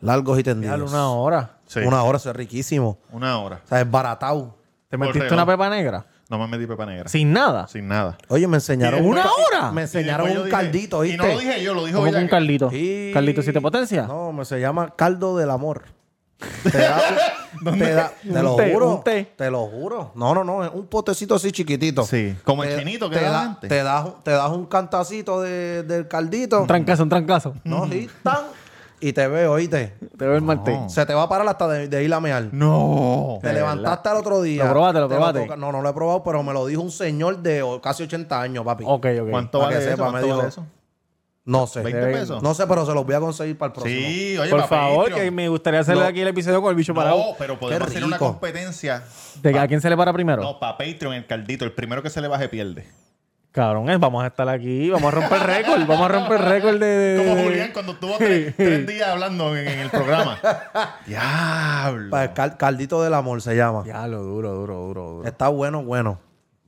largos 0.00 0.38
y 0.38 0.42
Dale 0.42 0.54
tendidos. 0.60 0.90
una 0.90 1.08
hora. 1.10 1.58
Sí, 1.66 1.80
Una 1.80 2.02
hora, 2.02 2.16
eso 2.18 2.30
es 2.30 2.36
riquísimo. 2.36 2.98
una 3.12 3.38
hora. 3.38 3.60
O 3.64 3.68
sea, 3.68 3.80
es 3.80 3.90
baratado. 3.90 4.56
¿Te 4.88 4.96
metiste 4.96 5.32
una 5.34 5.44
pepa 5.46 5.68
negra? 5.68 6.06
No 6.30 6.38
me 6.38 6.46
metí 6.46 6.66
pepa 6.66 6.86
negra. 6.86 7.08
Sin 7.08 7.32
nada. 7.32 7.68
Sin 7.68 7.88
nada. 7.88 8.16
Oye, 8.28 8.46
me 8.48 8.56
enseñaron 8.56 9.04
Y 9.04 9.06
una 9.06 9.24
hora. 9.24 9.70
Me 9.72 9.82
y 9.82 9.84
enseñaron 9.84 10.30
un 10.30 10.36
dije- 10.38 10.48
caldito, 10.50 11.04
Y 11.04 11.08
¿viste? 11.10 11.26
no 11.26 11.32
lo 11.34 11.38
dije 11.40 11.62
yo, 11.62 11.74
lo 11.74 11.84
dijo 11.86 11.98
¿Cómo 11.98 12.04
que 12.10 12.16
ella. 12.16 12.22
un 12.24 12.28
caldito? 12.28 12.70
Y- 12.72 13.10
¿Caldito 13.12 13.42
siete 13.42 13.60
potencia? 13.60 14.06
No, 14.06 14.32
me 14.32 14.44
se 14.44 14.60
llama 14.60 14.94
caldo 14.96 15.36
del 15.36 15.50
amor. 15.50 15.84
Te 16.62 16.78
da, 16.78 17.00
te, 17.78 17.92
da- 17.92 18.12
te 18.22 18.42
lo 18.42 18.54
té, 18.56 18.72
juro. 18.72 18.90
un 18.90 19.02
té. 19.04 19.32
Te 19.36 19.50
lo 19.50 19.66
juro. 19.66 20.12
No, 20.14 20.34
no, 20.34 20.44
no. 20.44 20.64
Es 20.64 20.70
un 20.72 20.86
potecito 20.86 21.34
así 21.34 21.50
chiquitito. 21.50 22.04
Sí, 22.04 22.36
como 22.44 22.62
el 22.62 22.78
chinito 22.78 23.10
que 23.10 23.16
te, 23.16 23.24
da, 23.24 23.42
antes. 23.42 23.68
te, 23.68 23.82
das, 23.82 24.06
te 24.22 24.30
das 24.30 24.50
un 24.50 24.66
cantacito 24.66 25.40
de- 25.42 25.82
del 25.82 26.06
caldito. 26.08 26.60
Un 26.60 26.66
trancazo, 26.68 27.02
un 27.02 27.08
trancazo. 27.08 27.54
No, 27.64 27.88
sí, 27.88 28.08
tan. 28.22 28.38
Y 29.00 29.12
te 29.12 29.28
veo, 29.28 29.52
oíste. 29.52 29.94
Te 30.16 30.26
veo 30.26 30.34
el 30.34 30.42
martes. 30.42 30.76
Se 30.92 31.06
te 31.06 31.14
va 31.14 31.22
a 31.22 31.28
parar 31.28 31.46
hasta 31.48 31.68
de, 31.68 31.88
de 31.88 32.02
ir 32.04 32.12
a 32.12 32.18
mear. 32.20 32.48
No. 32.52 33.38
Te 33.42 33.52
levantaste 33.52 34.08
al 34.08 34.16
otro 34.16 34.42
día. 34.42 34.64
¿Lo 34.64 34.70
probaste, 34.70 35.00
lo 35.00 35.08
te 35.08 35.14
probaste? 35.14 35.40
toca- 35.42 35.56
no, 35.56 35.70
no 35.70 35.80
lo 35.82 35.88
he 35.88 35.92
probado, 35.92 36.24
pero 36.24 36.42
me 36.42 36.52
lo 36.52 36.66
dijo 36.66 36.82
un 36.82 36.90
señor 36.90 37.38
de 37.38 37.62
o- 37.62 37.80
casi 37.80 38.02
80 38.02 38.40
años, 38.40 38.64
papi. 38.64 38.84
Ok, 38.86 39.06
ok. 39.22 39.30
¿Cuánto 39.30 39.58
Para 39.58 39.70
vale 39.70 39.76
que 39.78 39.84
eso? 39.86 39.90
sepa, 39.96 40.04
me 40.06 40.10
¿Cuánto 40.10 40.26
dijo. 40.26 40.36
vale 40.38 40.48
eso? 40.48 40.66
No 41.44 41.66
sé. 41.66 41.80
20 41.82 42.06
pesos. 42.12 42.42
No 42.42 42.52
sé, 42.52 42.66
pero 42.66 42.84
se 42.84 42.92
los 42.92 43.06
voy 43.06 43.14
a 43.14 43.20
conseguir 43.20 43.56
para 43.56 43.68
el 43.68 43.72
próximo. 43.72 43.98
Sí, 44.08 44.36
oye, 44.36 44.50
Por 44.50 44.60
pa' 44.62 44.66
favor, 44.66 45.04
Patreon. 45.04 45.20
que 45.20 45.30
me 45.30 45.48
gustaría 45.48 45.80
hacerle 45.80 46.02
No. 46.02 46.08
aquí 46.08 46.20
el 46.20 46.28
episodio 46.28 46.60
con 46.60 46.70
el 46.70 46.76
bicho 46.76 46.92
parado. 46.92 47.16
No, 47.16 47.24
pero 47.38 47.58
podemos 47.58 47.88
hacer 47.88 48.04
una 48.04 48.16
rico. 48.16 48.32
competencia. 48.32 49.02
¿De 49.40 49.52
que 49.52 49.58
a 49.58 49.66
quién 49.66 49.80
se 49.80 49.88
le 49.88 49.96
para 49.96 50.12
primero? 50.12 50.42
No, 50.42 50.58
para 50.58 50.76
Patreon, 50.76 51.14
el 51.14 51.26
caldito. 51.26 51.64
El 51.64 51.72
primero 51.72 52.02
que 52.02 52.10
se 52.10 52.20
le 52.20 52.28
baje 52.28 52.48
pierde. 52.50 52.86
Cabrón, 53.50 53.88
eh, 53.90 53.96
vamos 53.96 54.22
a 54.22 54.26
estar 54.28 54.48
aquí, 54.48 54.90
vamos 54.90 55.12
a 55.12 55.16
romper 55.20 55.40
récord, 55.40 55.86
vamos 55.86 56.04
a 56.04 56.08
romper 56.08 56.40
récord 56.42 56.78
de, 56.78 56.86
de- 56.86 57.24
Como 57.28 57.42
Julián 57.42 57.70
cuando 57.72 57.92
estuvo 57.92 58.14
tres, 58.18 58.54
tres 58.56 58.86
días 58.86 59.08
hablando 59.08 59.56
en, 59.56 59.66
en 59.66 59.78
el 59.80 59.90
programa. 59.90 60.38
Diablo. 61.06 62.10
Para 62.10 62.24
el 62.24 62.32
cal- 62.34 62.56
caldito 62.56 63.02
del 63.02 63.14
amor 63.14 63.40
se 63.42 63.56
llama. 63.56 63.84
Ya, 63.86 64.06
lo 64.06 64.22
duro, 64.22 64.52
duro, 64.54 64.74
duro, 64.86 65.10
duro. 65.10 65.26
Está 65.28 65.48
bueno, 65.48 65.82
bueno. 65.82 66.18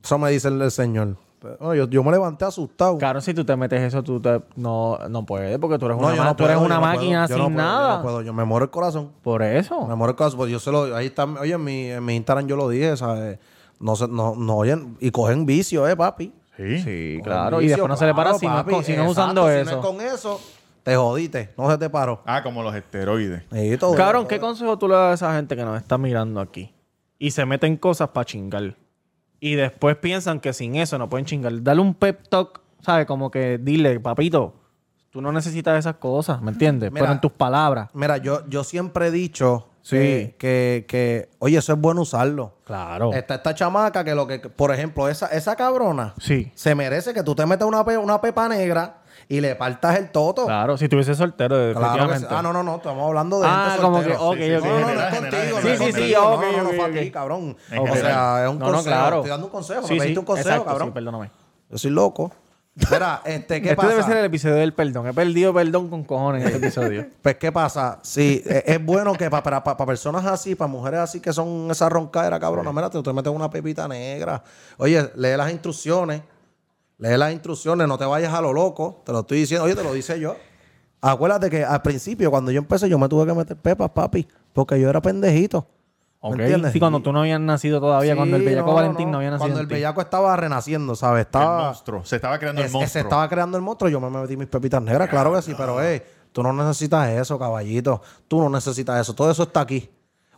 Eso 0.03 0.17
me 0.17 0.31
dice 0.31 0.47
el, 0.47 0.61
el 0.61 0.71
señor. 0.71 1.15
Pero, 1.39 1.73
yo, 1.75 1.87
yo 1.87 2.03
me 2.03 2.11
levanté 2.11 2.45
asustado. 2.45 2.97
Claro, 2.97 3.21
si 3.21 3.33
tú 3.33 3.45
te 3.45 3.55
metes 3.55 3.81
eso, 3.81 4.03
tú 4.03 4.19
te, 4.19 4.41
no, 4.55 4.97
no 5.09 5.25
puedes, 5.25 5.57
porque 5.59 5.77
tú 5.79 5.85
eres 5.85 5.97
No, 5.97 6.07
una, 6.07 6.15
yo 6.15 6.21
ma- 6.23 6.29
no 6.29 6.35
tú 6.35 6.45
eres 6.45 6.57
una 6.57 6.67
yo 6.67 6.75
no 6.75 6.81
máquina 6.81 7.27
yo 7.27 7.35
sin 7.35 7.37
no 7.37 7.43
puedo, 7.45 7.57
yo 7.57 7.63
nada. 7.63 7.97
no 7.97 8.03
puedo, 8.03 8.21
yo 8.21 8.33
me 8.33 8.43
muero 8.43 8.65
el 8.65 8.71
corazón. 8.71 9.11
Por 9.23 9.43
eso. 9.43 9.87
Me 9.87 9.95
muero 9.95 10.11
el 10.11 10.15
corazón. 10.17 10.37
Pues 10.37 10.51
yo 10.51 10.59
se 10.59 10.71
lo, 10.71 10.95
ahí 10.95 11.07
está, 11.07 11.23
oye, 11.25 11.53
en 11.53 11.63
mi, 11.63 11.85
en 11.91 12.03
mi 12.03 12.15
Instagram 12.15 12.47
yo 12.47 12.55
lo 12.55 12.69
dije, 12.69 12.97
¿sabes? 12.97 13.39
No, 13.79 13.95
se, 13.95 14.07
no, 14.07 14.35
no 14.35 14.55
oyen, 14.57 14.97
y 14.99 15.09
cogen 15.11 15.45
vicio, 15.45 15.87
eh, 15.87 15.95
papi. 15.95 16.31
Sí. 16.57 16.79
Sí, 16.81 17.19
claro. 17.23 17.61
Y 17.61 17.67
después 17.67 17.87
no 17.89 17.95
se 17.97 18.05
le 18.05 18.13
para 18.13 18.31
claro, 18.31 18.39
si 18.39 18.47
no, 18.47 18.53
papi. 18.53 18.71
con- 18.71 18.83
si 18.83 18.91
no 18.95 19.03
Exacto, 19.03 19.21
usando 19.21 19.47
si 19.47 19.53
eso. 19.59 19.71
no 19.71 19.77
es 19.77 19.85
con 19.85 20.01
eso, 20.01 20.41
te 20.83 20.95
jodiste. 20.95 21.53
No 21.57 21.69
se 21.71 21.77
te 21.77 21.89
paró. 21.89 22.21
Ah, 22.25 22.43
como 22.43 22.61
los 22.63 22.75
esteroides. 22.75 23.43
Todo 23.79 23.95
Cabrón, 23.95 24.27
¿qué 24.27 24.37
todo 24.37 24.47
consejo 24.49 24.77
tú 24.77 24.87
le 24.87 24.95
das 24.95 25.11
a 25.21 25.27
esa 25.27 25.35
gente 25.35 25.55
que 25.55 25.63
nos 25.63 25.79
está 25.79 25.97
mirando 25.97 26.39
aquí? 26.41 26.73
Y 27.17 27.31
se 27.31 27.45
meten 27.45 27.77
cosas 27.77 28.09
para 28.09 28.25
chingar. 28.25 28.75
Y 29.39 29.55
después 29.55 29.95
piensan 29.97 30.39
que 30.39 30.53
sin 30.53 30.75
eso 30.75 30.97
no 30.97 31.09
pueden 31.09 31.25
chingar. 31.25 31.63
Dale 31.63 31.81
un 31.81 31.93
pep 31.95 32.27
talk, 32.29 32.61
¿sabes? 32.81 33.05
Como 33.07 33.31
que 33.31 33.57
dile, 33.57 33.99
papito, 33.99 34.53
tú 35.09 35.21
no 35.21 35.31
necesitas 35.31 35.79
esas 35.79 35.95
cosas, 35.95 36.41
¿me 36.41 36.51
entiendes? 36.51 36.91
Mira. 36.91 37.03
Pero 37.05 37.13
en 37.13 37.21
tus 37.21 37.31
palabras. 37.31 37.89
Mira, 37.93 38.17
yo, 38.17 38.47
yo 38.49 38.63
siempre 38.63 39.07
he 39.07 39.11
dicho 39.11 39.67
Sí. 39.83 39.97
que, 39.97 40.35
que, 40.37 40.85
que, 40.87 41.29
oye, 41.39 41.57
eso 41.57 41.73
es 41.73 41.79
bueno 41.79 42.01
usarlo. 42.01 42.53
Claro. 42.65 43.11
Está 43.13 43.35
esta 43.35 43.55
chamaca 43.55 44.03
que 44.03 44.13
lo 44.15 44.27
que, 44.27 44.39
por 44.39 44.71
ejemplo, 44.73 45.07
esa, 45.09 45.27
esa 45.27 45.55
cabrona 45.55 46.13
Sí. 46.19 46.51
se 46.55 46.75
merece 46.75 47.13
que 47.13 47.23
tú 47.23 47.33
te 47.35 47.45
metas 47.45 47.67
una, 47.67 47.83
pe- 47.83 47.97
una 47.97 48.21
pepa 48.21 48.47
negra 48.47 48.97
y 49.27 49.41
le 49.41 49.55
partas 49.55 49.97
el 49.97 50.09
toto. 50.11 50.45
Claro, 50.45 50.77
si 50.77 50.87
tuviese 50.89 51.15
soltero, 51.15 51.55
Claro 51.55 51.73
que 51.73 51.73
sí. 51.73 51.81
definitivamente. 51.81 52.27
Ah, 52.35 52.41
no, 52.41 52.53
no, 52.53 52.63
no, 52.63 52.75
estamos 52.77 53.07
hablando 53.07 53.39
de 53.39 53.47
Ah, 53.49 53.67
gente 53.71 53.81
como 53.81 54.03
que, 54.03 54.13
ok, 54.13 54.37
Sí, 54.37 54.43
sí, 54.43 54.53
ok. 54.55 54.61
sí. 54.63 54.67
No, 54.69 54.79
no, 54.79 54.85
no, 54.85 54.89
es 54.91 54.95
contigo. 54.95 55.11
general, 55.11 55.51
no 55.51 55.57
es 55.57 55.63
Sí, 55.63 55.69
sí, 55.69 55.77
sí, 55.77 55.91
contigo, 55.99 56.21
ok, 56.31 56.43
no, 56.57 56.63
no, 56.63 56.69
fue 56.69 56.79
a 56.85 56.87
ok. 56.87 56.93
ti, 56.99 57.11
cabrón. 57.11 57.57
O 57.79 57.95
sea, 57.95 58.43
es 58.43 58.49
un 58.49 58.59
No, 58.59 58.65
no, 58.67 58.71
consejo. 58.73 58.83
claro. 58.83 59.15
Estoy 59.17 59.29
dando 59.31 59.45
un 59.47 59.51
consejo. 59.51 59.81
Sí, 59.83 59.93
me 59.93 59.95
sí, 59.95 59.99
pediste 59.99 60.19
un 60.19 60.25
consejo, 60.25 60.49
exacto, 60.49 60.65
cabrón. 60.69 60.87
sí, 60.89 60.93
perdóname. 60.93 61.31
Yo 61.69 61.77
soy 61.77 61.91
loco. 61.91 62.31
Mira, 62.89 63.21
este, 63.25 63.61
¿qué 63.61 63.69
este 63.71 63.75
pasa? 63.75 63.89
debe 63.89 64.03
ser 64.03 64.17
el 64.17 64.25
episodio 64.25 64.55
del 64.55 64.73
perdón. 64.73 65.05
He 65.07 65.13
perdido 65.13 65.53
perdón 65.53 65.89
con 65.89 66.03
cojones 66.05 66.41
en 66.41 66.47
este 66.47 66.57
episodio. 66.65 67.07
Pues, 67.21 67.35
¿qué 67.35 67.51
pasa? 67.51 67.99
Sí, 68.01 68.41
e- 68.45 68.63
es 68.65 68.83
bueno 68.85 69.13
que 69.13 69.29
pa- 69.29 69.43
para, 69.43 69.61
para, 69.63 69.85
personas 69.85 70.25
así, 70.25 70.55
para 70.55 70.69
mujeres 70.71 71.01
así 71.01 71.19
que 71.19 71.33
son 71.33 71.69
esa 71.69 71.89
roncadera, 71.89 72.39
cabrón, 72.39 72.73
mira, 72.73 72.89
tú 72.89 73.03
te 73.03 73.11
metes 73.11 73.31
una 73.33 73.49
pepita 73.49 73.87
negra. 73.89 74.41
Oye, 74.77 75.11
lee 75.15 75.35
las 75.35 75.51
instrucciones. 75.51 76.21
Lee 76.97 77.17
las 77.17 77.33
instrucciones, 77.33 77.87
no 77.87 77.97
te 77.97 78.05
vayas 78.05 78.33
a 78.33 78.39
lo 78.41 78.53
loco. 78.53 79.01
Te 79.05 79.11
lo 79.11 79.19
estoy 79.21 79.39
diciendo. 79.39 79.65
Oye, 79.65 79.75
te 79.75 79.83
lo 79.83 79.91
dice 79.93 80.17
yo. 80.19 80.37
Acuérdate 81.01 81.49
que 81.49 81.65
al 81.65 81.81
principio, 81.81 82.29
cuando 82.31 82.51
yo 82.51 82.59
empecé, 82.59 82.87
yo 82.87 82.97
me 82.99 83.09
tuve 83.09 83.25
que 83.25 83.33
meter 83.33 83.57
pepas, 83.57 83.89
papi, 83.89 84.27
porque 84.53 84.79
yo 84.79 84.87
era 84.89 85.01
pendejito. 85.01 85.67
¿Me 86.23 86.29
entiendes? 86.43 86.71
Sí, 86.73 86.79
cuando 86.79 86.99
tú 86.99 87.11
no 87.11 87.21
habías 87.21 87.39
nacido 87.39 87.79
todavía, 87.79 88.15
cuando 88.15 88.35
el 88.37 88.43
bellaco 88.43 88.67
no, 88.69 88.73
Valentín 88.75 89.05
no. 89.07 89.13
no, 89.13 89.17
había 89.17 89.31
nacido. 89.31 89.47
Cuando 89.47 89.59
el 89.61 89.67
bellaco 89.67 90.01
estaba 90.01 90.35
renaciendo, 90.35 90.95
¿sabes? 90.95 91.21
El 91.21 91.25
Estaba... 91.27 91.63
monstruo. 91.65 92.05
Se 92.05 92.17
estaba 92.17 92.37
creando 92.37 92.61
el 92.61 92.69
monstruo. 92.69 92.89
Se 92.93 92.99
estaba 92.99 93.27
creando 93.27 93.57
el 93.57 93.63
monstruo, 93.63 93.89
yo 93.89 93.99
me 93.99 94.09
metí 94.09 94.37
mis 94.37 94.47
pepitas 94.47 94.81
negras, 94.83 95.09
claro 95.09 95.33
que 95.33 95.41
sí, 95.41 95.55
pero 95.57 95.81
eh, 95.83 96.05
tú 96.31 96.43
no 96.43 96.53
necesitas 96.53 97.09
eso, 97.09 97.39
caballito. 97.39 98.01
Tú 98.27 98.39
no 98.39 98.49
necesitas 98.49 98.99
eso. 99.01 99.15
Todo 99.15 99.31
eso 99.31 99.43
está 99.43 99.61
aquí. 99.61 99.89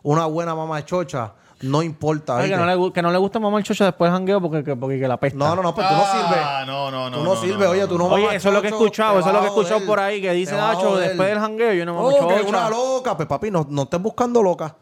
Una 0.02 0.24
buena 0.26 0.54
mamá 0.54 0.76
de 0.76 0.84
chocha, 0.86 1.32
no 1.60 1.82
importa. 1.82 2.38
Ay, 2.38 2.48
que, 2.50 2.56
no 2.56 2.64
le, 2.66 2.92
que 2.92 3.02
no 3.02 3.10
le 3.10 3.18
gusta 3.18 3.38
mamá 3.38 3.58
el 3.58 3.64
chocho 3.64 3.84
después 3.84 4.10
jangueo 4.10 4.40
porque, 4.40 4.64
que- 4.64 4.76
porque 4.76 4.98
que 4.98 5.06
la 5.08 5.18
pesta. 5.18 5.38
no, 5.38 5.54
no, 5.56 5.62
no, 5.62 5.74
pues 5.74 5.86
tú 5.86 5.94
no 5.94 6.00
sirves. 6.04 6.40
Ah, 6.42 6.64
no, 6.66 6.90
no, 6.90 7.10
no. 7.10 7.18
Tú 7.18 7.24
no, 7.24 7.36
sirves, 7.36 7.68
oye, 7.68 7.86
tú 7.86 7.98
no 7.98 8.06
Oye, 8.06 8.34
eso 8.36 8.48
es 8.48 8.54
lo 8.54 8.62
que 8.62 8.68
he 8.68 8.70
chocho, 8.70 8.84
escuchado, 8.84 9.18
eso 9.18 9.28
es 9.28 9.34
lo 9.34 9.40
que 9.40 9.46
he 9.46 9.48
escuchado 9.48 9.84
por 9.86 10.00
ahí, 10.00 10.22
que 10.22 10.32
dice 10.32 10.56
Nacho, 10.56 10.96
después 10.96 11.28
del 11.28 11.38
jangueo 11.38 11.74
yo 11.74 11.84
no 11.84 11.92
mamo 11.94 12.08
Oh, 12.08 12.28
que 12.28 12.36
chocha. 12.36 12.48
una 12.48 12.70
loca, 12.70 13.16
pues 13.16 13.28
papi, 13.28 13.50
no, 13.50 13.66
no 13.68 13.82
estés 13.82 14.00
buscando 14.00 14.42
loca. 14.42 14.74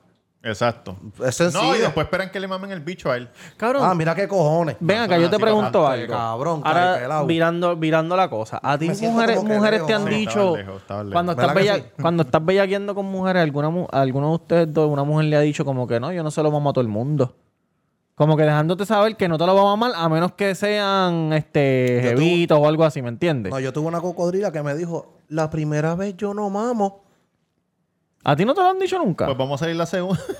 Exacto. 0.45 0.97
Es 1.24 1.36
sencillo. 1.36 1.62
No, 1.62 1.76
y 1.76 1.78
después 1.78 2.05
esperan 2.05 2.30
que 2.30 2.40
le 2.40 2.49
mamen 2.49 2.72
el 2.72 2.80
bicho 2.80 3.11
a 3.11 3.16
él. 3.16 3.28
Cabrón, 3.57 3.82
Ah, 3.84 3.95
mira 3.95 4.12
qué 4.14 4.26
cojones. 4.26 4.76
ven 4.80 4.99
acá, 4.99 5.16
yo 5.18 5.30
te 5.30 5.38
pregunto 5.38 5.86
algo. 5.86 6.12
Cabrón, 6.12 6.62
Ahora, 6.64 6.80
caripelao. 6.95 7.26
virando, 7.26 7.76
virando 7.76 8.16
la 8.16 8.28
cosa. 8.28 8.59
A 8.62 8.76
ti 8.76 8.88
Me 8.88 8.95
siento 8.97 9.14
mujeres, 9.14 9.36
como 9.36 9.49
que 9.49 9.55
mujeres 9.57 9.80
lejos, 9.80 9.86
te 9.86 9.95
han 9.95 10.05
dicho, 10.07 10.57
lejos, 10.57 10.82
lejos. 10.88 11.12
cuando 11.12 11.32
estás, 11.32 11.47
¿Verdad 11.47 11.55
que 11.62 11.68
bella, 11.70 11.76
sí? 11.76 12.03
cuando 12.03 12.22
estás 12.24 12.45
bellaqueando 12.45 12.95
con 12.95 13.07
mujeres, 13.07 13.43
alguna, 13.43 13.70
mu- 13.70 13.86
alguno 13.93 14.28
de 14.30 14.34
ustedes 14.34 14.72
dos, 14.72 14.90
una 14.90 15.05
mujer 15.05 15.26
le 15.26 15.36
ha 15.36 15.40
dicho 15.40 15.64
como 15.64 15.86
que 15.86 16.01
no, 16.01 16.12
yo 16.12 16.22
no 16.24 16.30
se 16.32 16.43
lo 16.43 16.51
mamo 16.51 16.70
a 16.70 16.72
todo 16.72 16.82
el 16.82 16.88
mundo. 16.88 17.36
Como 18.14 18.36
que 18.36 18.43
dejándote 18.43 18.84
saber 18.84 19.16
que 19.16 19.28
no 19.28 19.38
te 19.38 19.47
lo 19.47 19.55
va 19.55 19.62
a 19.62 19.64
mamar 19.76 19.93
a 19.95 20.09
menos 20.09 20.32
que 20.32 20.55
sean 20.55 21.32
este 21.32 22.01
Yo 22.05 22.11
tuve- 22.11 22.18
jevitos 22.18 22.59
o 22.61 22.66
algo 22.68 22.84
así, 22.84 23.01
¿me 23.01 23.09
entiendes? 23.09 23.53
No, 23.53 23.61
yo 23.61 23.72
tuve 23.72 23.86
una 23.86 24.01
cocodrila 24.01 24.51
que 24.53 24.62
me 24.62 24.74
dijo, 24.74 25.14
la 25.28 25.49
primera 25.51 25.95
vez 25.95 26.16
yo 26.16 26.34
no 26.34 26.51
mamo. 26.51 27.05
¿A 28.24 28.36
ti 28.36 28.44
no 28.44 28.54
te 28.54 28.60
lo 28.62 28.68
han 28.70 28.78
dicho 28.78 28.98
nunca? 28.98 29.26
Pues 29.26 29.36
vamos 29.38 29.60
a 29.62 29.68
ir 29.70 29.76
la 29.76 29.86
segunda. 29.86 30.20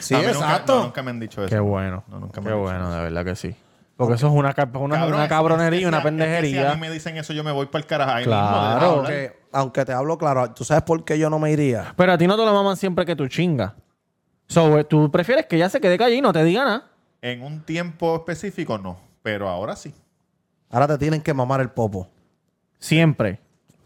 Sí, 0.00 0.14
A 0.14 0.18
mí 0.18 0.24
nunca- 0.24 0.38
exacto. 0.38 0.76
no, 0.78 0.82
nunca 0.84 1.02
me 1.04 1.10
han 1.10 1.20
dicho 1.20 1.44
eso. 1.44 1.48
Qué 1.54 1.60
bueno. 1.60 2.02
No, 2.08 2.18
nunca 2.18 2.40
me 2.40 2.48
Qué 2.48 2.52
han 2.54 2.60
bueno, 2.60 2.90
de 2.92 3.02
verdad 3.02 3.24
que 3.24 3.36
sí. 3.36 3.54
Porque 3.96 4.14
eso 4.14 4.26
es 4.26 4.32
una, 4.32 4.48
una, 4.48 4.54
Cabrón, 4.54 5.14
una 5.14 5.22
es- 5.24 5.28
cabronería 5.28 5.78
y 5.78 5.82
es 5.82 5.84
que 5.84 5.88
una 5.88 5.98
es 5.98 6.02
que 6.02 6.08
pendejería. 6.08 6.60
si 6.62 6.66
a 6.66 6.74
mí 6.74 6.80
me 6.80 6.90
dicen 6.90 7.16
eso, 7.18 7.32
yo 7.32 7.44
me 7.44 7.52
voy 7.52 7.66
para 7.66 7.82
el 7.82 7.86
carajo. 7.86 8.10
ahí 8.10 8.24
Claro. 8.24 8.80
mismo. 8.80 8.96
Aunque, 8.98 9.32
aunque 9.52 9.84
te 9.84 9.92
hablo 9.92 10.18
claro, 10.18 10.50
¿tú 10.52 10.64
sabes 10.64 10.82
por 10.82 11.04
qué 11.04 11.16
yo 11.20 11.30
no 11.30 11.38
me 11.38 11.52
iría? 11.52 11.94
Pero 11.96 12.12
a 12.12 12.18
ti 12.18 12.26
no 12.26 12.36
te 12.36 12.44
lo 12.44 12.52
maman 12.52 12.76
siempre 12.76 13.06
que 13.06 13.14
tú 13.14 13.28
chingas. 13.28 13.74
So, 14.48 14.76
eh, 14.78 14.82
tú 14.84 15.08
prefieres 15.10 15.46
que 15.46 15.54
ella 15.54 15.68
se 15.68 15.80
quede 15.80 15.96
callada 15.96 16.16
y 16.16 16.20
no 16.20 16.32
te 16.32 16.42
diga 16.42 16.64
nada. 16.64 16.90
En 17.20 17.44
un 17.44 17.60
tiempo 17.60 18.16
específico, 18.16 18.76
no. 18.78 18.98
Pero 19.22 19.48
ahora 19.48 19.76
sí. 19.76 19.94
Ahora 20.68 20.88
te 20.88 20.98
tienen 20.98 21.20
que 21.22 21.32
mamar 21.32 21.60
el 21.60 21.70
popo. 21.70 22.08
Siempre. 22.80 23.38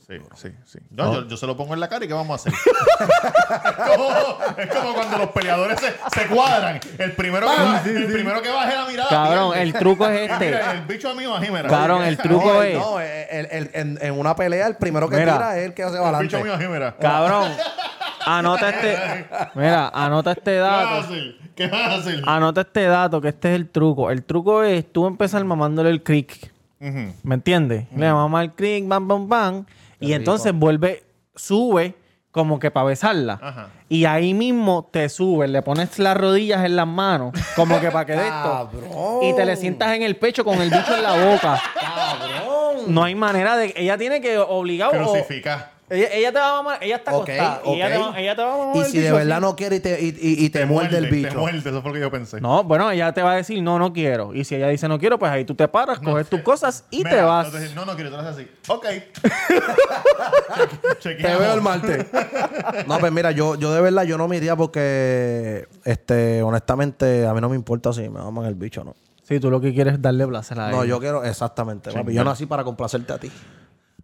Sí, 0.06 0.14
sí, 0.36 0.48
sí. 0.64 0.78
No, 0.90 1.12
yo, 1.14 1.26
yo 1.28 1.36
se 1.36 1.46
lo 1.48 1.56
pongo 1.56 1.74
en 1.74 1.80
la 1.80 1.88
cara 1.88 2.04
y 2.04 2.08
¿qué 2.08 2.14
vamos 2.14 2.46
a 2.46 2.48
hacer? 2.48 2.52
es, 3.00 3.74
como, 3.96 4.08
es 4.56 4.66
como 4.74 4.94
cuando 4.94 5.18
los 5.18 5.30
peleadores 5.30 5.80
se, 5.80 5.94
se 6.20 6.26
cuadran. 6.28 6.78
El 6.98 7.12
primero, 7.12 7.48
que 7.48 7.56
baje, 7.62 7.90
el 7.96 8.12
primero 8.12 8.40
que 8.40 8.50
baje 8.50 8.76
la 8.76 8.84
mirada. 8.86 9.08
Cabrón, 9.08 9.58
el 9.58 9.72
truco 9.72 10.08
es 10.08 10.30
este. 10.30 10.44
mira, 10.46 10.72
el 10.72 10.82
bicho 10.82 11.12
mío 11.14 11.34
aquí, 11.34 11.48
mira. 11.50 11.66
Cabrón, 11.68 12.04
el 12.04 12.16
truco 12.18 12.52
no, 12.54 12.62
es. 12.62 12.78
no, 12.78 13.00
el- 13.00 13.48
el- 13.50 13.70
en, 13.72 13.98
en 14.00 14.18
una 14.18 14.36
pelea, 14.36 14.68
el 14.68 14.76
primero 14.76 15.08
que 15.08 15.16
Mira. 15.16 15.32
tira 15.34 15.58
es 15.58 15.66
el 15.66 15.74
que 15.74 15.82
hace 15.82 15.96
El 15.96 16.02
bicho 16.22 16.36
mío 16.38 16.52
balance. 16.52 16.64
aquí, 16.64 16.72
mira. 16.72 16.96
Cabrón. 16.96 17.50
Anota 18.26 18.70
este. 18.70 19.26
Mira, 19.54 19.88
anota 19.88 20.32
este 20.32 20.52
¿Qué 20.52 20.60
vas 20.60 20.72
a 20.72 20.84
dato. 20.84 21.00
hacer? 21.06 21.34
¿Qué 21.56 21.66
vas 21.68 21.80
a 21.80 21.94
hacer? 21.94 22.22
Anota 22.26 22.60
este 22.62 22.82
dato, 22.84 23.20
que 23.20 23.28
este 23.28 23.50
es 23.50 23.56
el 23.56 23.68
truco. 23.70 24.10
El 24.10 24.24
truco 24.24 24.62
es 24.62 24.92
tú 24.92 25.06
empezar 25.06 25.44
mamándole 25.44 25.90
el 25.90 26.02
crick. 26.02 26.52
¿Me 26.78 27.34
entiendes? 27.34 27.86
Le 27.96 28.12
mama 28.12 28.42
el 28.42 28.52
crick, 28.52 28.86
bam, 28.86 29.06
bam, 29.08 29.28
bam. 29.28 29.66
Y 30.00 30.12
entonces 30.12 30.52
vuelve, 30.52 31.04
sube 31.34 31.94
como 32.30 32.58
que 32.58 32.70
para 32.70 32.86
besarla. 32.86 33.38
Ajá. 33.42 33.68
Y 33.88 34.04
ahí 34.04 34.34
mismo 34.34 34.88
te 34.92 35.08
subes, 35.08 35.48
le 35.48 35.62
pones 35.62 35.98
las 35.98 36.16
rodillas 36.16 36.64
en 36.64 36.76
las 36.76 36.86
manos, 36.86 37.32
como 37.54 37.80
que 37.80 37.90
para 37.90 38.04
que 38.04 38.12
de 38.12 38.24
esto. 38.26 38.70
Cabrón. 38.72 39.22
Y 39.22 39.34
te 39.34 39.46
le 39.46 39.56
sientas 39.56 39.94
en 39.94 40.02
el 40.02 40.16
pecho 40.16 40.44
con 40.44 40.60
el 40.60 40.68
bicho 40.70 40.94
en 40.94 41.02
la 41.02 41.12
boca. 41.32 41.62
Cabrón. 41.74 42.84
No 42.88 43.04
hay 43.04 43.14
manera 43.14 43.56
de. 43.56 43.72
Ella 43.76 43.96
tiene 43.96 44.20
que 44.20 44.38
obligado. 44.38 44.92
o- 44.92 45.12
Crucifica. 45.12 45.70
Ella, 45.88 46.08
ella 46.12 46.32
te 46.32 46.38
va 46.38 46.50
a 46.50 46.56
mamar, 46.62 46.82
ella 46.82 46.96
está 46.96 47.14
Ok, 47.16 47.28
acostada. 47.30 47.62
y 47.64 47.70
ella, 47.76 47.88
te 47.88 47.98
va, 47.98 48.20
ella 48.20 48.36
te 48.36 48.42
va 48.42 48.54
a 48.54 48.58
mamar 48.58 48.76
Y 48.76 48.78
el 48.80 48.86
si 48.86 48.98
de 48.98 49.12
verdad 49.12 49.36
así. 49.38 49.46
no 49.46 49.56
quiere 49.56 49.76
y 49.76 49.80
te, 49.80 50.00
y, 50.02 50.06
y- 50.08 50.44
y 50.46 50.50
te, 50.50 50.66
muerde 50.66 50.98
el 50.98 51.04
Te 51.08 51.14
bicho. 51.14 51.38
muerde, 51.38 51.58
eso 51.58 51.82
fue 51.82 51.90
lo 51.90 51.94
que 51.94 52.00
yo 52.00 52.10
pensé. 52.10 52.40
No, 52.40 52.64
bueno, 52.64 52.90
ella 52.90 53.12
te 53.12 53.22
va 53.22 53.32
a 53.32 53.36
decir, 53.36 53.62
no, 53.62 53.78
no 53.78 53.92
quiero. 53.92 54.34
Y 54.34 54.44
si 54.44 54.56
ella 54.56 54.68
dice 54.68 54.88
no 54.88 54.98
quiero, 54.98 55.18
pues 55.18 55.30
ahí 55.30 55.44
tú 55.44 55.54
te 55.54 55.68
paras, 55.68 56.00
coges 56.00 56.28
tus 56.28 56.40
cosas 56.40 56.84
y 56.90 56.98
Mira, 56.98 57.10
te 57.10 57.22
vas. 57.22 57.46
entonces, 57.46 57.74
no, 57.74 57.84
no 57.84 57.94
quiero, 57.94 58.10
tú 58.10 58.16
lo 58.16 58.22
haces 58.22 58.36
así. 58.36 58.48
Ok. 58.68 58.86
Te 61.02 61.14
veo 61.14 61.54
el 61.54 61.62
martes. 61.62 62.06
No, 62.86 62.98
pues 62.98 63.12
mira, 63.12 63.30
yo, 63.30 63.54
yo 63.54 63.72
de 63.72 63.80
verdad 63.80 64.02
yo 64.04 64.18
no 64.18 64.28
me 64.28 64.36
iría 64.36 64.56
porque, 64.56 65.66
este, 65.84 66.42
honestamente, 66.42 67.26
a 67.26 67.34
mí 67.34 67.40
no 67.40 67.48
me 67.48 67.56
importa 67.56 67.92
si 67.92 68.02
me 68.02 68.20
maman 68.20 68.44
el 68.46 68.54
bicho 68.54 68.82
o 68.82 68.84
no. 68.84 68.94
Si 69.22 69.40
tú 69.40 69.50
lo 69.50 69.60
que 69.60 69.72
quieres 69.74 69.94
es 69.94 70.02
darle 70.02 70.26
placer 70.26 70.58
a 70.60 70.70
No, 70.70 70.82
ella. 70.82 70.90
yo 70.90 71.00
quiero, 71.00 71.24
exactamente, 71.24 71.90
papi. 71.92 72.12
Yo 72.12 72.24
nací 72.24 72.46
para 72.46 72.64
complacerte 72.64 73.12
a 73.12 73.18
ti. 73.18 73.30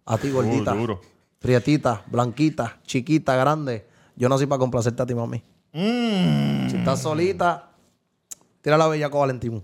A 0.05 0.17
ti, 0.17 0.29
gordita. 0.31 0.73
duro. 0.73 1.01
Prietita, 1.43 2.01
blanquita, 2.07 2.77
chiquita, 2.85 3.35
grande. 3.35 3.85
Yo 4.15 4.29
nací 4.29 4.45
para 4.45 4.59
complacerte 4.59 5.03
a 5.03 5.05
ti, 5.05 5.13
mami. 5.13 5.43
Mm. 5.73 6.69
Si 6.69 6.77
estás 6.77 7.01
solita, 7.01 7.67
tira 8.61 8.77
la 8.77 8.87
bellaco 8.87 9.19
Valentín. 9.19 9.61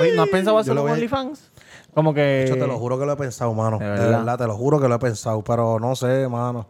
Oye, 0.00 0.16
¿No 0.16 0.22
has 0.22 0.30
pensado 0.30 0.56
voy 0.56 0.90
a- 0.90 0.94
OnlyFans? 0.94 1.50
Como 1.92 2.14
que... 2.14 2.46
Yo 2.48 2.54
te 2.56 2.66
lo 2.66 2.78
juro 2.78 2.98
que 2.98 3.04
lo 3.04 3.12
he 3.12 3.16
pensado, 3.16 3.52
mano. 3.52 3.78
De 3.78 3.84
De 3.84 3.90
verdad. 3.90 4.18
verdad. 4.20 4.38
te 4.38 4.46
lo 4.46 4.56
juro 4.56 4.80
que 4.80 4.88
lo 4.88 4.94
he 4.94 4.98
pensado. 4.98 5.44
Pero 5.44 5.78
no 5.78 5.94
sé, 5.94 6.26
mano. 6.28 6.66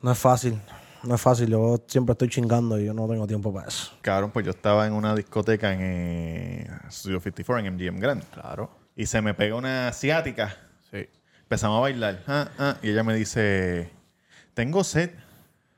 No 0.00 0.12
es 0.12 0.18
fácil. 0.18 0.56
No 1.02 1.16
es 1.16 1.20
fácil. 1.20 1.48
Yo 1.48 1.80
siempre 1.88 2.12
estoy 2.12 2.28
chingando 2.28 2.78
y 2.78 2.84
yo 2.86 2.94
no 2.94 3.08
tengo 3.08 3.26
tiempo 3.26 3.52
para 3.52 3.66
eso. 3.66 3.90
Cabrón, 4.00 4.30
pues 4.30 4.44
yo 4.46 4.52
estaba 4.52 4.86
en 4.86 4.92
una 4.92 5.12
discoteca 5.16 5.72
en 5.72 5.80
eh, 5.82 6.70
Studio 6.88 7.18
54 7.18 7.66
en 7.66 7.74
MGM 7.74 7.98
Grand. 7.98 8.22
Claro. 8.30 8.70
Y 8.94 9.06
se 9.06 9.20
me 9.22 9.34
pega 9.34 9.56
una 9.56 9.88
asiática. 9.88 10.54
Sí. 10.90 11.08
Empezamos 11.48 11.78
a 11.78 11.80
bailar. 11.80 12.18
Ah, 12.26 12.48
ah, 12.58 12.76
y 12.82 12.90
ella 12.90 13.02
me 13.02 13.14
dice, 13.14 13.88
tengo 14.52 14.84
sed. 14.84 15.12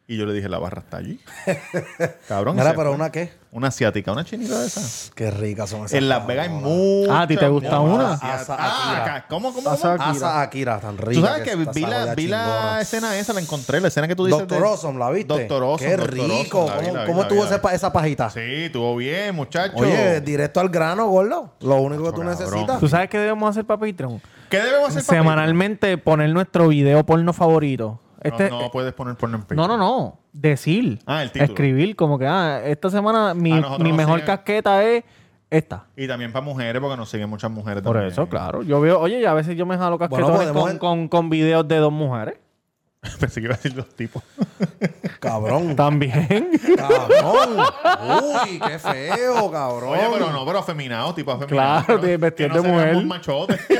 Y 0.08 0.16
yo 0.16 0.26
le 0.26 0.32
dije, 0.32 0.48
la 0.48 0.58
barra 0.58 0.80
está 0.80 0.96
allí. 0.96 1.20
Cabrón. 2.28 2.56
y 2.56 2.58
Mira, 2.58 2.74
pero 2.74 2.88
fue. 2.88 2.96
una 2.96 3.12
qué? 3.12 3.32
Una 3.52 3.68
asiática, 3.68 4.10
una 4.10 4.24
chinita 4.24 4.58
de 4.58 4.66
esas. 4.66 5.12
Qué 5.14 5.30
ricas 5.30 5.70
son 5.70 5.84
esas. 5.84 5.92
En 5.92 6.08
Las 6.08 6.26
Vegas 6.26 6.48
hay 6.48 6.52
muchas. 6.52 7.14
Ah, 7.14 7.22
¿a 7.22 7.26
ti 7.28 7.36
te 7.36 7.46
gusta 7.46 7.78
una? 7.78 8.14
Asa 8.14 8.56
Akira. 8.58 9.26
¿Cómo, 9.28 9.54
cómo, 9.54 9.70
Asa 9.70 9.96
cómo? 9.96 10.10
Akira. 10.10 10.10
Asa 10.10 10.42
Akira, 10.42 10.80
tan 10.80 10.98
rica. 10.98 11.20
Tú 11.20 11.24
sabes 11.24 11.42
que 11.48 11.54
vi, 11.54 11.86
la, 11.86 12.14
vi 12.16 12.32
escena 12.80 13.16
esa, 13.16 13.32
la 13.32 13.40
encontré, 13.40 13.80
la 13.80 13.86
escena 13.86 14.08
que 14.08 14.16
tú 14.16 14.26
dices. 14.26 14.40
Doctor 14.40 14.64
Awesome, 14.64 14.98
¿la 14.98 15.10
viste? 15.12 15.32
Doctor 15.32 15.62
Awesome. 15.62 15.88
Qué 15.88 15.96
rico. 15.96 16.68
¿Cómo, 17.06 17.28
tuvo 17.28 17.44
esa, 17.44 17.92
pajita? 17.92 18.28
Sí, 18.30 18.40
estuvo 18.40 18.96
bien, 18.96 19.36
muchacho. 19.36 19.76
Oye, 19.76 20.20
directo 20.20 20.58
al 20.58 20.70
grano, 20.70 21.06
gordo. 21.06 21.54
Lo 21.60 21.76
único 21.76 22.02
que 22.02 22.10
tú 22.10 22.22
Cabrón. 22.22 22.36
necesitas. 22.36 22.80
¿Tú 22.80 22.88
sabes 22.88 23.08
qué 23.08 23.18
debemos 23.18 23.48
hacer 23.48 23.64
para 23.64 23.78
Patreon? 23.78 24.20
¿Qué 24.50 24.58
debemos 24.58 24.88
hacer 24.90 25.04
para 25.06 25.20
Semanalmente 25.22 25.96
poner 25.98 26.30
nuestro 26.30 26.68
video 26.68 27.04
porno 27.06 27.32
favorito. 27.32 28.00
Este, 28.22 28.50
no, 28.50 28.60
no 28.62 28.70
puedes 28.70 28.92
poner 28.92 29.16
porno 29.16 29.38
en 29.48 29.56
no, 29.56 29.66
no, 29.66 29.76
no. 29.78 30.18
Decir. 30.32 30.98
Ah, 31.06 31.22
el 31.22 31.30
título. 31.30 31.44
Escribir 31.52 31.96
como 31.96 32.18
que, 32.18 32.26
ah, 32.26 32.60
esta 32.64 32.90
semana 32.90 33.32
mi, 33.32 33.52
Ah, 33.52 33.76
mi 33.78 33.92
mejor 33.92 34.20
siguen- 34.20 34.26
casqueta 34.26 34.82
es 34.84 35.04
esta. 35.48 35.86
Y 35.96 36.06
también 36.06 36.30
para 36.32 36.44
mujeres, 36.44 36.80
porque 36.82 36.96
nos 36.98 37.08
siguen 37.08 37.30
muchas 37.30 37.50
mujeres 37.50 37.82
Por 37.82 37.94
también. 37.94 38.12
eso, 38.12 38.28
claro. 38.28 38.62
Yo 38.62 38.80
veo, 38.80 39.00
oye, 39.00 39.20
y 39.20 39.24
a 39.24 39.32
veces 39.32 39.56
yo 39.56 39.64
me 39.66 39.78
jalo 39.78 39.98
casquetones 39.98 40.30
podemos 40.50 40.62
con, 40.68 40.78
con, 40.78 41.08
con 41.08 41.30
videos 41.30 41.66
de 41.66 41.76
dos 41.78 41.92
mujeres. 41.92 42.36
Pensé 43.20 43.40
que 43.40 43.46
iba 43.46 43.54
a 43.54 43.56
decir 43.56 43.74
dos 43.74 43.88
tipos. 43.94 44.22
Cabrón. 45.20 45.74
También. 45.76 46.50
cabrón. 46.76 47.58
Uy, 48.22 48.58
qué 48.58 48.78
feo, 48.78 49.50
cabrón. 49.50 49.90
Oye, 49.90 50.08
pero 50.12 50.30
no, 50.32 50.44
pero 50.46 50.58
afeminado, 50.58 51.14
tipo 51.14 51.30
afeminado. 51.32 51.84
Claro, 51.84 52.00
de 52.00 52.16
vestido 52.16 52.48
Que 52.50 52.54
no 52.56 52.62
de 52.62 52.68
mujer. 52.68 52.94
muy 52.94 53.04
machotes. 53.04 53.60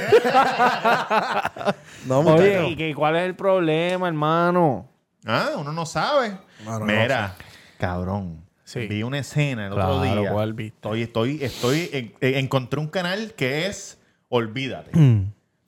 No, 2.07 2.21
oye. 2.21 2.69
¿y 2.69 2.77
que, 2.77 2.95
cuál 2.95 3.17
es 3.17 3.25
el 3.27 3.35
problema, 3.35 4.09
hermano? 4.09 4.89
ah, 5.27 5.51
uno 5.59 5.71
no 5.73 5.85
sabe. 5.85 6.37
Mano, 6.65 6.81
no 6.81 6.87
Mira, 6.87 7.35
cabrón. 7.79 8.43
Sí. 8.65 8.87
Vi 8.87 9.03
una 9.03 9.19
escena 9.19 9.67
el 9.67 9.73
otro 9.73 10.01
día. 10.03 10.31
¿cuál 10.33 10.55
viste? 10.55 10.77
Estoy, 10.77 11.03
estoy, 11.03 11.39
estoy, 11.45 11.91
en- 11.93 12.15
en- 12.21 12.35
encontré 12.45 12.81
un 12.81 12.89
canal 12.89 13.35
que 13.35 13.67
es 13.67 13.99
Olvídate. 14.29 14.93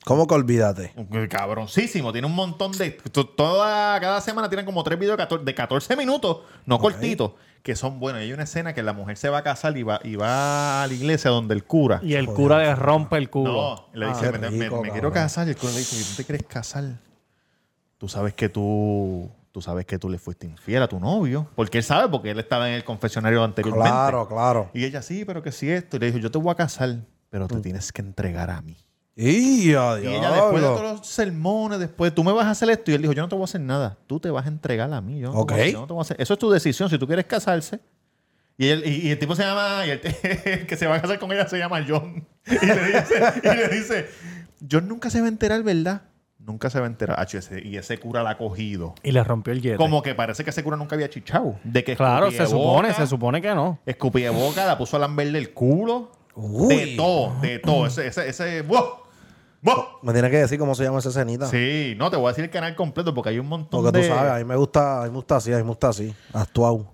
¿Cómo 0.05 0.27
que 0.27 0.35
olvídate? 0.35 0.93
Cabroncísimo, 1.31 2.13
tiene 2.13 2.27
un 2.27 2.35
montón 2.35 2.73
de. 2.73 2.91
to- 2.91 3.27
Toda, 3.29 4.01
cada 4.01 4.21
semana 4.21 4.49
tienen 4.49 4.67
como 4.67 4.83
tres 4.83 4.99
videos 4.99 5.17
de 5.17 5.23
14, 5.23 5.45
de 5.45 5.55
14 5.55 5.97
minutos, 5.97 6.39
no 6.67 6.79
cortitos, 6.79 7.33
que 7.63 7.77
son 7.77 8.01
buenos. 8.01 8.21
Y 8.21 8.25
hay 8.25 8.33
una 8.33 8.43
escena 8.43 8.75
que 8.75 8.83
la 8.83 8.93
mujer 8.93 9.17
se 9.17 9.29
va 9.29 9.39
a 9.39 9.43
casar 9.43 9.77
y 9.77 9.85
va, 9.85 10.01
y 10.03 10.17
va 10.17 10.83
a 10.83 10.87
la 10.89 10.93
iglesia 10.93 11.31
donde 11.31 11.55
el 11.55 11.63
cura. 11.65 12.01
Y 12.03 12.15
el 12.15 12.27
cura 12.27 12.59
le 12.59 12.75
rompe 12.75 13.17
el 13.17 13.31
culo. 13.31 13.53
No, 13.53 13.89
le 13.93 14.09
dice, 14.09 14.21
qué 14.33 14.33
me, 14.33 14.51
me- 14.51 14.65
rico, 14.65 14.83
me 14.83 14.91
quiero 14.91 15.13
casar. 15.13 15.47
Y 15.47 15.51
el 15.51 15.57
cura 15.57 15.73
le 15.73 15.79
dice, 15.79 15.97
¿y 15.97 16.03
tú 16.03 16.17
te 16.17 16.25
quieres 16.25 16.47
casar? 16.49 16.85
Tú 17.99 18.09
sabes 18.09 18.35
que 18.35 18.49
tú, 18.49 19.31
tú 19.53 19.63
sabes 19.63 19.87
que 19.87 19.97
tú 20.01 20.11
le 20.11 20.19
fuiste 20.19 20.49
infiel 20.49 20.83
a 20.83 20.89
tu 20.89 20.99
novio. 20.99 21.47
Porque 21.55 21.79
él 21.79 21.85
sabe, 21.85 22.09
porque 22.09 22.33
él 22.33 22.41
estaba 22.41 22.69
en 22.69 22.75
el 22.75 22.83
confesionario 22.83 23.45
anteriormente. 23.45 23.89
Claro, 23.89 24.27
claro. 24.27 24.69
Y 24.75 24.85
ella, 24.85 25.01
sí, 25.03 25.25
pero 25.25 25.45
que 25.45 25.53
sí 25.53 25.71
esto. 25.71 25.97
Y 25.97 26.01
le 26.01 26.07
dijo, 26.07 26.19
yo 26.19 26.29
te 26.33 26.39
voy 26.39 26.51
a 26.51 26.57
casar, 26.57 26.97
pero 27.31 27.47
te 27.47 27.61
tienes 27.61 27.93
que 27.93 28.03
entregar 28.03 28.51
a 28.51 28.61
mí. 28.63 28.77
Y, 29.15 29.75
a 29.75 29.99
Y 30.03 30.07
ella, 30.07 30.31
después 30.33 30.63
de 30.63 30.69
todos 30.69 30.83
los 30.83 31.07
sermones, 31.07 31.79
después, 31.79 32.15
tú 32.15 32.25
me 32.25 32.33
vas 32.33 32.47
a 32.47 32.51
hacer 32.51 32.71
esto. 32.71 32.91
Y 32.91 32.95
él 32.95 33.03
dijo, 33.03 33.13
yo 33.13 33.23
no 33.23 33.29
te 33.29 33.35
voy 33.35 33.43
a 33.43 33.45
hacer 33.45 33.61
nada. 33.61 33.99
Tú 34.07 34.19
te 34.21 34.31
vas 34.31 34.47
a 34.47 34.49
entregar 34.49 34.93
a 34.93 35.01
mí. 35.03 35.19
Yo 35.21 35.29
no 35.29 35.33
te 35.35 35.39
Ok. 35.41 35.53
voy 35.53 35.61
a- 35.61 35.69
yo 35.71 35.81
no 35.81 35.87
te 35.87 35.93
voy 35.93 36.01
a 36.01 36.03
hacer- 36.03 36.17
Eso 36.21 36.33
es 36.33 36.39
tu 36.39 36.51
decisión. 36.51 36.89
Si 36.89 36.99
tú 36.99 37.07
quieres 37.07 37.27
casarse. 37.27 37.81
Y, 38.57 38.69
él- 38.69 38.83
y- 38.87 39.09
y 39.09 39.11
el 39.11 39.19
tipo 39.19 39.35
se 39.35 39.43
llama, 39.43 39.87
y 39.87 39.91
el, 39.91 40.01
el 40.45 40.67
que 40.67 40.77
se 40.77 40.87
va 40.87 40.97
a 40.97 41.01
casar 41.03 41.19
con 41.19 41.31
ella 41.33 41.47
se 41.49 41.59
llama 41.59 41.85
John. 41.87 42.27
Y 42.47 42.67
le 42.67 42.87
dice, 42.87 43.33
y 43.43 43.47
le 43.57 43.69
dice 43.69 44.09
John 44.71 44.89
nunca 44.89 45.11
se 45.11 45.21
va 45.21 45.27
a 45.27 45.29
enterar, 45.29 45.63
¿verdad? 45.63 46.03
Nunca 46.39 46.71
se 46.71 46.79
va 46.81 46.87
a 46.87 46.89
enterar. 46.89 47.27
Y 47.65 47.77
ese 47.77 47.99
cura 47.99 48.23
la 48.23 48.31
ha 48.31 48.39
cogido. 48.39 48.95
Y 49.03 49.13
le 49.13 49.23
rompió 49.23 49.53
el 49.53 49.63
yete. 49.63 49.77
Como 49.77 50.03
que 50.03 50.15
parece 50.15 50.43
que 50.43 50.51
ese 50.51 50.65
cura 50.65 50.77
nunca 50.77 50.97
había 50.97 51.09
chichado. 51.09 51.57
De 51.65 51.85
que 51.85 51.95
Claro, 51.97 52.31
se 52.31 52.47
supone, 52.47 52.89
boca, 52.89 52.95
se 52.95 53.07
supone 53.07 53.41
que 53.43 53.55
no. 53.55 53.79
Escupía 53.87 54.31
boca, 54.33 54.65
la 54.67 54.77
puso 54.77 54.97
a 54.97 55.01
lamberle 55.01 55.39
el 55.39 55.53
culo. 55.53 56.11
Uy. 56.35 56.75
De 56.75 56.87
todo, 56.97 57.39
de 57.43 57.59
todo. 57.59 57.87
Ese, 57.87 58.07
ese, 58.09 58.29
ese, 58.29 58.63
¡wow! 58.63 59.02
Me 60.03 60.13
tienes 60.13 60.31
que 60.33 60.39
decir 60.39 60.59
cómo 60.59 60.75
se 60.75 60.83
llama 60.83 60.99
esa 60.99 61.11
escenita. 61.11 61.47
Sí, 61.47 61.95
no, 61.97 62.11
te 62.11 62.17
voy 62.17 62.27
a 62.27 62.29
decir 62.31 62.45
el 62.45 62.51
canal 62.51 62.75
completo 62.75 63.15
porque 63.15 63.31
hay 63.31 63.39
un 63.39 63.47
montón 63.47 63.83
Porque 63.85 63.97
de... 63.97 64.09
tú 64.09 64.13
sabes, 64.15 64.33
a 64.33 64.37
mí 64.39 64.45
me 64.45 64.57
gusta, 64.57 65.03
a 65.03 65.05
mí 65.05 65.11
me 65.11 65.17
gusta 65.17 65.37
así, 65.37 65.53
a 65.53 65.57
mí 65.57 65.63
me 65.63 65.69
gusta 65.69 65.89
así. 65.91 66.13
Actuado. 66.33 66.91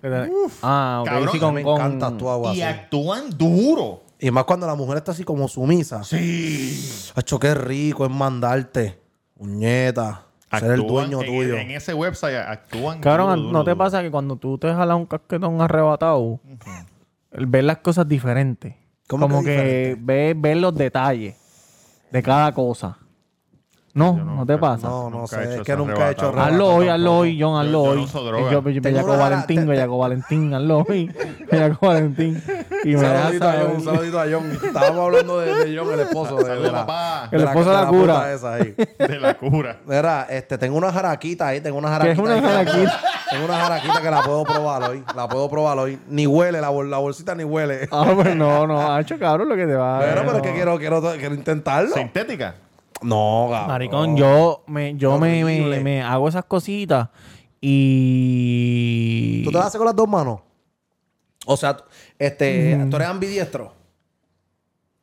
ah, 0.61 0.99
ok. 1.01 1.07
cabrón, 1.09 1.29
sí, 1.31 1.39
con, 1.39 1.53
me 1.55 1.63
con- 1.63 1.73
encanta 1.75 2.07
actuado 2.07 2.43
Y 2.53 2.61
así. 2.61 2.61
actúan 2.61 3.29
duro. 3.35 4.03
Y 4.19 4.29
más 4.29 4.43
cuando 4.43 4.67
la 4.67 4.75
mujer 4.75 4.97
está 4.97 5.13
así 5.13 5.23
como 5.23 5.47
sumisa. 5.47 6.03
Sí. 6.03 7.09
Hacho, 7.15 7.39
qué 7.39 7.55
rico 7.55 8.05
es 8.05 8.11
mandarte. 8.11 8.99
Puñeta. 9.35 10.25
Ser 10.51 10.71
el 10.71 10.85
dueño 10.85 11.21
en, 11.21 11.27
tuyo. 11.27 11.57
En 11.57 11.71
ese 11.71 11.93
website 11.93 12.35
actúan 12.35 12.99
Cabrón, 13.01 13.29
duro, 13.35 13.41
duro, 13.41 13.53
¿no 13.53 13.63
te 13.63 13.69
duro. 13.71 13.77
pasa 13.77 14.01
que 14.01 14.11
cuando 14.11 14.35
tú 14.35 14.57
te 14.57 14.67
jalas 14.67 14.97
un 14.97 15.05
casquetón 15.05 15.61
arrebatado, 15.61 16.39
el 17.31 17.45
ver 17.45 17.63
las 17.63 17.77
cosas 17.77 18.07
diferentes? 18.07 18.75
¿Cómo 19.07 19.27
Como 19.27 19.43
que 19.43 19.55
que, 19.55 19.97
ver, 19.99 20.35
ver 20.35 20.57
los 20.57 20.75
detalles 20.75 21.35
de 22.11 22.21
cada 22.21 22.51
cosa. 22.51 22.97
No, 23.93 24.13
no, 24.13 24.45
te 24.45 24.57
pasa. 24.57 24.87
No, 24.87 25.09
no 25.09 25.25
sé. 25.27 25.41
hecho 25.43 25.51
Es 25.55 25.61
que 25.63 25.75
nunca 25.75 26.09
he 26.09 26.11
hecho 26.11 26.27
arrebatado. 26.27 26.53
Hazlo 26.53 26.75
hoy, 26.75 26.87
hazlo 26.89 27.17
hoy, 27.17 27.41
John, 27.41 27.59
hazlo 27.59 27.81
hoy. 27.81 28.05
Yo, 28.51 28.69
yo, 28.69 28.81
Bellaco 28.81 29.17
Valentín, 29.17 29.67
Bellaco 29.67 29.97
Valentín, 29.97 30.53
hazlo 30.53 30.85
hoy. 30.87 31.11
Bellaco 31.51 31.87
Valentín. 31.87 32.41
Y 32.83 32.95
me 32.95 32.99
saludito 33.01 33.49
a 33.49 33.53
John, 33.53 33.71
un 33.75 33.83
saludito 33.83 34.19
a 34.19 34.25
John. 34.31 34.51
Estábamos 34.63 34.99
hablando 35.05 35.39
de, 35.39 35.65
de 35.65 35.77
John, 35.77 35.91
el 35.93 35.99
esposo 36.01 36.35
de, 36.37 36.59
la, 36.59 36.71
papá. 36.85 37.29
El 37.31 37.41
esposo 37.41 37.69
de 37.71 37.75
la 37.75 37.87
cura. 37.87 38.13
puta 38.15 38.33
esa 38.33 38.53
ahí. 38.53 38.75
De 38.99 39.19
la 39.19 39.33
cura. 39.33 39.77
Mira, 39.85 40.27
este, 40.29 40.57
tengo 40.57 40.77
una 40.77 40.91
jaraquita 40.91 41.47
ahí, 41.47 41.59
tengo 41.61 41.77
una 41.79 41.99
¿Qué 41.99 42.11
es 42.11 42.17
jaraquita. 42.17 42.37
una 42.39 42.49
jaraquita? 42.49 42.99
Tengo 43.31 43.45
una 43.45 43.55
jaraquita 43.59 44.01
que 44.01 44.11
la 44.11 44.21
puedo 44.21 44.43
probar 44.43 44.83
hoy. 44.89 45.03
La 45.15 45.27
puedo 45.27 45.49
probar 45.49 45.77
hoy. 45.79 45.99
Ni 46.09 46.25
huele, 46.27 46.61
la, 46.61 46.69
bol- 46.69 46.89
la 46.89 46.97
bolsita 46.99 47.33
ni 47.35 47.43
huele. 47.43 47.87
Ah, 47.91 48.11
pues 48.15 48.35
no, 48.35 48.65
no, 48.67 48.93
hacho, 48.93 49.17
cabrón, 49.19 49.49
lo 49.49 49.55
que 49.55 49.65
te 49.65 49.75
va. 49.75 49.99
Pero, 49.99 50.21
pero 50.25 50.37
es 50.37 50.41
que 50.43 50.53
quiero, 50.53 50.77
quiero, 50.77 51.01
quiero 51.17 51.33
intentarlo. 51.35 51.93
Sintética. 51.95 52.55
No, 53.01 53.47
cabrón. 53.49 53.67
Maricón, 53.67 54.17
yo 54.17 54.63
me, 54.67 54.95
yo 54.95 55.17
me, 55.19 55.43
me, 55.45 55.79
me 55.81 56.01
hago 56.01 56.27
esas 56.29 56.45
cositas 56.45 57.09
y. 58.19 59.41
¿Tú 59.43 59.51
te 59.51 59.57
las 59.57 59.67
haces 59.67 59.77
con 59.77 59.85
las 59.87 59.95
dos 59.95 60.07
manos? 60.07 60.39
O 61.45 61.55
sea, 61.57 61.77
este, 62.17 62.75
Mm. 62.75 62.89
tú 62.89 62.95
eres 62.97 63.07
ambidiestro. 63.07 63.73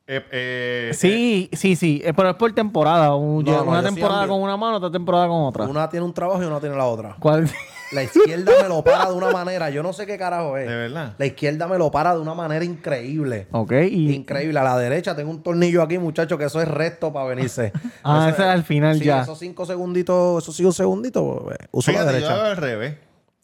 Eh, 0.09 0.23
eh, 0.31 0.91
Sí, 0.93 1.49
sí, 1.51 1.75
sí, 1.75 2.01
eh, 2.03 2.13
pero 2.13 2.29
es 2.29 2.35
por 2.35 2.53
temporada. 2.53 3.13
Un- 3.15 3.43
No, 3.43 3.51
no, 3.65 3.71
una 3.71 3.79
sí 3.81 3.85
temporada 3.93 4.23
ambi- 4.25 4.29
con 4.29 4.41
una 4.41 4.55
mano, 4.55 4.77
otra 4.77 4.89
temporada 4.91 5.27
con 5.27 5.41
otra. 5.43 5.65
Una 5.65 5.89
tiene 5.89 6.05
un 6.05 6.13
trabajo 6.13 6.41
y 6.41 6.45
una 6.45 6.59
tiene 6.61 6.75
la 6.77 6.85
otra. 6.85 7.15
¿Cuál? 7.19 7.49
La 7.91 8.03
izquierda 8.03 8.51
me 8.61 8.67
lo 8.67 8.83
para 8.83 9.05
de 9.07 9.13
una 9.13 9.31
manera. 9.31 9.69
Yo 9.69 9.81
no 9.83 9.93
sé 9.93 10.05
qué 10.05 10.17
carajo 10.17 10.57
es. 10.57 10.67
De 10.67 10.75
verdad. 10.75 11.13
La 11.17 11.25
izquierda 11.25 11.67
me 11.67 11.77
lo 11.77 11.89
para 11.89 12.13
de 12.13 12.19
una 12.19 12.33
manera 12.33 12.65
increíble. 12.65 13.47
ok, 13.51 13.71
y. 13.89 14.13
Increíble. 14.13 14.59
A 14.59 14.63
la 14.63 14.77
derecha 14.77 15.15
tengo 15.15 15.31
un 15.31 15.41
tornillo 15.43 15.81
aquí, 15.81 15.97
muchacho, 15.97 16.37
que 16.37 16.45
eso 16.45 16.61
es 16.61 16.67
recto 16.67 17.11
para 17.13 17.27
venirse. 17.27 17.71
Ah, 18.03 18.27
Eso 18.27 18.35
ese 18.35 18.41
es 18.43 18.47
al 18.49 18.63
final 18.63 18.99
sí, 18.99 19.05
ya. 19.05 19.21
Esos 19.21 19.39
cinco 19.39 19.65
segunditos, 19.65 20.43
esos 20.43 20.55
cinco 20.55 20.71
segunditos, 20.71 21.43
pues, 21.43 21.57
uso 21.71 21.91
la 21.91 21.99
Fíjate, 21.99 22.11
yo 22.21 22.25
derecha. 22.27 22.33
hago 22.35 22.43
al 22.51 22.57
revés. 22.57 22.95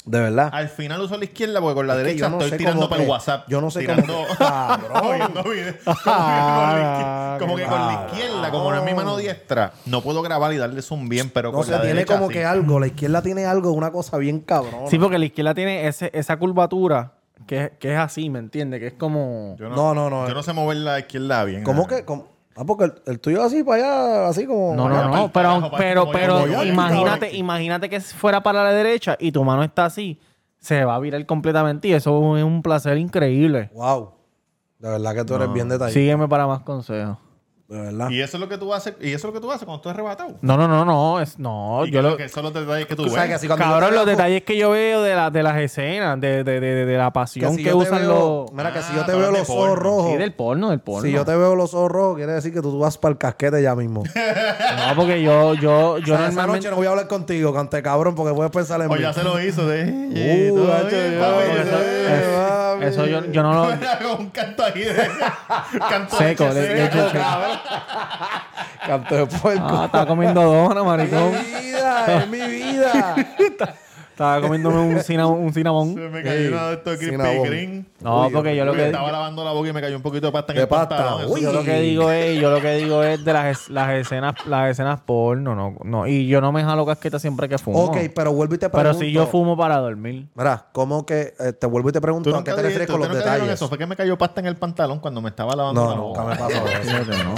De 0.06 0.20
verdad. 0.20 0.50
Al 0.52 0.68
final 0.68 1.00
uso 1.02 1.18
la 1.18 1.24
izquierda 1.24 1.62
porque 1.62 1.76
con 1.76 1.88
la 1.88 1.94
Es 1.94 2.00
derecha 2.00 2.26
yo 2.26 2.30
no 2.30 2.36
estoy 2.38 2.50
sé 2.52 2.58
tirando 2.58 2.80
cómo 2.82 2.90
para 2.90 3.04
el 3.04 3.10
WhatsApp. 3.10 3.46
yo 3.48 3.62
no 3.62 3.72
sé 3.72 3.86
cómo 3.86 4.02
tirando, 4.02 4.28
que- 4.28 4.36
Cabrón. 4.44 5.34
Como 5.34 5.46
que 5.46 5.74
con 5.74 5.96
la 5.96 6.80
izquier- 6.84 7.40
como 7.40 7.56
que 7.56 7.64
con 7.64 7.72
la 7.74 7.88
Cabrón. 7.88 8.10
izquierda, 8.12 8.52
como 8.52 8.72
no 8.72 8.78
es 8.80 8.84
mi 8.84 8.94
mano 8.94 9.18
diestra, 9.18 9.74
no 9.86 10.02
puedo 10.02 10.22
grabar 10.22 10.54
y 10.54 10.58
darle 10.58 10.82
zoom 10.82 11.08
bien, 11.10 11.30
pero 11.30 11.52
No 11.52 11.58
con 11.58 11.66
sé, 11.66 11.72
la 11.72 11.78
tiene 11.82 11.94
derecha 11.96 12.16
como 12.16 12.28
sí. 12.28 12.34
que 12.34 12.46
algo. 12.46 12.80
La 12.80 12.88
izquierda 12.88 13.22
tiene 13.22 13.46
algo, 13.46 13.72
una 13.72 13.92
cosa 13.92 14.18
bien 14.18 14.40
cabrón. 14.42 14.90
Sí, 14.90 14.98
porque 15.00 15.18
la 15.18 15.26
izquierda 15.26 15.54
tiene 15.54 15.88
ese, 15.88 16.12
esa 16.14 16.38
curvatura 16.38 17.14
que, 17.48 17.74
que 17.80 17.94
es 17.94 18.00
así, 18.00 18.30
¿me 18.30 18.40
entiendes? 18.40 18.80
Que 18.80 18.88
es 18.88 18.94
como. 18.94 19.56
Yo 19.58 19.70
No, 19.70 19.94
no, 19.94 20.10
no. 20.10 20.28
Yo 20.28 20.34
no 20.34 20.44
sé 20.44 20.54
mover 20.54 20.78
la 20.78 21.00
izquierda 21.00 21.44
bien. 21.46 21.64
¿Cómo 21.64 21.84
ah. 21.84 21.88
que? 21.88 22.06
cómo? 22.06 22.33
Ah, 22.56 22.64
porque 22.66 22.86
el, 22.86 22.94
el 23.08 23.20
tuyo 23.20 23.42
así 23.44 23.64
para 23.64 23.84
allá, 23.84 24.28
así 24.28 24.46
como. 24.46 24.76
No, 24.76 24.88
no, 24.88 25.10
no, 25.10 25.32
pero, 25.32 25.72
pero, 25.76 26.12
pero 26.12 26.64
imagínate, 26.64 27.28
cabrón. 27.28 27.36
imagínate 27.36 27.90
que 27.90 28.00
fuera 28.00 28.44
para 28.44 28.64
la 28.64 28.72
derecha 28.72 29.18
y 29.20 29.32
tu 29.32 29.44
mano 29.44 29.64
está 29.64 29.86
así, 29.86 30.20
se 30.60 30.86
va 30.86 30.96
a 30.96 31.00
virar 31.00 31.26
completamente 31.26 31.88
y 31.88 31.94
eso 31.94 32.38
es 32.38 32.44
un 32.44 32.62
placer 32.62 32.98
increíble. 32.98 33.72
Wow. 33.74 34.12
De 34.78 34.90
verdad 34.90 35.16
que 35.16 35.24
tú 35.24 35.36
eres 35.36 35.52
bien 35.52 35.70
detallado. 35.70 35.94
Sígueme 35.94 36.28
para 36.28 36.46
más 36.46 36.60
consejos. 36.62 37.18
De 37.70 37.80
verdad. 37.80 38.10
Y 38.10 38.22
eso 38.22 38.38
es 38.38 38.42
lo 38.42 38.50
que 38.50 38.58
tú 38.58 38.74
haces, 38.74 38.94
y 39.00 39.08
eso 39.14 39.16
es 39.16 39.24
lo 39.24 39.34
que 39.34 39.40
tú 39.40 39.50
haces 39.52 39.64
cuando 39.66 39.82
tú 39.82 39.90
eres 39.90 39.98
arrebatado. 39.98 40.36
No, 40.42 40.58
no, 40.58 40.68
no, 40.68 40.84
no, 40.84 41.22
es, 41.22 41.40
no, 41.40 41.86
y 41.86 41.92
yo 41.92 42.02
que, 42.02 42.08
lo, 42.10 42.18
que 42.18 42.28
son 42.30 42.44
los 42.44 42.54
detalles 42.54 42.86
que 42.88 42.96
tú, 42.96 43.04
Tú 43.06 43.10
sabes 43.10 43.24
que 43.24 43.30
ves. 43.30 43.36
así 43.38 43.48
cuando 43.48 43.66
yo 43.66 43.72
cabrón, 43.72 43.90
te 43.92 43.96
los 43.96 44.06
veo- 44.06 44.16
detalles 44.18 44.44
que 44.44 44.58
yo 44.58 44.70
veo 44.72 45.02
de, 45.02 45.16
la, 45.16 45.30
de 45.32 45.44
las 45.44 45.58
escenas, 45.58 46.20
de, 46.20 46.44
de, 46.44 46.60
de, 46.60 46.86
de 46.86 46.98
la 46.98 47.06
que 47.06 47.12
pasión 47.14 47.52
si 47.56 47.64
que, 47.64 47.70
yo 47.70 47.78
te 47.78 47.84
usan 47.86 48.00
veo- 48.02 48.44
los... 48.46 48.52
Mira, 48.54 48.74
que 48.74 48.82
si 48.82 48.88
Ah, 48.92 48.96
yo 48.98 49.06
te 49.06 49.12
tú 49.14 49.18
veo 49.18 49.28
hablas 49.28 49.32
de 49.34 49.40
los 49.40 49.50
ojos 49.50 49.68
porno. 49.70 49.76
rojos. 49.84 50.12
Sí, 50.12 50.18
del 50.18 50.34
porno, 50.34 50.70
del 50.72 50.80
porno. 50.82 51.02
Si 51.08 51.12
yo 51.14 51.26
te 51.26 51.36
veo 51.36 51.56
los 51.56 51.74
ojos 51.74 51.92
rojos, 51.92 52.18
quiere 52.18 52.34
decir 52.34 52.54
que 52.54 52.62
tú, 52.62 52.78
vas 52.78 52.98
para 52.98 53.14
el 53.14 53.18
casquete 53.18 53.62
ya 53.62 53.76
mismo. 53.76 54.04
No, 54.14 54.96
porque 54.96 55.22
yo, 55.24 55.54
yo, 55.56 55.98
yo 56.00 56.16
O 56.16 56.18
sea, 56.18 56.28
esa 56.28 56.36
normalmente... 56.36 56.58
noche 56.58 56.70
no 56.70 56.76
voy 56.76 56.88
a 56.88 56.90
hablar 56.92 57.08
contigo, 57.08 57.54
cante 57.54 57.82
cabrón, 57.82 58.14
porque 58.16 58.34
puedes 58.36 58.52
pensar 58.52 58.82
en 58.82 58.92
O 58.92 58.96
mí. 58.96 59.02
ya 59.02 59.14
se 59.14 59.24
lo 59.24 59.42
hizo 59.42 59.66
de. 59.68 59.84
Uh, 59.86 60.56
todo 60.56 60.66
bien, 60.66 60.76
papi, 60.76 60.90
todo 61.18 61.42
eso- 61.42 61.64
bien. 61.64 61.68
eh, 62.10 62.36
papi. 62.50 62.86
Eso 62.86 63.06
yo, 63.06 63.26
yo 63.32 63.44
no 63.44 63.54
lo... 63.54 63.64
Un 64.20 64.30
canto 64.32 64.64
ahí 64.66 64.82
de. 64.84 64.94
canto 65.90 66.18
Seco, 66.18 66.54
de 66.54 66.62
de- 66.62 66.68
de- 66.74 66.84
de- 66.84 66.90
cabrón. 66.90 67.53
Canto 68.86 69.16
de 69.16 69.26
puerco. 69.26 69.68
Ah, 69.70 69.86
estaba 69.86 70.06
comiendo 70.06 70.42
dona, 70.42 70.84
maricón. 70.84 71.32
mi 71.32 71.62
vida, 71.62 72.18
es 72.18 72.28
mi 72.30 72.42
vida. 72.42 73.16
Estaba 74.14 74.42
comiéndome 74.42 74.78
un, 74.80 75.00
cina- 75.02 75.26
un 75.26 75.48
Se 75.50 75.54
cinnamon. 75.56 75.96
me 76.12 76.22
cayó 76.22 76.50
uno 76.50 76.68
de 76.68 76.74
estos 76.76 76.98
Krispy. 76.98 77.18
Kreme. 77.18 77.86
No, 78.00 78.28
Uy, 78.28 78.34
porque 78.34 78.56
yo 78.56 78.64
lo 78.64 78.74
que... 78.74 78.86
estaba 78.86 79.12
lavando 79.12 79.44
la 79.44 79.52
boca 79.54 79.70
y 79.70 79.74
me 79.74 79.82
cayó 79.82 79.96
un 79.96 80.04
poquito 80.04 80.28
de 80.28 80.32
pasta 80.32 80.52
en 80.54 80.58
De 80.58 80.62
el 80.64 80.68
pasta, 80.68 80.96
pantalón. 80.98 81.32
Uy. 81.32 81.42
Yo 81.42 81.52
lo 81.52 81.64
que 81.64 81.80
digo 81.80 82.12
es, 82.12 82.40
yo 82.40 82.52
lo 82.52 82.62
que 82.62 82.74
digo 82.76 83.04
es 83.04 83.26
de 83.26 83.34
las, 83.34 83.46
es- 83.48 83.70
las 83.70 83.90
escenas, 83.90 84.36
las 84.46 84.70
escenas 84.70 85.00
porno, 85.02 85.56
no, 85.56 85.76
no. 85.84 86.06
Y 86.06 86.28
yo 86.28 86.42
no 86.42 86.52
me 86.52 86.64
jalo 86.64 86.86
casqueta 86.86 87.18
siempre 87.18 87.50
que 87.50 87.58
fumo. 87.58 87.80
ok, 87.86 87.98
pero 88.16 88.32
vuelvo 88.34 88.54
y 88.54 88.60
te 88.60 88.70
pregunto. 88.70 88.98
Pero 89.00 89.06
si 89.06 89.12
yo 89.12 89.26
fumo 89.26 89.58
para 89.58 89.78
dormir. 89.80 90.28
Mira, 90.36 90.68
¿cómo 90.74 91.06
que 91.08 91.34
eh, 91.40 91.54
te 91.54 91.66
vuelvo 91.66 91.90
y 91.90 91.92
te 91.92 92.00
pregunto 92.02 92.30
¿Tú 92.30 92.36
a 92.36 92.44
qué 92.44 92.52
nunca 92.52 92.62
te 92.62 92.68
dijiste- 92.68 92.80
refieres 92.82 92.88
con 92.88 92.96
¿tú 92.98 93.00
los 93.00 93.08
nunca 93.10 93.20
dijeron 93.24 93.40
detalles? 93.48 93.56
eso? 93.60 93.68
Fue 93.68 93.78
que 93.80 93.88
me 93.88 93.96
cayó 93.96 94.16
pasta 94.18 94.42
en 94.42 94.46
el 94.46 94.58
pantalón 94.58 95.00
cuando 95.00 95.22
me 95.22 95.30
estaba 95.30 95.56
lavando 95.56 95.84
No, 95.86 95.90
la 95.90 95.96
nunca 95.96 96.22
boca. 96.22 96.34
me 96.34 96.40
pasó 96.40 96.68
eso. 96.68 96.82
Fíjate, 96.84 97.24
¿no? 97.24 97.36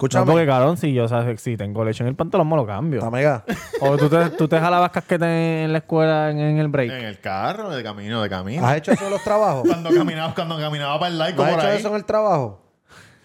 No, 0.00 0.06
Escúchame, 0.06 0.32
porque 0.32 0.46
cabrón, 0.46 0.76
si 0.78 0.94
yo 0.94 1.06
sabes, 1.08 1.42
si 1.42 1.56
tengo 1.58 1.84
leche 1.84 2.02
en 2.02 2.08
el 2.08 2.14
pantalón, 2.14 2.48
me 2.48 2.56
lo 2.56 2.66
cambio. 2.66 3.04
amiga. 3.04 3.44
O 3.80 3.98
tú 3.98 4.08
te, 4.08 4.30
tú 4.30 4.48
te 4.48 4.58
jalabas 4.58 4.90
casqueta 4.92 5.26
en 5.30 5.72
la 5.72 5.78
escuela 5.78 6.30
en, 6.30 6.38
en 6.38 6.58
el 6.58 6.68
break. 6.68 6.90
En 6.90 7.04
el 7.04 7.20
carro, 7.20 7.68
de 7.70 7.82
camino, 7.82 8.22
de 8.22 8.28
camino. 8.30 8.66
¿Has 8.66 8.78
hecho 8.78 8.92
eso 8.92 9.04
en 9.04 9.10
los 9.10 9.22
trabajos? 9.22 9.64
Cuando 9.66 9.90
caminaba, 9.90 10.34
cuando 10.34 10.56
caminaba 10.58 10.98
para 10.98 11.10
el 11.12 11.18
like, 11.18 11.36
¿No 11.36 11.44
has 11.44 11.50
por 11.50 11.58
hecho 11.60 11.68
ahí. 11.68 11.78
eso 11.78 11.88
en 11.90 11.94
el 11.96 12.04
trabajo? 12.06 12.62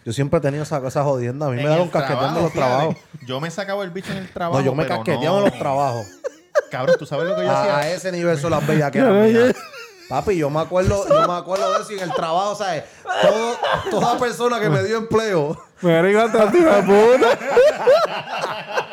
Yo 0.04 0.12
siempre 0.14 0.38
he 0.38 0.42
tenido 0.42 0.64
esa, 0.64 0.86
esa 0.86 1.04
jodienda. 1.04 1.48
A 1.48 1.50
mí 1.50 1.56
me 1.56 1.62
En 1.64 1.70
da 1.70 1.76
el 1.78 1.82
un 1.84 1.88
casquetón 1.88 2.20
de 2.20 2.26
trabajo, 2.28 2.42
los 2.44 2.52
fíjate. 2.52 2.70
trabajos. 2.70 2.96
Yo 3.26 3.40
me 3.40 3.50
sacaba 3.52 3.84
el 3.86 3.90
bicho 3.92 4.12
en 4.12 4.18
el 4.20 4.30
trabajo. 4.30 4.60
No, 4.60 4.66
yo 4.66 4.76
me 4.76 4.86
casqueteaba 4.86 5.40
no. 5.40 5.46
en 5.46 5.50
los 5.52 5.58
trabajos. 5.60 6.06
Cabrón, 6.70 6.96
¿tú 7.00 7.06
sabes 7.06 7.28
lo 7.30 7.36
que 7.36 7.44
yo 7.44 7.52
A, 7.52 7.54
a 7.64 7.80
hacía? 7.80 7.94
ese 7.96 8.12
nivel 8.12 8.38
son 8.38 8.52
las 8.52 8.68
bellas 8.68 8.92
que 8.92 9.00
eran. 9.00 9.14
Papi, 10.10 10.38
yo 10.38 10.50
me 10.50 10.60
acuerdo, 10.60 11.08
yo 11.08 11.28
me 11.28 11.34
acuerdo 11.38 11.74
de 11.74 11.82
eso 11.82 11.92
y 11.94 11.96
en 11.98 12.04
el 12.04 12.14
trabajo, 12.14 12.56
¿sabes? 12.56 12.84
Todo, 13.22 13.56
toda 13.90 14.20
persona 14.20 14.60
que 14.60 14.70
me 14.70 14.84
dio 14.84 14.98
empleo. 14.98 15.58
De 16.52 16.62
la 16.62 16.82
puta. 16.82 17.40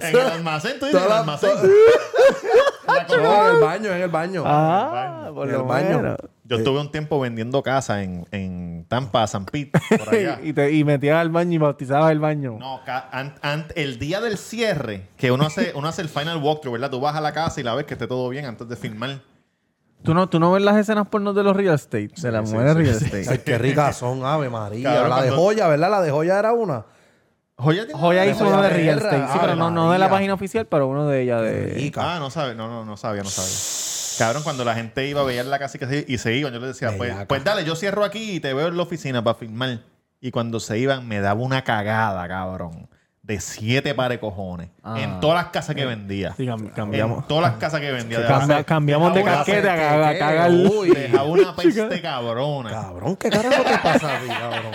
En 0.00 0.16
el 0.16 0.20
almacén, 0.20 0.78
tú 0.80 0.86
dices, 0.86 1.00
en 1.00 1.06
el 1.06 1.12
almacén. 1.12 1.50
No, 3.22 3.48
en 3.48 3.54
el 3.56 3.60
baño, 3.60 3.92
en 3.92 4.02
el 4.02 4.08
baño. 4.08 4.42
Ah, 4.46 5.30
por 5.32 5.48
En 5.48 5.54
el 5.54 5.62
baño. 5.62 6.16
Yo 6.44 6.56
estuve 6.56 6.80
un 6.80 6.90
tiempo 6.90 7.20
vendiendo 7.20 7.62
casa 7.62 8.02
en, 8.02 8.26
en 8.32 8.84
Tampa, 8.88 9.24
San 9.28 9.44
Pete, 9.46 9.78
por 9.96 10.08
allá. 10.14 10.40
y, 10.42 10.52
te, 10.52 10.72
y 10.72 10.82
metías 10.82 11.18
al 11.18 11.28
baño 11.30 11.52
y 11.54 11.58
bautizabas 11.58 12.10
el 12.10 12.18
baño. 12.18 12.56
No, 12.58 12.80
ca- 12.84 13.08
an- 13.12 13.36
an- 13.42 13.68
el 13.76 13.98
día 14.00 14.20
del 14.20 14.36
cierre, 14.38 15.06
que 15.16 15.30
uno 15.30 15.46
hace, 15.46 15.72
uno 15.76 15.86
hace 15.88 16.02
el 16.02 16.08
final 16.08 16.38
walkthrough, 16.42 16.72
¿verdad? 16.72 16.90
Tú 16.90 17.00
vas 17.00 17.14
a 17.14 17.20
la 17.20 17.32
casa 17.32 17.60
y 17.60 17.62
la 17.62 17.74
ves 17.76 17.84
que 17.86 17.94
esté 17.94 18.08
todo 18.08 18.28
bien 18.28 18.44
antes 18.46 18.68
de 18.68 18.74
filmar. 18.76 19.20
¿Tú 20.02 20.14
no, 20.14 20.28
¿Tú 20.28 20.40
no 20.40 20.52
ves 20.52 20.62
las 20.62 20.76
escenas 20.76 21.06
porno 21.08 21.32
de 21.34 21.42
los 21.42 21.54
real 21.54 21.74
estate? 21.74 22.10
De 22.16 22.32
las 22.32 22.50
mujeres 22.50 22.74
real 22.74 22.94
estate. 22.96 23.26
Ay, 23.28 23.38
qué 23.44 23.58
ricas 23.58 23.96
son, 23.98 24.24
Ave 24.24 24.48
María. 24.48 24.92
Cabrón, 24.94 25.10
la 25.10 25.16
de 25.22 25.28
cuando- 25.28 25.42
joya, 25.42 25.68
¿verdad? 25.68 25.90
La 25.90 26.00
de 26.00 26.10
joya 26.10 26.38
era 26.38 26.52
una. 26.52 26.86
Joya 27.56 27.84
tiene- 27.86 28.00
Joya 28.00 28.24
hizo 28.26 28.46
uno 28.46 28.62
de 28.62 28.68
Joya 28.70 28.76
real 28.76 28.98
estate. 28.98 29.26
Sí, 29.32 29.38
pero 29.40 29.56
no, 29.56 29.70
no 29.70 29.92
de 29.92 29.98
la 29.98 30.06
María. 30.06 30.16
página 30.16 30.34
oficial, 30.34 30.66
pero 30.66 30.86
uno 30.86 31.06
de 31.06 31.22
ellas 31.22 31.42
de... 31.42 31.66
Rica. 31.74 32.16
Ah, 32.16 32.18
no 32.18 32.30
sabe, 32.30 32.54
no, 32.54 32.68
no, 32.68 32.86
no 32.86 32.96
sabía, 32.96 33.22
no 33.22 33.28
sabía. 33.28 33.50
Cabrón, 34.18 34.42
cuando 34.42 34.64
la 34.64 34.74
gente 34.74 35.06
iba 35.06 35.20
a 35.20 35.24
ver 35.24 35.44
la 35.46 35.58
casa 35.58 35.76
y, 35.76 35.80
que 35.80 35.86
se- 35.86 36.04
y 36.08 36.16
se 36.18 36.34
iban, 36.34 36.52
yo 36.54 36.60
les 36.60 36.68
decía, 36.68 36.88
pues, 36.96 37.10
Bellaca. 37.10 37.28
pues 37.28 37.44
dale, 37.44 37.64
yo 37.64 37.76
cierro 37.76 38.02
aquí 38.04 38.32
y 38.36 38.40
te 38.40 38.54
veo 38.54 38.68
en 38.68 38.76
la 38.78 38.82
oficina 38.82 39.22
para 39.22 39.34
filmar. 39.38 39.80
Y 40.22 40.30
cuando 40.30 40.60
se 40.60 40.78
iban, 40.78 41.06
me 41.06 41.20
daba 41.20 41.40
una 41.42 41.62
cagada, 41.64 42.26
cabrón. 42.28 42.88
De 43.30 43.38
siete 43.40 43.94
pares 43.94 44.16
de 44.16 44.20
cojones. 44.20 44.70
Ah. 44.82 44.96
En 44.98 45.20
todas 45.20 45.36
las 45.40 45.52
casas 45.52 45.76
que 45.76 45.86
vendía. 45.86 46.34
Sí, 46.36 46.46
cam- 46.46 46.62
En 46.62 46.68
cambiamos. 46.70 47.28
todas 47.28 47.44
las 47.44 47.60
casas 47.60 47.80
que 47.80 47.92
vendía. 47.92 48.26
Cambia- 48.26 48.56
Dejaba- 48.56 48.64
cambiamos 48.64 49.14
de 49.14 49.22
casquete 49.22 49.70
a 49.70 50.18
cagar. 50.18 50.50
Uy. 50.50 50.90
Dejaba 50.90 51.22
una 51.24 51.54
peste 51.56 52.02
cabrona. 52.02 52.70
Cabrón, 52.70 53.14
¿qué 53.14 53.30
carajo 53.30 53.62
te 53.62 53.78
pasa 53.78 54.16
a 54.16 54.20
ti, 54.20 54.26
cabrón? 54.26 54.72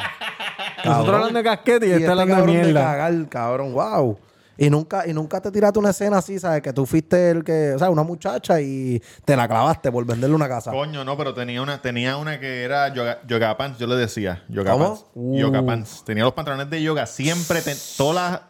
Nosotros 0.85 1.15
hablando 1.15 1.37
de 1.39 1.43
casquete 1.43 1.85
y, 1.85 1.89
Y 1.89 1.91
está 1.91 1.97
este 1.99 2.11
hablando 2.11 2.35
de 2.35 2.39
cabrón 2.41 2.55
de 2.55 2.61
mierda. 2.63 2.81
cagar, 2.81 3.29
cabrón, 3.29 3.73
wow. 3.73 4.19
Y 4.57 4.69
nunca, 4.69 5.05
y 5.07 5.13
nunca 5.13 5.41
te 5.41 5.51
tiraste 5.51 5.79
una 5.79 5.89
escena 5.89 6.17
así, 6.19 6.39
¿sabes? 6.39 6.61
Que 6.61 6.71
tú 6.71 6.85
fuiste 6.85 7.31
el 7.31 7.43
que, 7.43 7.73
o 7.75 7.79
sea, 7.79 7.89
una 7.89 8.03
muchacha 8.03 8.61
y 8.61 9.01
te 9.25 9.35
la 9.35 9.47
clavaste 9.47 9.91
por 9.91 10.05
venderle 10.05 10.35
una 10.35 10.47
casa. 10.47 10.71
Coño, 10.71 11.03
no, 11.03 11.17
pero 11.17 11.33
tenía 11.33 11.61
una, 11.61 11.81
tenía 11.81 12.17
una 12.17 12.39
que 12.39 12.63
era 12.63 12.93
yoga, 12.93 13.19
yoga 13.27 13.57
pants, 13.57 13.77
yo 13.79 13.87
le 13.87 13.95
decía. 13.95 14.43
Yoga 14.47 14.71
¿Cómo? 14.71 14.85
pants. 14.87 15.05
Yoga 15.39 15.65
pants. 15.65 16.03
Tenía 16.05 16.23
los 16.23 16.33
pantalones 16.33 16.69
de 16.69 16.81
yoga. 16.81 17.05
Siempre, 17.05 17.61
te- 17.61 17.75
todas 17.97 18.31
las... 18.31 18.41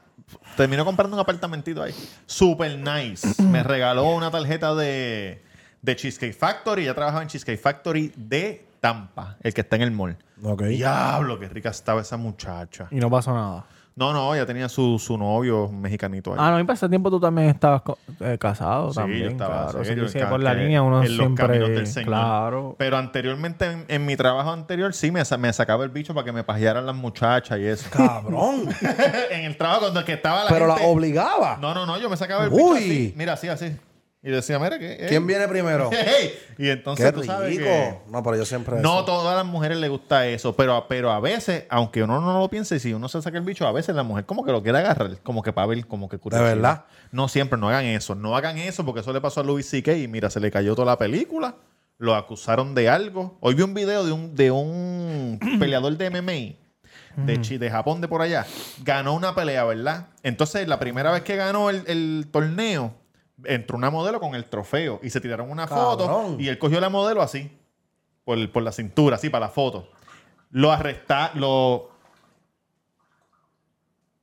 Terminó 0.57 0.85
comprando 0.85 1.15
un 1.15 1.21
apartamentito 1.21 1.83
ahí. 1.83 1.93
Super 2.25 2.77
nice. 2.77 3.27
Me 3.43 3.63
regaló 3.63 4.09
una 4.15 4.31
tarjeta 4.31 4.73
de, 4.75 5.43
de 5.81 5.95
Cheesecake 5.95 6.35
Factory. 6.35 6.83
Ella 6.83 6.93
trabajaba 6.95 7.23
en 7.23 7.29
Cheesecake 7.29 7.59
Factory 7.59 8.13
de 8.15 8.65
Tampa, 8.79 9.37
el 9.41 9.53
que 9.53 9.61
está 9.61 9.75
en 9.75 9.81
el 9.81 9.91
mall. 9.91 10.17
Ok. 10.43 10.63
Diablo, 10.63 11.39
qué 11.39 11.47
rica 11.49 11.69
estaba 11.69 12.01
esa 12.01 12.17
muchacha. 12.17 12.87
Y 12.91 12.95
no 12.97 13.09
pasó 13.09 13.33
nada. 13.33 13.65
No, 13.97 14.11
no, 14.11 14.35
ella 14.35 14.45
tenía 14.45 14.67
su, 14.67 14.99
su 14.99 15.17
novio 15.17 15.69
mexicanito 15.71 16.31
ahí. 16.31 16.37
Ah, 16.41 16.51
no, 16.51 16.59
y 16.59 16.63
para 16.65 16.73
ese 16.75 16.89
tiempo 16.89 17.09
tú 17.09 17.17
también 17.17 17.47
estabas 17.47 17.81
eh, 18.19 18.37
casado 18.37 18.89
Sí, 18.91 18.95
también. 18.97 19.23
yo 19.23 19.29
estaba 19.29 19.69
claro. 19.71 19.85
Sí, 19.85 19.93
sí, 20.09 20.17
en 20.19 20.29
por 20.29 20.43
la 20.43 20.53
línea 20.53 20.81
uno 20.81 21.01
en 21.01 21.07
los 21.07 21.15
siempre... 21.17 21.45
caminos 21.47 21.69
del 21.69 21.87
Señor. 21.87 22.07
Claro. 22.07 22.75
Pero 22.77 22.97
anteriormente, 22.97 23.65
en, 23.71 23.85
en 23.87 24.05
mi 24.05 24.17
trabajo 24.17 24.51
anterior, 24.51 24.93
sí 24.93 25.11
me, 25.11 25.23
sa- 25.23 25.37
me 25.37 25.53
sacaba 25.53 25.85
el 25.85 25.91
bicho 25.91 26.13
para 26.13 26.25
que 26.25 26.33
me 26.33 26.43
pajearan 26.43 26.85
las 26.85 26.95
muchachas 26.95 27.57
y 27.57 27.65
eso. 27.67 27.89
Cabrón. 27.89 28.67
en 29.31 29.45
el 29.45 29.55
trabajo 29.55 29.79
cuando 29.83 30.01
el 30.01 30.05
que 30.05 30.13
estaba 30.13 30.43
la 30.43 30.49
Pero 30.49 30.67
la 30.67 30.73
gente- 30.75 30.89
obligaba. 30.91 31.57
No, 31.61 31.73
no, 31.73 31.85
no, 31.85 31.97
yo 31.97 32.09
me 32.09 32.17
sacaba 32.17 32.43
el 32.43 32.49
bicho 32.49 32.63
Uy. 32.65 32.77
así. 32.79 33.13
Mira, 33.15 33.31
así, 33.33 33.47
así. 33.47 33.77
Y 34.27 34.31
decía, 34.31 34.57
mira, 34.57 34.79
¿qué? 34.79 35.05
¿Quién 35.07 35.27
viene 35.27 35.47
primero? 35.47 35.89
Y 36.57 36.69
entonces 36.69 37.05
Qué 37.07 37.11
tú 37.11 37.23
sabes 37.23 37.49
rico. 37.49 37.63
que... 37.65 37.99
No, 38.09 38.23
pero 38.23 38.37
yo 38.37 38.45
siempre. 38.45 38.77
No 38.79 38.95
eso. 38.99 39.05
todas 39.05 39.35
las 39.35 39.45
mujeres 39.45 39.77
les 39.77 39.89
gusta 39.89 40.25
eso, 40.25 40.55
pero, 40.55 40.85
pero 40.89 41.11
a 41.11 41.19
veces, 41.19 41.65
aunque 41.69 42.01
uno 42.01 42.19
no 42.21 42.39
lo 42.39 42.49
piense, 42.49 42.79
si 42.79 42.93
uno 42.93 43.07
se 43.09 43.21
saca 43.21 43.37
el 43.37 43.43
bicho, 43.43 43.67
a 43.67 43.71
veces 43.71 43.93
la 43.95 44.03
mujer 44.03 44.25
como 44.25 44.43
que 44.43 44.51
lo 44.53 44.63
quiere 44.63 44.79
agarrar, 44.79 45.17
como 45.21 45.43
que 45.43 45.53
para 45.53 45.67
ver, 45.67 45.85
como 45.85 46.09
que 46.09 46.17
curiosidad. 46.17 46.55
verdad? 46.55 46.85
No 47.11 47.27
siempre, 47.27 47.59
no 47.59 47.67
hagan 47.69 47.85
eso. 47.85 48.15
No 48.15 48.35
hagan 48.35 48.57
eso 48.57 48.83
porque 48.85 49.01
eso 49.01 49.11
le 49.13 49.21
pasó 49.21 49.41
a 49.41 49.43
Louis 49.43 49.67
C.K. 49.69 49.93
y 49.93 50.07
mira, 50.07 50.29
se 50.29 50.39
le 50.39 50.49
cayó 50.49 50.73
toda 50.75 50.87
la 50.87 50.97
película. 50.97 51.55
Lo 51.97 52.15
acusaron 52.15 52.73
de 52.73 52.89
algo. 52.89 53.37
Hoy 53.41 53.53
vi 53.53 53.61
un 53.63 53.73
video 53.73 54.05
de 54.05 54.11
un, 54.11 54.33
de 54.35 54.49
un 54.51 55.39
peleador 55.59 55.95
de 55.97 56.09
MMA 56.09 57.25
de, 57.25 57.41
Chi- 57.41 57.57
de 57.57 57.69
Japón, 57.69 58.01
de 58.01 58.07
por 58.07 58.21
allá. 58.21 58.45
Ganó 58.83 59.13
una 59.13 59.35
pelea, 59.35 59.63
¿verdad? 59.65 60.07
Entonces, 60.23 60.67
la 60.67 60.79
primera 60.79 61.11
vez 61.11 61.21
que 61.23 61.35
ganó 61.35 61.69
el, 61.69 61.83
el 61.87 62.27
torneo, 62.31 62.93
entró 63.43 63.77
una 63.77 63.89
modelo 63.89 64.19
con 64.19 64.35
el 64.35 64.45
trofeo 64.45 64.99
y 65.03 65.09
se 65.09 65.19
tiraron 65.19 65.51
una 65.51 65.67
foto 65.67 66.35
y 66.39 66.47
él 66.47 66.57
cogió 66.57 66.79
la 66.79 66.89
modelo 66.89 67.21
así, 67.21 67.51
por, 68.23 68.51
por 68.51 68.63
la 68.63 68.71
cintura, 68.71 69.17
así, 69.17 69.29
para 69.29 69.47
la 69.47 69.51
foto. 69.51 69.89
Lo 70.51 70.71
arresta, 70.71 71.31
lo... 71.35 71.91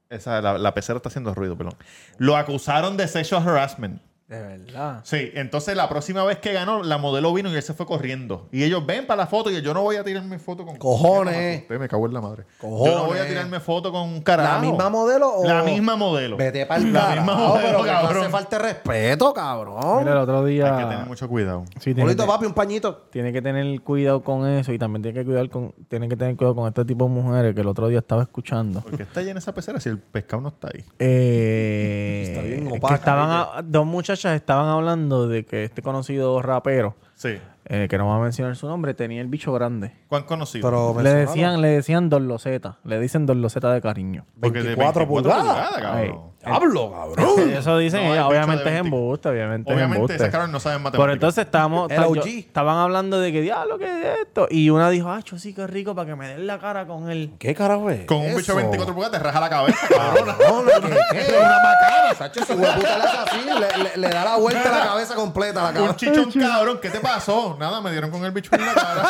Esa, 0.08 0.40
la, 0.40 0.58
la 0.58 0.74
pecera 0.74 0.98
está 0.98 1.08
haciendo 1.08 1.34
ruido, 1.34 1.56
perdón. 1.56 1.76
Lo 2.18 2.36
acusaron 2.36 2.96
de 2.96 3.08
sexual 3.08 3.46
harassment. 3.48 4.00
De 4.32 4.40
verdad. 4.40 5.00
Sí, 5.04 5.30
entonces 5.34 5.76
la 5.76 5.88
próxima 5.90 6.24
vez 6.24 6.38
que 6.38 6.52
ganó, 6.54 6.82
la 6.82 6.96
modelo 6.96 7.34
vino 7.34 7.50
y 7.50 7.54
él 7.54 7.62
se 7.62 7.74
fue 7.74 7.84
corriendo. 7.84 8.48
Y 8.50 8.62
ellos 8.64 8.84
ven 8.86 9.06
para 9.06 9.18
la 9.22 9.26
foto 9.26 9.50
y 9.50 9.60
yo 9.60 9.74
no 9.74 9.82
voy 9.82 9.96
a 9.96 10.04
tirarme 10.04 10.38
foto 10.38 10.64
con... 10.64 10.76
Cojones. 10.78 11.62
Usted 11.62 11.78
me 11.78 11.86
cago 11.88 12.06
en 12.06 12.14
la 12.14 12.20
madre. 12.22 12.44
Cojones. 12.58 12.92
Yo 12.94 12.98
no 13.00 13.06
voy 13.08 13.18
a 13.18 13.26
tirarme 13.28 13.60
foto 13.60 13.92
con 13.92 14.08
un 14.08 14.22
carajo. 14.22 14.54
¿La 14.54 14.60
misma 14.70 14.88
modelo 14.88 15.28
o.? 15.34 15.44
La 15.46 15.62
misma 15.62 15.96
modelo. 15.96 16.36
Vete 16.38 16.64
para 16.64 16.80
el 16.80 16.92
La 16.92 17.10
misma 17.16 17.34
modelo, 17.34 17.62
pero 17.62 17.78
que 17.84 17.90
no 17.90 18.00
cabrón. 18.00 18.22
hace 18.22 18.30
falta 18.30 18.58
respeto, 18.58 19.34
cabrón. 19.34 19.98
Mira, 19.98 20.12
el 20.12 20.18
otro 20.18 20.44
día... 20.46 20.76
Hay 20.78 20.84
que 20.84 20.90
tener 20.90 21.06
mucho 21.06 21.28
cuidado. 21.28 21.64
Sí, 21.76 21.92
tiene, 21.92 22.04
Bonito, 22.04 22.22
que, 22.24 22.28
papi, 22.30 22.46
un 22.46 22.54
pañito. 22.54 22.96
tiene 23.10 23.32
que 23.32 23.42
tener 23.42 23.80
cuidado 23.82 24.22
con 24.22 24.48
eso 24.48 24.72
y 24.72 24.78
también 24.78 25.02
tiene 25.02 25.18
que 25.20 25.24
cuidar 25.26 25.48
con 25.50 25.72
tiene 25.88 26.08
que 26.08 26.16
tener 26.16 26.36
cuidado 26.36 26.54
con 26.54 26.68
este 26.68 26.84
tipo 26.86 27.04
de 27.04 27.10
mujeres 27.10 27.54
que 27.54 27.60
el 27.60 27.68
otro 27.68 27.88
día 27.88 27.98
estaba 27.98 28.22
escuchando. 28.22 28.80
¿Por 28.80 28.96
qué 28.96 29.02
está 29.02 29.20
llena 29.20 29.40
esa 29.40 29.52
pecera 29.52 29.78
si 29.78 29.90
el 29.90 29.98
pescado 29.98 30.40
no 30.42 30.48
está 30.48 30.68
ahí? 30.72 30.82
Eh, 30.98 32.24
Está 32.28 32.40
bien 32.42 32.68
que 32.68 32.78
opaca, 32.78 32.94
estaban 32.94 33.30
a- 33.30 33.62
dos 33.62 33.84
muchachas 34.22 34.40
estaban 34.40 34.68
hablando 34.68 35.26
de 35.26 35.44
que 35.44 35.64
este 35.64 35.82
conocido 35.82 36.40
rapero, 36.42 36.94
Sí. 37.14 37.38
Eh, 37.66 37.86
que 37.88 37.98
no 37.98 38.06
vamos 38.06 38.20
a 38.20 38.24
mencionar 38.24 38.56
su 38.56 38.66
nombre, 38.68 38.94
tenía 38.94 39.20
el 39.20 39.28
bicho 39.28 39.52
grande. 39.52 39.92
¿Cuán 40.08 40.24
conocido? 40.24 40.68
Pero 40.68 41.00
Le 41.02 41.12
decían, 41.14 41.60
le 41.60 41.68
decían 41.68 42.08
Don 42.10 42.28
Loseta, 42.28 42.78
le 42.84 42.98
dicen 42.98 43.26
Don 43.26 43.40
Loseta 43.42 43.72
de 43.72 43.80
cariño. 43.80 44.24
Porque 44.40 44.58
de 44.60 44.74
24 44.74 45.06
pulgadas. 45.06 45.70
cabrón. 45.80 46.32
Hablo, 46.44 46.90
cabrón. 46.90 47.50
Eso 47.56 47.78
dicen 47.78 48.00
No, 48.04 48.12
ellas, 48.14 48.16
el 48.16 48.22
bicho 48.24 48.28
obviamente 48.28 48.64
de 48.64 48.70
es 48.70 48.82
20. 48.82 48.88
embuste, 48.96 49.28
obviamente, 49.28 49.70
es 49.70 49.76
Obviamente, 49.76 50.12
embuste. 50.14 50.30
cabrón 50.32 50.50
no 50.50 50.58
sabe 50.58 50.78
matemáticas. 50.78 51.00
Por 51.00 51.10
entonces 51.12 51.46
El 51.92 52.04
OG. 52.04 52.14
yo- 52.16 52.22
estaban 52.24 52.78
hablando 52.78 53.20
de 53.20 53.30
que 53.30 53.40
diablo 53.42 53.78
que 53.78 53.84
es 53.84 54.18
esto 54.26 54.48
y 54.50 54.68
una 54.70 54.90
dijo, 54.90 55.08
"Acho, 55.12 55.38
sí 55.38 55.54
que 55.54 55.68
rico 55.68 55.94
para 55.94 56.08
que 56.10 56.16
me 56.16 56.26
den 56.26 56.48
la 56.48 56.58
cara 56.58 56.84
con 56.88 57.08
él." 57.10 57.32
¿Qué 57.38 57.54
carajo 57.54 57.90
es? 57.90 58.06
Con 58.06 58.18
un 58.18 58.34
bicho 58.36 58.56
de 58.56 58.62
24 58.62 58.92
pulgadas 58.92 59.16
te 59.20 59.24
raja 59.24 59.38
la 59.40 59.48
cabeza, 59.48 59.86
cabrón. 59.88 60.34
No, 60.40 60.62
no, 60.64 60.70
¿qué? 60.88 60.96
¿Qué? 61.28 61.36
Una 61.38 61.58
macana, 61.62 62.14
Sacho. 62.18 62.40
Ese 62.42 62.54
hueputa 62.56 62.98
le 62.98 63.04
hace 63.04 63.16
así, 63.18 63.38
le, 63.46 63.84
le- 63.84 63.96
le 63.98 64.08
da 64.08 64.24
la 64.24 64.36
vuelta 64.36 64.68
a 64.74 64.78
la 64.78 64.84
cabeza 64.84 65.14
completa 65.14 65.60
a 65.60 65.72
la 65.72 65.80
Un 65.80 65.86
cabeza. 65.86 65.96
chichón 65.96 66.32
cabrón, 66.42 66.78
¿qué 66.82 66.90
te 66.90 66.98
pasó? 66.98 67.51
Nada, 67.58 67.80
me 67.80 67.90
dieron 67.92 68.10
con 68.10 68.24
el 68.24 68.32
bicho 68.32 68.50
en 68.54 68.64
la 68.66 68.74
cara. 68.74 69.02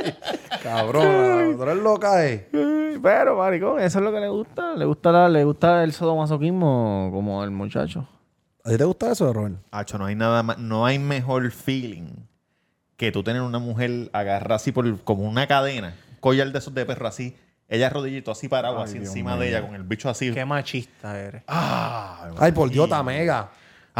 Cabrón, 0.62 1.56
tú 1.56 1.62
eres 1.62 1.76
loca, 1.76 2.26
eh. 2.26 2.48
Pero, 3.02 3.36
maricón, 3.36 3.80
eso 3.80 3.98
es 3.98 4.04
lo 4.04 4.12
que 4.12 4.20
le 4.20 4.28
gusta, 4.28 4.74
le 4.74 4.84
gusta 4.84 5.10
la- 5.12 5.28
le 5.28 5.44
gusta 5.44 5.82
el 5.84 5.92
sadomasoquismo 5.92 7.10
como 7.12 7.42
el 7.44 7.50
muchacho. 7.50 8.06
¿A 8.64 8.70
ti 8.70 8.76
te 8.76 8.84
gusta 8.84 9.12
eso, 9.12 9.32
Robert? 9.32 9.56
Hacho, 9.70 9.96
no 9.98 10.04
hay 10.06 10.14
nada 10.14 10.42
más, 10.42 10.58
no 10.58 10.84
hay 10.84 10.98
mejor 10.98 11.50
feeling 11.50 12.08
que 12.96 13.10
tú 13.10 13.22
tener 13.22 13.40
una 13.40 13.58
mujer 13.58 14.10
agarrada 14.12 14.56
así 14.56 14.72
por 14.72 14.98
como 15.02 15.22
una 15.26 15.46
cadena, 15.46 15.94
collar 16.20 16.52
de 16.52 16.58
esos 16.58 16.74
de 16.74 16.84
perro 16.84 17.06
así, 17.08 17.34
ella 17.68 17.86
arrodillito 17.86 18.30
así 18.30 18.48
parado, 18.48 18.82
así 18.82 18.98
encima 18.98 19.38
de 19.38 19.48
ella, 19.48 19.62
con 19.64 19.74
el 19.74 19.84
bicho 19.84 20.10
así. 20.10 20.30
Qué 20.32 20.44
machista 20.44 21.18
eres. 21.18 21.42
Ah, 21.48 22.28
Ay, 22.38 22.52
por 22.52 22.68
Dios, 22.68 22.88
Tamega. 22.90 23.48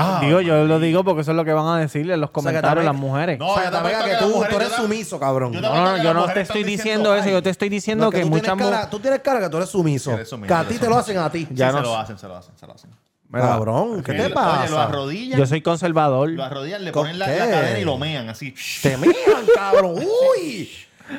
Ah, 0.00 0.20
Digo, 0.22 0.40
yo 0.40 0.64
lo 0.64 0.78
digo 0.80 1.04
porque 1.04 1.22
eso 1.22 1.30
es 1.32 1.36
lo 1.36 1.44
que 1.44 1.52
van 1.52 1.66
a 1.68 1.78
decirle 1.78 2.14
en 2.14 2.20
los 2.20 2.28
sea, 2.28 2.32
que 2.32 2.34
comentarios 2.34 2.84
también- 2.84 2.86
las 2.86 2.94
mujeres. 2.96 3.38
No, 3.38 3.48
o 3.48 3.54
sea, 3.54 3.64
yo 3.64 3.70
te 3.70 3.76
apuesto 3.76 4.04
que 4.04 4.10
que 4.10 4.16
tú, 4.16 4.28
mujeres- 4.28 4.50
tú 4.56 4.56
eres 4.62 4.72
sumiso, 4.72 5.20
cabrón. 5.20 5.52
yo 5.52 5.60
te 5.60 5.66
No, 5.68 5.84
no, 5.84 5.94
que 5.96 6.02
yo 6.02 6.14
no 6.14 6.26
te 6.32 6.40
estoy 6.40 6.64
diciendo 6.64 7.14
eso, 7.14 7.28
yo 7.28 7.42
te 7.42 7.50
estoy 7.50 7.68
diciendo 7.68 8.04
No, 8.06 8.10
que, 8.10 8.22
tú, 8.22 8.28
muchas 8.28 8.42
tienes 8.42 8.58
cara, 8.58 8.70
mujeres... 8.70 8.90
tú 8.90 8.98
tienes 9.00 9.20
cara 9.20 9.40
que 9.40 9.48
tú 9.48 9.56
eres 9.58 9.68
sumiso. 9.68 10.10
Sí, 10.10 10.14
eres 10.16 10.28
sumiso, 10.28 10.48
que 10.48 10.54
a 10.54 10.60
eres 10.60 10.72
ti 10.72 10.78
te 10.78 10.88
lo 10.88 10.96
hacen 10.96 11.18
a 11.18 11.30
ti. 11.30 11.46
Ya 11.50 11.68
Sí, 11.70 11.76
no 11.76 11.78
se 11.80 11.86
lo 11.86 11.94
sé. 11.94 12.00
hacen, 12.00 12.18
se 12.18 12.28
lo 12.28 12.36
hacen, 12.36 12.54
se 12.58 12.66
lo 12.66 12.72
hacen. 12.74 12.90
Cabrón, 13.32 14.02
¿qué 14.02 14.12
te 14.12 14.24
Oye, 14.24 14.30
pasa? 14.34 14.68
lo 14.70 14.78
arrodillan, 14.80 15.38
Yo 15.38 15.46
soy 15.46 15.60
conservador. 15.62 16.30
lo 16.30 16.42
arrodillan, 16.42 16.84
le 16.84 16.90
¿Con 16.90 17.02
ponen 17.04 17.18
la, 17.20 17.26
qué? 17.26 17.38
la 17.38 17.48
cadena 17.48 17.78
y 17.78 17.84
lo 17.84 17.96
mean 17.96 18.28
así. 18.28 18.52
Te 18.82 18.96
miran, 18.96 19.14
cabrón. 19.54 19.94
Uy. 20.36 20.68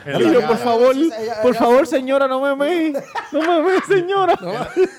Mira, 0.06 0.48
por 0.48 0.58
favor, 0.58 0.96
por 1.42 1.56
favor, 1.56 1.88
señora, 1.88 2.28
no 2.28 2.42
me 2.42 2.56
mee. 2.56 2.94
No 3.32 3.40
me 3.42 3.62
mee, 3.70 3.82
señora. 3.88 4.38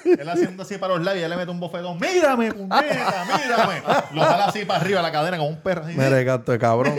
Él 0.04 0.28
haciendo 0.28 0.62
así 0.62 0.78
para 0.78 0.94
los 0.94 1.04
labios, 1.04 1.20
ella 1.24 1.28
le 1.28 1.36
mete 1.36 1.50
un 1.50 1.60
bofetón. 1.60 1.98
Mírame, 1.98 2.52
puñeta, 2.52 3.24
mírame. 3.26 3.82
Lo 4.12 4.22
jala 4.22 4.44
así 4.46 4.64
para 4.64 4.80
arriba 4.80 5.02
la 5.02 5.12
cadena 5.12 5.36
como 5.38 5.48
un 5.50 5.60
perro. 5.60 5.84
así. 5.84 5.94
Mire, 5.96 6.24
canto 6.24 6.52
de 6.52 6.58
cabrón. 6.58 6.94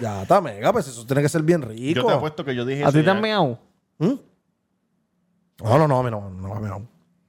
ya, 0.00 0.24
Tamega, 0.26 0.72
pues 0.72 0.88
eso 0.88 1.06
tiene 1.06 1.22
que 1.22 1.28
ser 1.28 1.42
bien 1.42 1.62
rico. 1.62 2.00
Yo 2.00 2.06
te 2.06 2.12
apuesto 2.12 2.44
que 2.44 2.54
yo 2.54 2.64
dije 2.64 2.84
¿A 2.84 2.90
ti 2.92 3.02
te 3.02 3.10
han 3.10 3.20
meado? 3.20 3.58
¿Mm? 3.98 4.14
No, 5.62 5.78
no, 5.78 5.86
no, 5.88 5.98
a 5.98 6.02
mí 6.02 6.10
no, 6.10 6.30
no, 6.30 6.54
a 6.54 6.60
mí 6.60 6.68
no. 6.68 6.88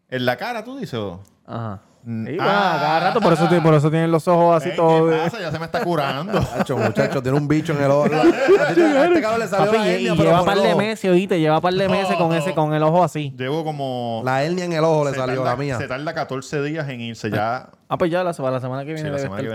En 0.09 0.25
la 0.25 0.37
cara, 0.37 0.63
tú 0.63 0.77
dices. 0.77 0.99
Ajá. 1.45 1.81
Mm, 2.03 2.25
Sí, 2.27 2.37
ah, 2.39 2.77
cada 2.81 2.99
rato, 2.99 3.19
por 3.21 3.33
eso, 3.33 3.47
por 3.61 3.73
eso 3.75 3.89
tienen 3.91 4.11
los 4.11 4.27
ojos 4.27 4.57
así 4.63 4.75
todos. 4.75 5.09
¿Qué 5.11 5.15
de- 5.17 5.23
pasa? 5.23 5.39
Ya 5.39 5.51
se 5.51 5.59
me 5.59 5.65
está 5.65 5.83
curando. 5.83 6.39
Hacho, 6.59 6.75
muchacho, 6.77 7.21
tiene 7.21 7.37
un 7.37 7.47
bicho 7.47 7.73
en 7.73 7.83
el 7.83 7.91
ojo. 7.91 8.05
Este 8.11 9.21
cabrón 9.21 9.39
le 9.39 9.47
salió 9.47 9.65
Papi, 9.67 9.77
la 9.77 9.87
hernia, 9.87 10.13
y 10.13 10.17
pero 10.17 10.29
lleva 10.29 10.43
par 10.45 10.57
de 10.59 10.75
meses, 10.75 11.11
oíste, 11.11 11.39
lleva 11.39 11.61
par 11.61 11.73
de 11.73 11.87
meses 11.89 12.15
con 12.15 12.33
ese, 12.33 12.53
con 12.55 12.73
el 12.73 12.81
ojo 12.83 13.03
así. 13.03 13.33
Llevo 13.37 13.63
como. 13.63 14.21
La 14.25 14.43
hernia 14.43 14.65
en 14.65 14.73
el 14.73 14.83
ojo 14.83 15.05
le 15.05 15.13
salió, 15.15 15.41
tarda- 15.43 15.51
la 15.51 15.55
mía. 15.55 15.77
Se 15.77 15.87
tarda 15.87 16.13
14 16.13 16.61
días 16.63 16.89
en 16.89 17.01
irse 17.01 17.29
ya. 17.29 17.69
Ah, 17.87 17.97
pues 17.97 18.09
ya 18.09 18.23
la, 18.23 18.31
la 18.31 18.59
semana 18.61 18.83
que 18.83 18.89
Sí, 18.91 18.93
viene 18.95 19.09
la 19.09 19.15
debe 19.17 19.21
semana 19.23 19.41
que 19.41 19.47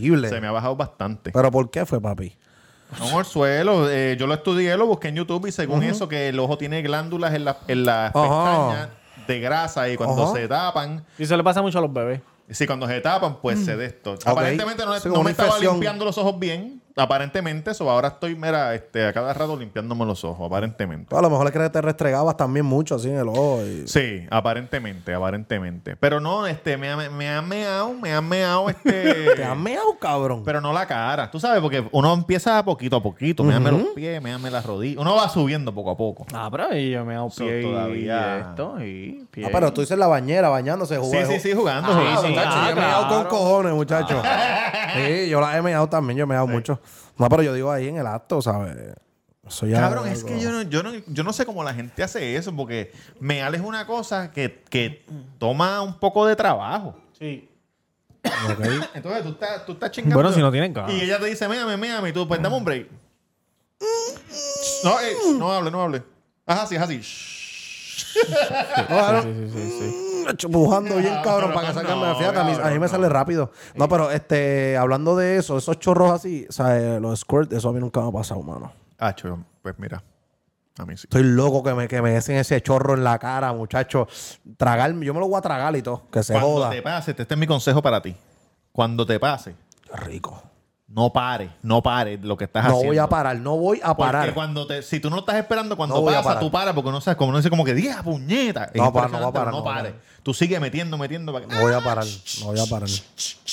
viene. 0.00 0.28
Se 0.28 0.40
me 0.40 0.46
ha 0.46 0.52
bajado 0.52 0.76
bastante. 0.76 1.32
¿Pero 1.32 1.50
por 1.50 1.70
qué 1.70 1.84
fue, 1.84 2.00
papi? 2.00 2.36
No, 2.98 3.20
el 3.20 3.24
suelo. 3.26 3.88
eh, 3.90 4.16
yo 4.18 4.26
lo 4.26 4.34
estudié, 4.34 4.76
lo 4.76 4.86
busqué 4.86 5.08
en 5.08 5.16
YouTube 5.16 5.46
y 5.46 5.52
según 5.52 5.82
eso, 5.82 6.08
que 6.08 6.28
el 6.28 6.38
ojo 6.40 6.56
tiene 6.58 6.82
glándulas 6.82 7.34
en, 7.34 7.44
la- 7.44 7.58
en 7.68 7.84
las 7.84 8.12
pestañas 8.12 8.88
de 9.30 9.40
grasa 9.40 9.88
y 9.88 9.96
cuando 9.96 10.24
Ajá. 10.24 10.32
se 10.34 10.48
tapan. 10.48 11.04
Y 11.18 11.22
eso 11.22 11.36
le 11.36 11.44
pasa 11.44 11.62
mucho 11.62 11.78
a 11.78 11.80
los 11.82 11.92
bebés. 11.92 12.20
Sí, 12.50 12.66
cuando 12.66 12.86
se 12.88 13.00
tapan, 13.00 13.36
pues 13.40 13.64
se 13.64 13.76
de 13.76 13.86
esto. 13.86 14.16
Aparentemente 14.24 14.84
no, 14.84 14.98
Sí, 14.98 15.08
no 15.08 15.22
me 15.22 15.30
estaba 15.30 15.48
infección. 15.50 15.74
limpiando 15.74 16.04
los 16.04 16.18
ojos 16.18 16.36
bien. 16.38 16.82
Aparentemente, 17.00 17.70
eso. 17.70 17.90
Ahora 17.90 18.08
estoy, 18.08 18.34
mira, 18.36 18.74
este, 18.74 19.06
a 19.06 19.12
cada 19.12 19.32
rato 19.32 19.56
limpiándome 19.56 20.04
los 20.04 20.22
ojos. 20.24 20.46
Aparentemente. 20.46 21.16
A 21.16 21.20
lo 21.22 21.30
mejor 21.30 21.46
es 21.46 21.52
que 21.52 21.70
te 21.70 21.80
restregabas 21.80 22.36
también 22.36 22.66
mucho 22.66 22.94
así 22.96 23.08
en 23.08 23.16
el 23.16 23.28
ojo. 23.28 23.60
y- 23.64 23.88
Sí, 23.88 24.26
aparentemente, 24.30 25.14
aparentemente. 25.14 25.96
Pero 25.96 26.20
no, 26.20 26.46
este, 26.46 26.76
me, 26.76 26.90
ha- 26.90 27.10
me 27.10 27.28
han 27.28 27.48
meado, 27.48 27.92
me 27.94 28.12
han 28.12 28.28
meado, 28.28 28.68
este. 28.68 28.90
Te 29.36 29.44
has 29.44 29.56
meado, 29.56 29.98
cabrón. 29.98 30.42
Pero 30.44 30.60
no 30.60 30.72
la 30.72 30.86
cara. 30.86 31.30
Tú 31.30 31.40
sabes, 31.40 31.60
porque 31.62 31.86
uno 31.92 32.12
empieza 32.12 32.62
poquito 32.64 32.96
a 32.96 33.02
poquito. 33.02 33.42
Me 33.44 33.58
los 33.58 33.88
pies, 33.94 34.20
me 34.22 34.50
las 34.50 34.64
rodillas. 34.66 35.00
Uno 35.00 35.14
va 35.16 35.28
subiendo 35.28 35.72
poco 35.74 35.90
a 35.90 35.96
poco. 35.96 36.26
Ah, 36.34 36.48
pero 36.50 36.74
yo 36.74 37.04
me 37.04 37.14
hago 37.14 37.30
So, 37.30 37.44
pie 37.44 37.62
todavía- 37.62 38.36
y 38.36 38.40
esto 38.40 38.80
y 38.84 39.26
pie. 39.30 39.46
Ah, 39.46 39.50
pero 39.52 39.72
tú 39.72 39.80
dices 39.80 39.96
la 39.96 40.06
bañera, 40.06 40.48
bañándose, 40.48 40.96
Sí, 40.96 41.00
jugando. 41.00 41.30
sí, 41.32 41.40
sí, 41.40 41.52
jugando. 41.54 41.92
Ah, 41.92 41.94
jugando. 41.96 42.22
sí, 42.22 42.28
muchacho, 42.28 42.50
ah, 42.52 42.64
yo 42.66 42.70
he 42.72 42.74
meado 42.74 43.00
con 43.02 43.08
claro. 43.20 43.28
cojones, 43.28 43.72
muchacho. 43.74 44.22
sí, 44.94 45.28
yo 45.28 45.40
la 45.40 45.56
he 45.56 45.62
meado 45.62 45.88
también, 45.88 46.18
yo 46.18 46.24
he 46.24 46.26
meado 46.26 46.46
mucho. 46.46 46.80
No, 47.16 47.28
pero 47.28 47.42
yo 47.42 47.54
digo 47.54 47.70
ahí 47.70 47.88
en 47.88 47.96
el 47.96 48.06
acto, 48.06 48.40
¿sabes? 48.40 48.76
Eso 49.46 49.66
ya 49.66 49.80
Cabrón, 49.80 50.08
es 50.08 50.22
que 50.22 50.38
yo 50.40 50.50
no, 50.52 50.62
yo, 50.62 50.82
no, 50.82 50.92
yo 51.06 51.24
no 51.24 51.32
sé 51.32 51.44
cómo 51.44 51.64
la 51.64 51.74
gente 51.74 52.02
hace 52.02 52.36
eso, 52.36 52.54
porque 52.54 52.92
meal 53.18 53.54
es 53.54 53.60
una 53.60 53.86
cosa 53.86 54.30
que, 54.30 54.62
que 54.68 55.04
toma 55.38 55.80
un 55.82 55.98
poco 55.98 56.26
de 56.26 56.36
trabajo. 56.36 56.94
Sí. 57.18 57.48
Entonces 58.94 59.22
tú 59.22 59.30
estás, 59.30 59.66
tú 59.66 59.72
estás 59.72 59.90
chingando. 59.90 60.16
Bueno, 60.16 60.32
si 60.32 60.40
no 60.40 60.52
tienen 60.52 60.72
ganas. 60.72 60.92
Y 60.92 61.00
ella 61.02 61.18
te 61.18 61.26
dice, 61.26 61.48
méame, 61.48 61.76
méame, 61.76 62.10
y 62.10 62.12
tú, 62.12 62.28
pues 62.28 62.40
dame 62.40 62.56
un 62.56 62.64
break. 62.64 62.88
No, 64.84 65.00
eh, 65.00 65.16
no 65.38 65.52
hable, 65.52 65.70
no 65.70 65.82
hable. 65.82 66.02
Es 66.46 66.56
así. 66.56 66.76
Bueno, 68.88 69.22
Sí, 69.22 69.34
sí, 69.34 69.50
sí, 69.52 69.78
sí. 69.78 70.09
Hecho, 70.28 70.48
Pujando 70.50 70.96
bien, 70.96 71.14
No, 71.14 71.22
cabrón, 71.22 71.52
para 71.52 71.68
que 71.68 71.74
salga 71.74 71.94
no, 71.94 72.16
Fíjate, 72.16 72.38
a 72.38 72.44
mí, 72.44 72.50
a 72.50 72.54
mí 72.54 72.60
cabrón, 72.60 72.80
me 72.80 72.88
sale 72.88 73.08
rápido. 73.08 73.52
No, 73.74 73.88
pero 73.88 74.10
este, 74.10 74.76
hablando 74.76 75.16
de 75.16 75.36
eso, 75.36 75.58
esos 75.58 75.78
chorros 75.78 76.10
así, 76.12 76.46
o 76.48 76.52
sea, 76.52 76.78
eh, 76.78 77.00
los 77.00 77.20
squirt, 77.20 77.52
eso 77.52 77.68
a 77.68 77.72
mí 77.72 77.80
nunca 77.80 78.00
me 78.00 78.08
ha 78.08 78.12
pasado, 78.12 78.42
mano. 78.42 78.72
Ah, 78.98 79.14
chulo, 79.14 79.44
pues 79.62 79.78
mira. 79.78 80.02
A 80.78 80.86
mí 80.86 80.96
sí. 80.96 81.04
Estoy 81.04 81.24
loco 81.24 81.62
que 81.62 81.74
me, 81.74 81.88
que 81.88 82.00
me 82.00 82.10
den 82.10 82.36
ese 82.36 82.62
chorro 82.62 82.94
en 82.94 83.04
la 83.04 83.18
cara, 83.18 83.52
muchacho. 83.52 84.06
Tragar, 84.56 84.92
yo 85.00 85.12
me 85.12 85.20
lo 85.20 85.28
voy 85.28 85.38
a 85.38 85.42
tragar 85.42 85.76
y 85.76 85.82
todo, 85.82 86.04
que 86.10 86.22
se 86.22 86.32
Cuando 86.32 86.48
joda. 86.50 86.70
te 86.70 86.80
pase, 86.82 87.10
este 87.10 87.26
es 87.28 87.36
mi 87.38 87.46
consejo 87.46 87.82
para 87.82 88.00
ti. 88.00 88.16
Cuando 88.72 89.04
te 89.04 89.18
pase, 89.20 89.54
Qué 89.82 89.96
rico. 89.96 90.42
No 90.90 91.12
pare, 91.12 91.50
no 91.62 91.82
pare 91.82 92.18
lo 92.20 92.36
que 92.36 92.44
estás 92.44 92.64
No 92.64 92.70
haciendo. 92.70 92.88
voy 92.88 92.98
a 92.98 93.08
parar, 93.08 93.36
no 93.36 93.56
voy 93.56 93.78
a 93.82 93.94
Porque 93.94 94.12
parar. 94.12 94.34
cuando 94.34 94.66
te, 94.66 94.82
si 94.82 94.98
tú 95.00 95.08
no 95.08 95.20
estás 95.20 95.36
esperando, 95.36 95.76
cuando 95.76 95.94
No 96.00 96.04
pasa, 96.04 96.40
tú 96.40 96.50
paras, 96.50 96.74
porque 96.74 96.90
no 96.90 97.00
sabes, 97.00 97.16
como 97.16 97.30
no 97.32 97.38
dice 97.38 97.48
como 97.50 97.64
que 97.64 97.74
diga 97.74 98.02
puñeta. 98.02 98.70
No, 98.74 98.92
para, 98.92 99.06
no 99.08 99.18
voy 99.18 99.28
a 99.28 99.32
parar, 99.32 99.54
no 99.54 99.62
pares. 99.64 99.94
Tú 100.22 100.34
sigue 100.34 100.58
metiendo, 100.60 100.98
metiendo. 100.98 101.32
Para 101.32 101.46
No 101.46 101.60
voy 101.60 101.72
a 101.72 101.80
parar, 101.80 102.04
no 102.40 102.46
voy 102.46 102.60
a 102.60 102.66
parar. 102.66 102.88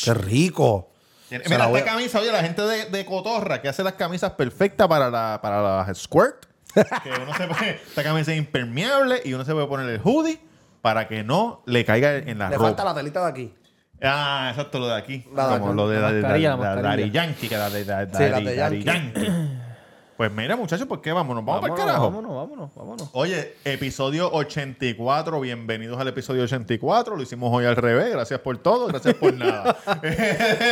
Qué 0.04 0.14
rico. 0.16 0.90
Mira, 1.30 1.58
la 1.58 1.66
esta 1.78 1.92
a- 1.92 1.94
camisa, 1.94 2.20
oye, 2.22 2.32
la 2.32 2.42
gente 2.42 2.62
de, 2.62 2.86
de 2.86 3.06
Cotorra 3.06 3.62
que 3.62 3.68
hace 3.70 3.84
las 3.84 3.94
camisas 3.94 4.32
perfectas 4.32 4.88
para, 4.88 5.10
la, 5.10 5.40
para 5.42 5.62
las 5.86 5.98
squirt. 5.98 6.46
que 6.74 7.10
uno 7.22 7.34
se 7.36 7.48
pone, 7.48 7.70
esta 7.88 8.04
camisa 8.04 8.32
es 8.32 8.38
impermeable 8.38 9.22
y 9.26 9.34
uno 9.34 9.44
se 9.46 9.54
puede 9.54 9.68
poner 9.68 9.90
el 9.90 10.00
hoodie 10.04 10.40
para 10.82 11.08
que 11.08 11.24
no 11.24 11.62
le 11.66 11.84
caiga 11.86 12.16
en 12.16 12.38
la 12.40 12.50
Le 12.50 12.56
ropa. 12.56 12.68
falta 12.70 12.84
la 12.86 12.94
telita 12.96 13.22
de 13.26 13.30
aquí. 13.30 13.54
Ah, 14.02 14.48
exacto, 14.52 14.80
lo 14.80 14.88
de 14.88 14.96
aquí. 14.96 15.26
La 15.36 15.58
Como 15.60 15.74
lo 15.74 15.90
de 15.90 15.96
La 15.96 16.02
la, 16.04 16.12
de 16.14 16.22
mascarilla, 16.22 16.50
la- 16.52 16.56
la 16.58 16.64
la- 16.64 16.74
mascarilla. 16.76 16.90
Daddy 17.06 17.12
Yankee, 17.12 17.50
que 17.50 17.58
la 17.58 17.70
de 17.70 17.86
la- 17.86 18.06
Sí, 18.06 18.12
la 18.14 18.20
de 18.20 18.30
Daddy- 18.32 18.56
Daddy 18.58 18.84
Yankee. 18.84 19.22
Yankee. 19.26 19.50
Pues 20.18 20.32
mira, 20.32 20.56
muchachos, 20.56 20.88
¿por 20.88 21.00
qué 21.00 21.12
vámonos? 21.12 21.46
Vamos, 21.46 21.62
para 21.62 21.74
el 21.76 21.78
Vámonos, 21.80 21.86
carajo. 21.94 22.12
vámonos, 22.12 22.36
vámonos, 22.36 22.70
vámonos. 22.76 23.10
Oye, 23.14 23.54
episodio 23.64 24.32
84. 24.34 25.40
Bienvenidos 25.40 26.00
al 26.02 26.08
episodio 26.08 26.42
84. 26.44 27.16
Lo 27.16 27.22
hicimos 27.22 27.52
hoy 27.54 27.66
al 27.66 27.76
revés. 27.76 28.10
Gracias 28.14 28.40
por 28.40 28.58
todo. 28.58 28.88
Gracias 28.88 29.14
por 29.14 29.32
nada. 29.36 29.78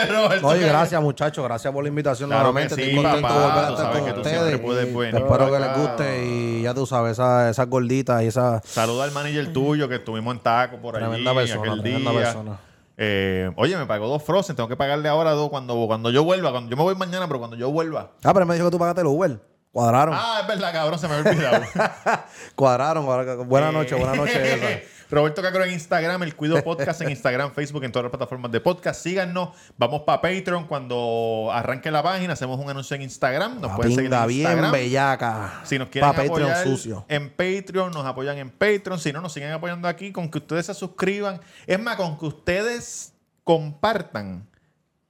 Roberto, 0.09 0.47
Oye, 0.47 0.61
¿qué- 0.61 0.65
gracias, 0.67 0.99
muchachos. 0.99 1.43
Gracias 1.45 1.71
por 1.71 1.83
la 1.83 1.89
invitación 1.89 2.29
Claro 2.29 2.43
nuevamente. 2.45 2.75
que 2.75 2.81
Estoy 2.81 2.95
sí, 2.97 3.03
contento 3.03 3.27
papá. 3.27 3.39
de 3.39 3.45
volver 3.45 3.63
a 3.63 3.67
Tú 3.67 3.73
estar 3.73 3.85
sabes 3.85 3.97
con 3.99 4.07
que 4.07 4.13
tú 4.13 4.19
ustedes. 4.21 4.37
siempre 4.39 4.65
puedes 4.65 4.85
venir 4.95 5.15
Espero 5.15 5.51
que 5.51 5.59
les 5.59 5.77
guste 5.77 6.25
y 6.25 6.61
ya 6.63 6.73
tú 6.73 6.85
sabes, 6.87 7.11
esas 7.19 7.67
gorditas 7.69 8.23
y 8.23 8.25
esas... 8.25 8.65
Saluda 8.65 9.03
al 9.03 9.11
manager 9.11 9.53
tuyo 9.53 9.87
que 9.87 9.95
estuvimos 9.95 10.33
en 10.35 10.39
taco 10.41 10.77
por 10.77 10.95
Tremenda 10.95 11.29
allí 11.31 11.37
persona, 11.41 11.61
aquel 11.71 11.81
tremenda 11.83 12.11
día. 12.11 12.19
persona. 12.21 12.57
Eh, 12.97 13.51
oye, 13.57 13.77
me 13.77 13.85
pagó 13.85 14.07
dos 14.07 14.23
Frozen. 14.23 14.55
Tengo 14.55 14.69
que 14.69 14.77
pagarle 14.77 15.09
ahora 15.09 15.31
dos 15.31 15.49
cuando, 15.49 15.85
cuando 15.87 16.09
yo 16.09 16.23
vuelva. 16.23 16.51
Cuando, 16.51 16.69
yo 16.69 16.77
me 16.77 16.83
voy 16.83 16.95
mañana, 16.95 17.27
pero 17.27 17.39
cuando 17.39 17.57
yo 17.57 17.71
vuelva. 17.71 18.11
Ah, 18.23 18.33
pero 18.33 18.45
me 18.45 18.55
dijo 18.55 18.67
que 18.67 18.71
tú 18.71 18.79
pagaste 18.79 19.01
el 19.01 19.07
Uber. 19.07 19.54
Cuadraron. 19.75 20.15
Ah, 20.17 20.37
es 20.39 20.47
verdad, 20.47 20.71
cabrón. 20.71 20.97
Se 20.97 21.05
me 21.05 21.15
había 21.15 21.31
olvidado. 21.33 21.61
Cuadraron. 22.55 23.03
cuadraron. 23.03 23.49
Buenas 23.49 23.73
noches, 23.73 23.99
buenas 23.99 24.15
noches. 24.15 24.37
esa. 24.63 24.67
Roberto 25.09 25.41
Cacro 25.41 25.65
en 25.65 25.73
Instagram, 25.73 26.23
el 26.23 26.33
Cuido 26.33 26.63
Podcast 26.63 27.01
en 27.01 27.09
Instagram, 27.09 27.51
Facebook, 27.51 27.83
en 27.83 27.91
todas 27.91 28.05
las 28.05 28.09
plataformas 28.09 28.53
de 28.53 28.61
podcast. 28.61 29.03
Síganos. 29.03 29.49
Vamos 29.77 30.03
para 30.03 30.21
Patreon. 30.21 30.65
Cuando 30.67 31.49
arranque 31.51 31.91
la 31.91 32.01
página, 32.01 32.31
hacemos 32.31 32.57
un 32.57 32.69
anuncio 32.69 32.95
en 32.95 33.01
Instagram. 33.01 33.59
Nos 33.59 33.71
La 33.71 33.75
pueden 33.75 33.95
seguir 33.95 34.13
en 34.13 34.27
bien 34.27 34.41
Instagram. 34.43 34.71
bellaca. 34.71 35.61
Si 35.65 35.77
nos 35.77 35.89
quieren 35.89 36.09
Pa' 36.09 36.15
Patreon 36.15 36.51
apoyar 36.51 36.63
sucio. 36.63 37.05
en 37.09 37.29
Patreon, 37.31 37.91
nos 37.91 38.05
apoyan 38.05 38.37
en 38.37 38.51
Patreon. 38.51 38.97
Si 38.97 39.11
no, 39.11 39.19
nos 39.19 39.33
siguen 39.33 39.51
apoyando 39.51 39.89
aquí 39.89 40.13
con 40.13 40.31
que 40.31 40.37
ustedes 40.37 40.67
se 40.67 40.73
suscriban. 40.73 41.41
Es 41.67 41.81
más, 41.81 41.97
con 41.97 42.17
que 42.17 42.27
ustedes 42.27 43.13
compartan 43.43 44.47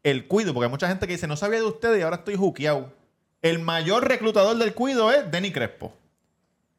el 0.02 0.28
cuido, 0.28 0.56
porque 0.56 0.66
hay 0.66 0.72
mucha 0.72 0.88
gente 0.88 1.06
que 1.06 1.14
dice, 1.14 1.28
no 1.28 1.38
sabía 1.38 1.60
de 1.60 1.66
ustedes 1.66 2.00
y 2.00 2.02
ahora 2.02 2.16
estoy 2.16 2.36
juqueado. 2.36 3.05
El 3.46 3.60
mayor 3.60 4.08
reclutador 4.08 4.58
del 4.58 4.74
cuido 4.74 5.12
es 5.12 5.30
Denny 5.30 5.52
Crespo. 5.52 5.94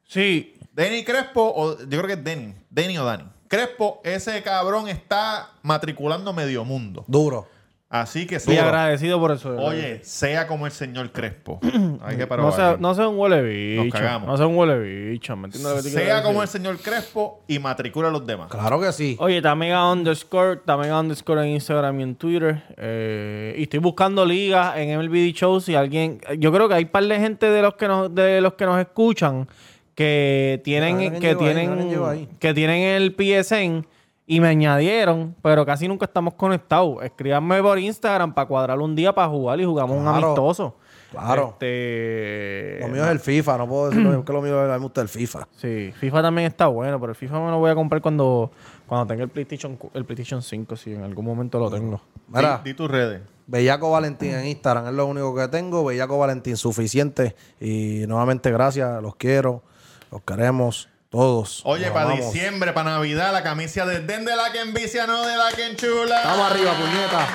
Sí. 0.03 0.57
Denny 0.73 1.05
Crespo, 1.05 1.53
o 1.55 1.79
yo 1.79 1.87
creo 1.87 2.07
que 2.09 2.15
es 2.15 2.25
Denny, 2.25 2.57
Denny 2.71 2.99
o 2.99 3.05
Dani. 3.05 3.23
Crespo, 3.47 4.01
ese 4.03 4.43
cabrón 4.43 4.89
está 4.89 5.53
matriculando 5.63 6.33
medio 6.33 6.65
mundo. 6.65 7.05
Duro. 7.07 7.47
Así 7.89 8.27
que 8.27 8.37
Estoy 8.37 8.55
sí. 8.55 8.61
agradecido 8.61 9.21
por 9.21 9.31
eso. 9.31 9.57
Oye, 9.57 10.01
sea 10.03 10.49
como 10.49 10.67
el 10.67 10.73
señor 10.73 11.13
Crespo. 11.13 11.61
Hay 12.03 12.17
que 12.17 12.27
parar 12.27 12.45
no 12.45 12.51
sea, 12.51 12.77
no 12.81 12.95
sea 12.95 13.07
un 13.07 13.17
huele 13.17 13.43
bicho. 13.43 13.85
Nos 13.85 13.93
cagamos. 13.93 14.29
No 14.29 14.37
sea 14.37 14.47
un 14.47 14.57
huele 14.57 14.79
bicho. 15.11 15.37
¿Me 15.37 15.47
entiendes 15.47 15.71
lo 15.71 15.77
que 15.77 15.83
te 15.85 15.91
quiero 15.91 16.05
Sea 16.05 16.23
como 16.25 16.43
el 16.43 16.49
señor 16.49 16.79
Crespo 16.79 17.45
y 17.47 17.61
matricula 17.61 18.09
a 18.09 18.11
los 18.11 18.27
demás. 18.27 18.49
Claro 18.49 18.81
que 18.81 18.91
sí. 18.91 19.17
Oye, 19.21 19.41
Tamega 19.41 19.89
underscore, 19.93 20.57
Tamega 20.65 20.99
underscore 20.99 21.43
en 21.43 21.51
Instagram 21.51 22.01
y 22.01 22.03
en 22.03 22.17
Twitter. 22.17 22.65
Eh, 22.77 23.55
y 23.57 23.63
estoy 23.63 23.79
buscando 23.79 24.27
ligas 24.27 24.77
en 24.79 24.99
MLB 24.99 25.33
Show. 25.33 25.61
Si 25.61 25.77
alguien. 25.77 26.21
Yo 26.39 26.51
creo 26.53 26.69
que 26.69 26.75
hay 26.75 26.85
un 26.85 26.91
par 26.91 27.05
de 27.05 27.21
gente 27.21 27.49
de 27.49 27.63
los 27.63 27.75
que 27.75 27.87
nos, 27.87 28.13
de 28.13 28.41
los 28.41 28.55
que 28.55 28.67
nos 28.67 28.81
escuchan 28.81 29.47
que 29.95 30.61
tienen, 30.65 31.21
que 31.21 31.37
tienen, 31.37 31.99
ahí. 32.05 32.29
que 32.39 32.53
tienen 32.53 32.83
el 32.83 33.15
PSN 33.17 33.87
y 34.27 34.41
me 34.41 34.49
añadieron, 34.49 35.37
pero 35.41 35.65
casi 35.65 35.87
nunca 35.87 36.05
estamos 36.05 36.35
conectados. 36.35 37.03
Escríbanme 37.03 37.63
por 37.63 37.79
Instagram 37.79 38.35
para 38.35 38.49
cuadrar 38.49 38.79
un 38.79 38.95
día 38.97 39.15
para 39.15 39.29
jugar 39.29 39.61
y 39.61 39.65
jugamos 39.65 39.97
un 39.97 40.07
amistoso. 40.07 40.75
Claro. 41.13 41.51
Este, 41.53 42.79
Lo 42.81 42.89
mío 42.89 43.05
es 43.05 43.11
el 43.11 43.21
FIFA. 43.21 43.59
No 43.59 43.69
puedo 43.69 43.91
decir 43.91 44.25
que 44.25 44.33
lo 44.33 44.43
mío 44.43 44.67
me 44.69 44.79
gusta 44.79 45.01
el 45.01 45.09
FIFA. 45.09 45.47
Sí, 45.57 45.93
FIFA 45.99 46.23
también 46.23 46.49
está 46.49 46.67
bueno, 46.67 46.99
pero 46.99 47.13
el 47.13 47.17
FIFA 47.17 47.41
me 47.41 47.51
lo 47.53 47.59
voy 47.59 47.71
a 47.71 47.75
comprar 47.77 48.03
cuando, 48.03 48.51
cuando 48.87 49.07
tenga 49.07 49.23
el 49.23 49.31
PlayStation, 49.31 49.79
el 49.95 50.05
PlayStation 50.05 50.43
5, 50.43 50.77
si 50.77 50.93
en 50.93 51.05
algún 51.05 51.25
momento 51.25 51.61
lo 51.61 51.71
tengo. 51.71 52.01
Mira, 52.29 52.61
Di, 52.65 52.71
di 52.71 52.77
tus 52.77 52.91
redes. 52.91 53.23
Bellaco 53.47 53.93
Valentín 53.93 54.35
en 54.35 54.47
Instagram 54.47 54.89
es 54.89 54.95
lo 54.95 55.07
único 55.07 55.35
que 55.37 55.47
tengo. 55.47 55.85
Bellaco 55.85 56.19
Valentín 56.19 56.57
suficiente. 56.57 57.37
Y 57.61 58.05
nuevamente 58.09 58.51
gracias. 58.51 59.01
Los 59.01 59.15
quiero. 59.15 59.63
Los 60.11 60.23
queremos. 60.23 60.89
Todos. 61.21 61.63
Oye, 61.65 61.91
para 61.91 62.11
diciembre, 62.11 62.75
para 62.75 62.91
Navidad, 62.91 63.33
la 63.33 63.43
camisa 63.43 63.87
de 63.87 64.01
Den 64.01 64.27
de 64.27 64.37
la 64.37 64.53
que 64.53 64.61
envicia, 64.61 65.07
no 65.07 65.27
de 65.27 65.35
la 65.35 65.51
que 65.51 65.65
enchula. 65.65 66.15
Estamos 66.19 66.51
arriba, 66.51 66.73
puñeta. 66.75 67.27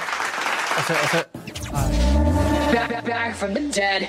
Ese- 0.80 0.94
ese- 1.04 1.28
back, 2.72 3.04
back 3.04 3.36
from 3.36 3.56
the 3.56 3.62
dead. 3.62 4.08